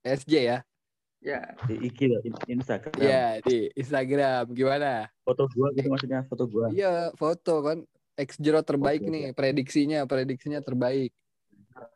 [0.05, 0.57] SJ ya.
[1.17, 2.93] ya Di IG Instagram.
[3.01, 4.53] Iya, di Instagram.
[4.53, 5.09] Gimana?
[5.25, 6.69] Foto gua gitu maksudnya, foto gua.
[6.69, 7.77] Iya, foto kan
[8.21, 11.09] X Jero terbaik Oke, nih, prediksinya, prediksinya terbaik.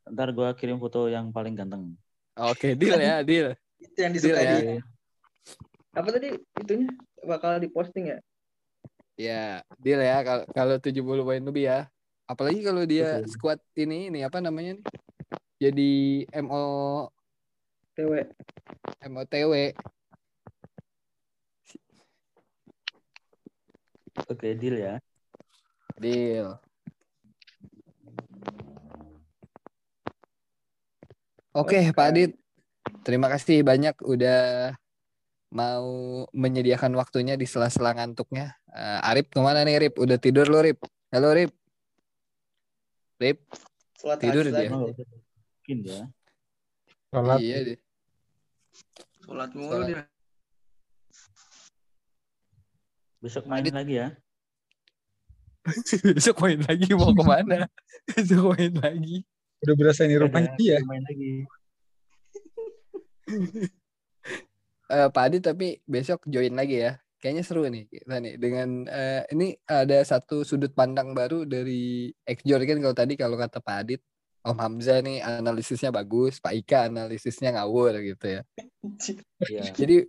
[0.10, 1.94] Ntar gua kirim foto yang paling ganteng.
[2.34, 3.54] Oke, deal ya, deal.
[3.78, 4.58] itu yang Deal disukai ya.
[4.58, 4.80] dia.
[5.90, 6.30] apa tadi
[6.62, 6.90] itunya
[7.26, 8.18] bakal diposting ya
[9.20, 11.92] Ya, deal ya kalau kalau 70 poin lebih ya.
[12.24, 13.28] Apalagi kalau dia Betul.
[13.36, 14.86] squad ini ini apa namanya nih?
[15.60, 17.04] Jadi MO
[18.00, 18.24] TW
[19.04, 19.76] MOTW.
[24.32, 24.96] Oke, deal ya.
[26.00, 26.56] Deal.
[31.52, 32.40] Oke, Pak Adit.
[33.04, 34.72] Terima kasih banyak udah
[35.50, 38.54] mau menyediakan waktunya di sela-sela ngantuknya.
[38.70, 39.96] Eh, Arif ke mana nih Rip?
[39.98, 40.86] Udah tidur lo Rip?
[41.10, 41.52] Halo Rip.
[43.20, 43.40] Rip,
[44.00, 44.72] Sholat Tidur dia.
[44.72, 46.08] Oh, mungkin ya.
[47.12, 47.80] Sholat iya deh.
[49.28, 50.08] Sholat mulu dia.
[53.20, 53.76] Besok main Adit.
[53.76, 54.16] lagi ya.
[56.16, 57.68] Besok main lagi mau ke mana?
[58.08, 59.28] Besok main lagi.
[59.60, 60.80] udah berasa ini Ada, dia.
[60.88, 61.44] Main lagi.
[64.90, 66.98] Eh, Pak Adi tapi besok join lagi ya.
[67.20, 72.64] Kayaknya seru nih kita nih dengan eh, ini ada satu sudut pandang baru dari Exjor
[72.64, 74.02] kan kalau tadi kalau kata Pak Adit
[74.40, 78.42] Om Hamzah nih analisisnya bagus, Pak Ika analisisnya ngawur gitu ya.
[79.46, 79.68] Iya.
[79.76, 80.08] Jadi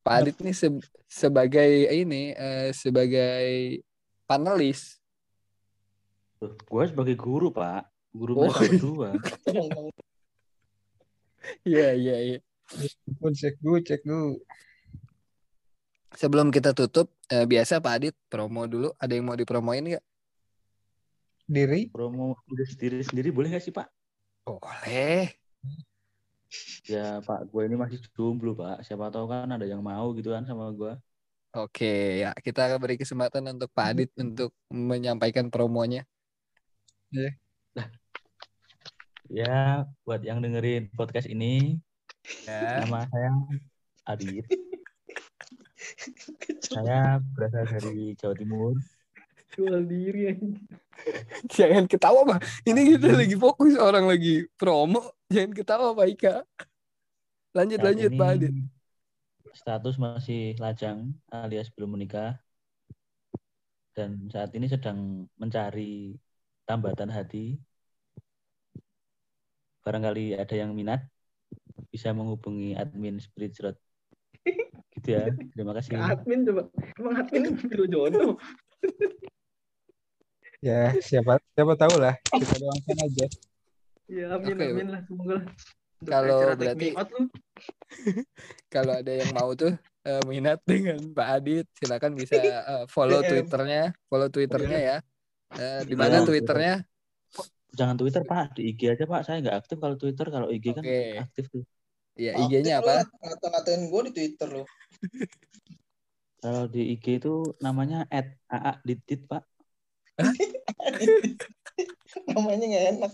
[0.00, 3.78] Pak Adit nih se- sebagai ini eh, sebagai
[4.24, 4.96] panelis.
[6.40, 7.84] Gue sebagai guru, Pak.
[8.16, 8.48] Guru Oh.
[8.48, 9.08] mereka berdua.
[11.62, 12.38] Iya iya iya.
[13.22, 14.42] Pun cek dulu, cek dulu.
[16.16, 18.90] Sebelum kita tutup eh, biasa Pak Adit promo dulu.
[18.98, 20.04] Ada yang mau dipromoin nggak?
[21.46, 21.92] Diri.
[21.92, 23.86] Promo diri sendiri sendiri boleh gak sih, Pak?
[24.42, 25.30] Boleh.
[26.86, 28.86] Ya, Pak, gue ini masih jomblo, Pak.
[28.86, 30.94] Siapa tahu kan ada yang mau gitu kan sama gue.
[31.56, 36.04] Oke, ya kita akan beri kesempatan untuk Pak Adit untuk menyampaikan promonya.
[39.26, 41.80] Ya, buat yang dengerin podcast ini,
[42.46, 42.82] Ya.
[42.82, 43.30] nama saya
[44.06, 44.46] Adit.
[46.66, 48.74] saya berasal dari Jawa Timur.
[49.54, 50.34] Jual diri.
[51.54, 52.40] Jangan ketawa, Pak.
[52.66, 55.14] Ini kita lagi fokus orang lagi promo.
[55.30, 56.34] Jangan ketawa, Pak Ika.
[57.56, 58.54] Lanjut, Saat lanjut, Pak Adit.
[59.56, 62.36] Status masih lajang alias belum menikah.
[63.96, 66.20] Dan saat ini sedang mencari
[66.68, 67.56] tambatan hati.
[69.80, 71.06] Barangkali ada yang minat
[71.96, 73.76] bisa menghubungi admin Spirit Road.
[74.92, 75.32] Gitu ya.
[75.56, 75.96] Terima Ke kasih.
[75.96, 76.62] admin coba.
[77.00, 77.42] Emang admin
[77.72, 78.36] biru jodoh.
[80.60, 82.16] Ya, siapa siapa tahu lah.
[82.20, 83.26] Kita doakan aja.
[84.06, 84.64] Ya amin Oke.
[84.70, 85.46] amin lah semoga lah.
[86.04, 86.94] Kalau berarti-.
[88.74, 89.72] Kalau ada yang mau tuh
[90.04, 93.30] eh, minat dengan Pak Adit, silakan bisa eh, follow DM.
[93.44, 94.96] Twitternya, follow Twitternya ya.
[95.56, 96.26] Eh, di mana Iya.
[96.28, 96.74] Twitternya?
[97.76, 98.56] Jangan Twitter, Pak.
[98.56, 99.20] Di IG aja, Pak.
[99.28, 100.26] Saya nggak aktif kalau Twitter.
[100.32, 101.00] Kalau IG kan Oke.
[101.20, 101.62] aktif tuh.
[102.16, 103.04] Ya, IG-nya apa?
[103.04, 104.64] Ngata-ngatain gue di Twitter lo.
[106.40, 108.08] Kalau di IG itu namanya
[108.48, 109.44] @aa_didit, Pak.
[112.32, 113.12] Namanya nggak enak.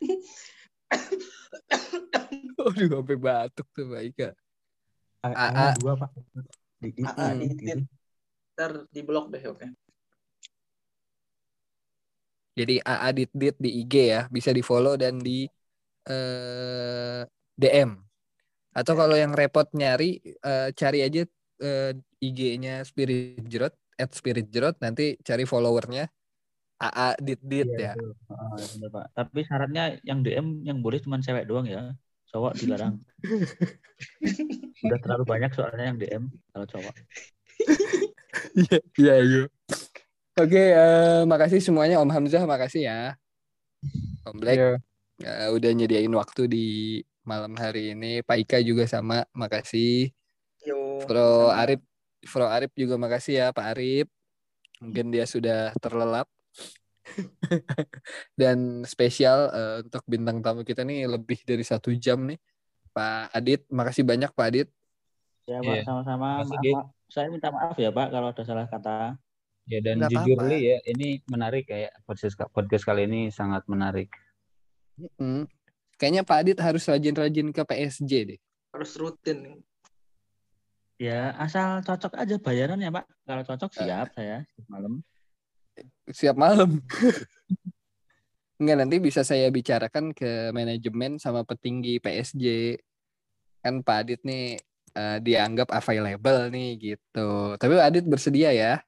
[2.64, 4.32] Aduh, sampai batuk tuh, Pak Ika.
[5.20, 5.76] AA.
[5.76, 6.16] Dua, Pak.
[6.80, 7.04] Didit.
[7.04, 7.84] AA, Didit Didit.
[8.56, 9.68] Ntar di blok deh oke.
[12.56, 15.44] Jadi AA dit dit di IG ya, bisa di follow dan di
[16.08, 17.20] eh,
[17.52, 18.05] DM.
[18.76, 21.24] Atau kalau yang repot nyari, eh, cari aja
[21.64, 26.04] eh, IG-nya Spirit Jerot, at Spirit Jerot, nanti cari followernya
[26.76, 27.92] AA dit dit Iya, ya.
[27.96, 28.12] betul.
[28.12, 29.06] Heeh, bener, Pak.
[29.16, 31.96] Tapi syaratnya yang DM yang boleh cuma cewek doang ya.
[32.28, 33.00] Cowok dilarang.
[34.84, 36.94] Udah terlalu banyak soalnya yang DM kalau cowok.
[38.56, 39.42] Iya, iya, iya.
[40.36, 43.00] Oke, eh, makasih semuanya Om Hamzah, makasih ya.
[44.28, 44.84] Om Black
[45.16, 46.66] Ya, eh, udah nyediain waktu di
[47.26, 48.22] malam hari ini.
[48.22, 50.14] Pak Ika juga sama, makasih.
[50.62, 51.02] Yo.
[51.04, 51.66] Bro sama.
[51.66, 51.80] Arif,
[52.22, 54.06] Bro Arif juga makasih ya Pak Arif.
[54.78, 56.30] Mungkin dia sudah terlelap.
[58.40, 62.38] Dan spesial eh, untuk bintang tamu kita nih lebih dari satu jam nih.
[62.96, 64.68] Pak Adit, makasih banyak Pak Adit.
[65.46, 65.82] Ya, Iya.
[65.82, 66.28] Pak, sama-sama.
[66.42, 66.86] Makasih, Maaf.
[67.06, 69.14] Saya minta maaf ya, Pak, kalau ada salah kata.
[69.66, 70.50] ya dan Nggak jujur apa-apa.
[70.54, 74.10] Li ya, ini menarik kayak podcast podcast kali ini sangat menarik.
[75.18, 75.50] Hmm.
[75.96, 78.38] Kayaknya Pak Adit harus rajin-rajin ke PSG deh.
[78.72, 79.64] Harus rutin.
[80.96, 83.04] Ya, asal cocok aja bayaran ya, Pak.
[83.24, 85.00] Kalau cocok siap saya malam.
[86.08, 86.80] Siap malam.
[88.60, 92.76] Enggak, nanti bisa saya bicarakan ke manajemen sama petinggi PSG.
[93.60, 94.56] Kan Pak Adit nih
[94.96, 97.56] eh, dianggap available nih gitu.
[97.60, 98.80] Tapi Pak Adit bersedia ya.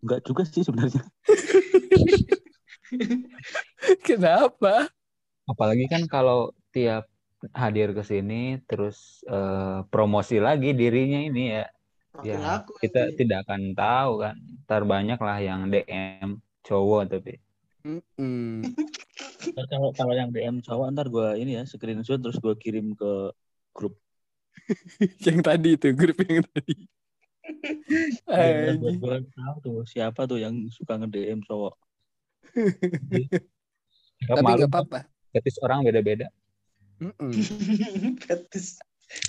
[0.00, 1.04] Enggak juga sih sebenarnya.
[4.08, 4.88] Kenapa?
[5.48, 7.08] Apalagi kan kalau tiap
[7.54, 11.64] hadir ke sini terus eh, promosi lagi dirinya ini ya,
[12.14, 13.16] Makin ya laku kita nanti.
[13.20, 14.36] tidak akan tahu kan.
[14.66, 16.28] Ntar banyak lah yang DM
[16.66, 17.32] cowok tapi
[17.86, 18.74] Mm-mm.
[19.54, 23.32] Ntar kalau kalau yang DM cowok ntar gue ini ya screenshot terus gue kirim ke
[23.72, 23.94] grup.
[25.26, 26.74] yang tadi itu grup yang tadi.
[28.28, 29.00] Ya, buat Anjing.
[29.00, 31.74] gue tahu tuh siapa tuh yang suka nge-DM cowok.
[34.20, 34.98] nggak Tapi nggak apa-apa.
[35.32, 36.26] Fetis orang beda-beda.
[38.26, 38.82] Fetis.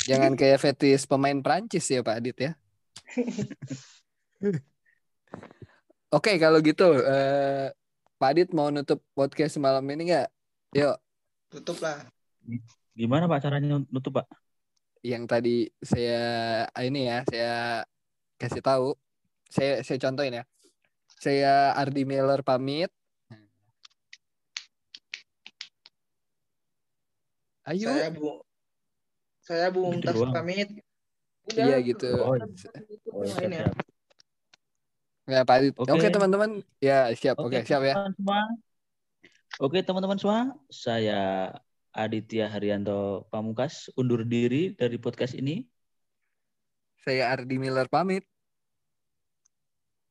[0.09, 2.51] Jangan kayak fetis pemain Prancis ya Pak Adit ya.
[6.17, 7.69] Oke kalau gitu eh,
[8.17, 10.27] Pak Adit mau nutup podcast malam ini nggak?
[10.75, 10.97] Yuk
[11.49, 12.05] Tutup lah.
[12.97, 14.27] Gimana Pak caranya nutup Pak?
[15.03, 16.21] yang tadi saya
[16.83, 17.53] ini ya saya
[18.35, 18.87] kasih tahu
[19.47, 20.45] saya saya contohin ya
[21.19, 22.91] saya Ardi Miller pamit
[27.69, 28.29] ayo Saya Bu
[29.39, 30.33] saya Bu Gitu Mumtaz doang.
[30.33, 30.69] pamit.
[31.49, 32.09] Iya, gitu.
[32.21, 32.37] Oh,
[33.09, 33.69] Oh, siap, ini ya.
[35.25, 36.07] ya Pak Adit oke Oke.
[36.09, 38.39] teman-teman ya siap oke Oke, siap ya teman-teman semua.
[39.57, 40.39] Oke teman-teman semua,
[40.69, 41.49] saya
[41.89, 45.65] Aditya Haryanto Pamungkas undur diri dari podcast ini.
[46.99, 48.27] saya Ardi Miller pamit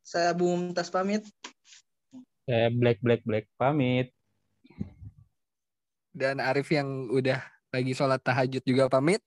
[0.01, 1.23] Saya Bu Mumtaz pamit.
[2.43, 4.09] Saya Black Black Black pamit.
[6.19, 7.39] Dan Arif yang udah
[7.71, 9.23] lagi sholat tahajud juga pamit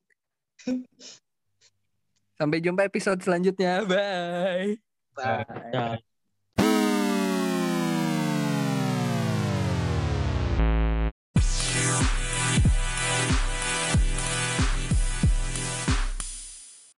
[2.38, 4.76] sampai jumpa episode selanjutnya bye
[5.16, 5.46] Bye.
[5.72, 6.11] Ciao.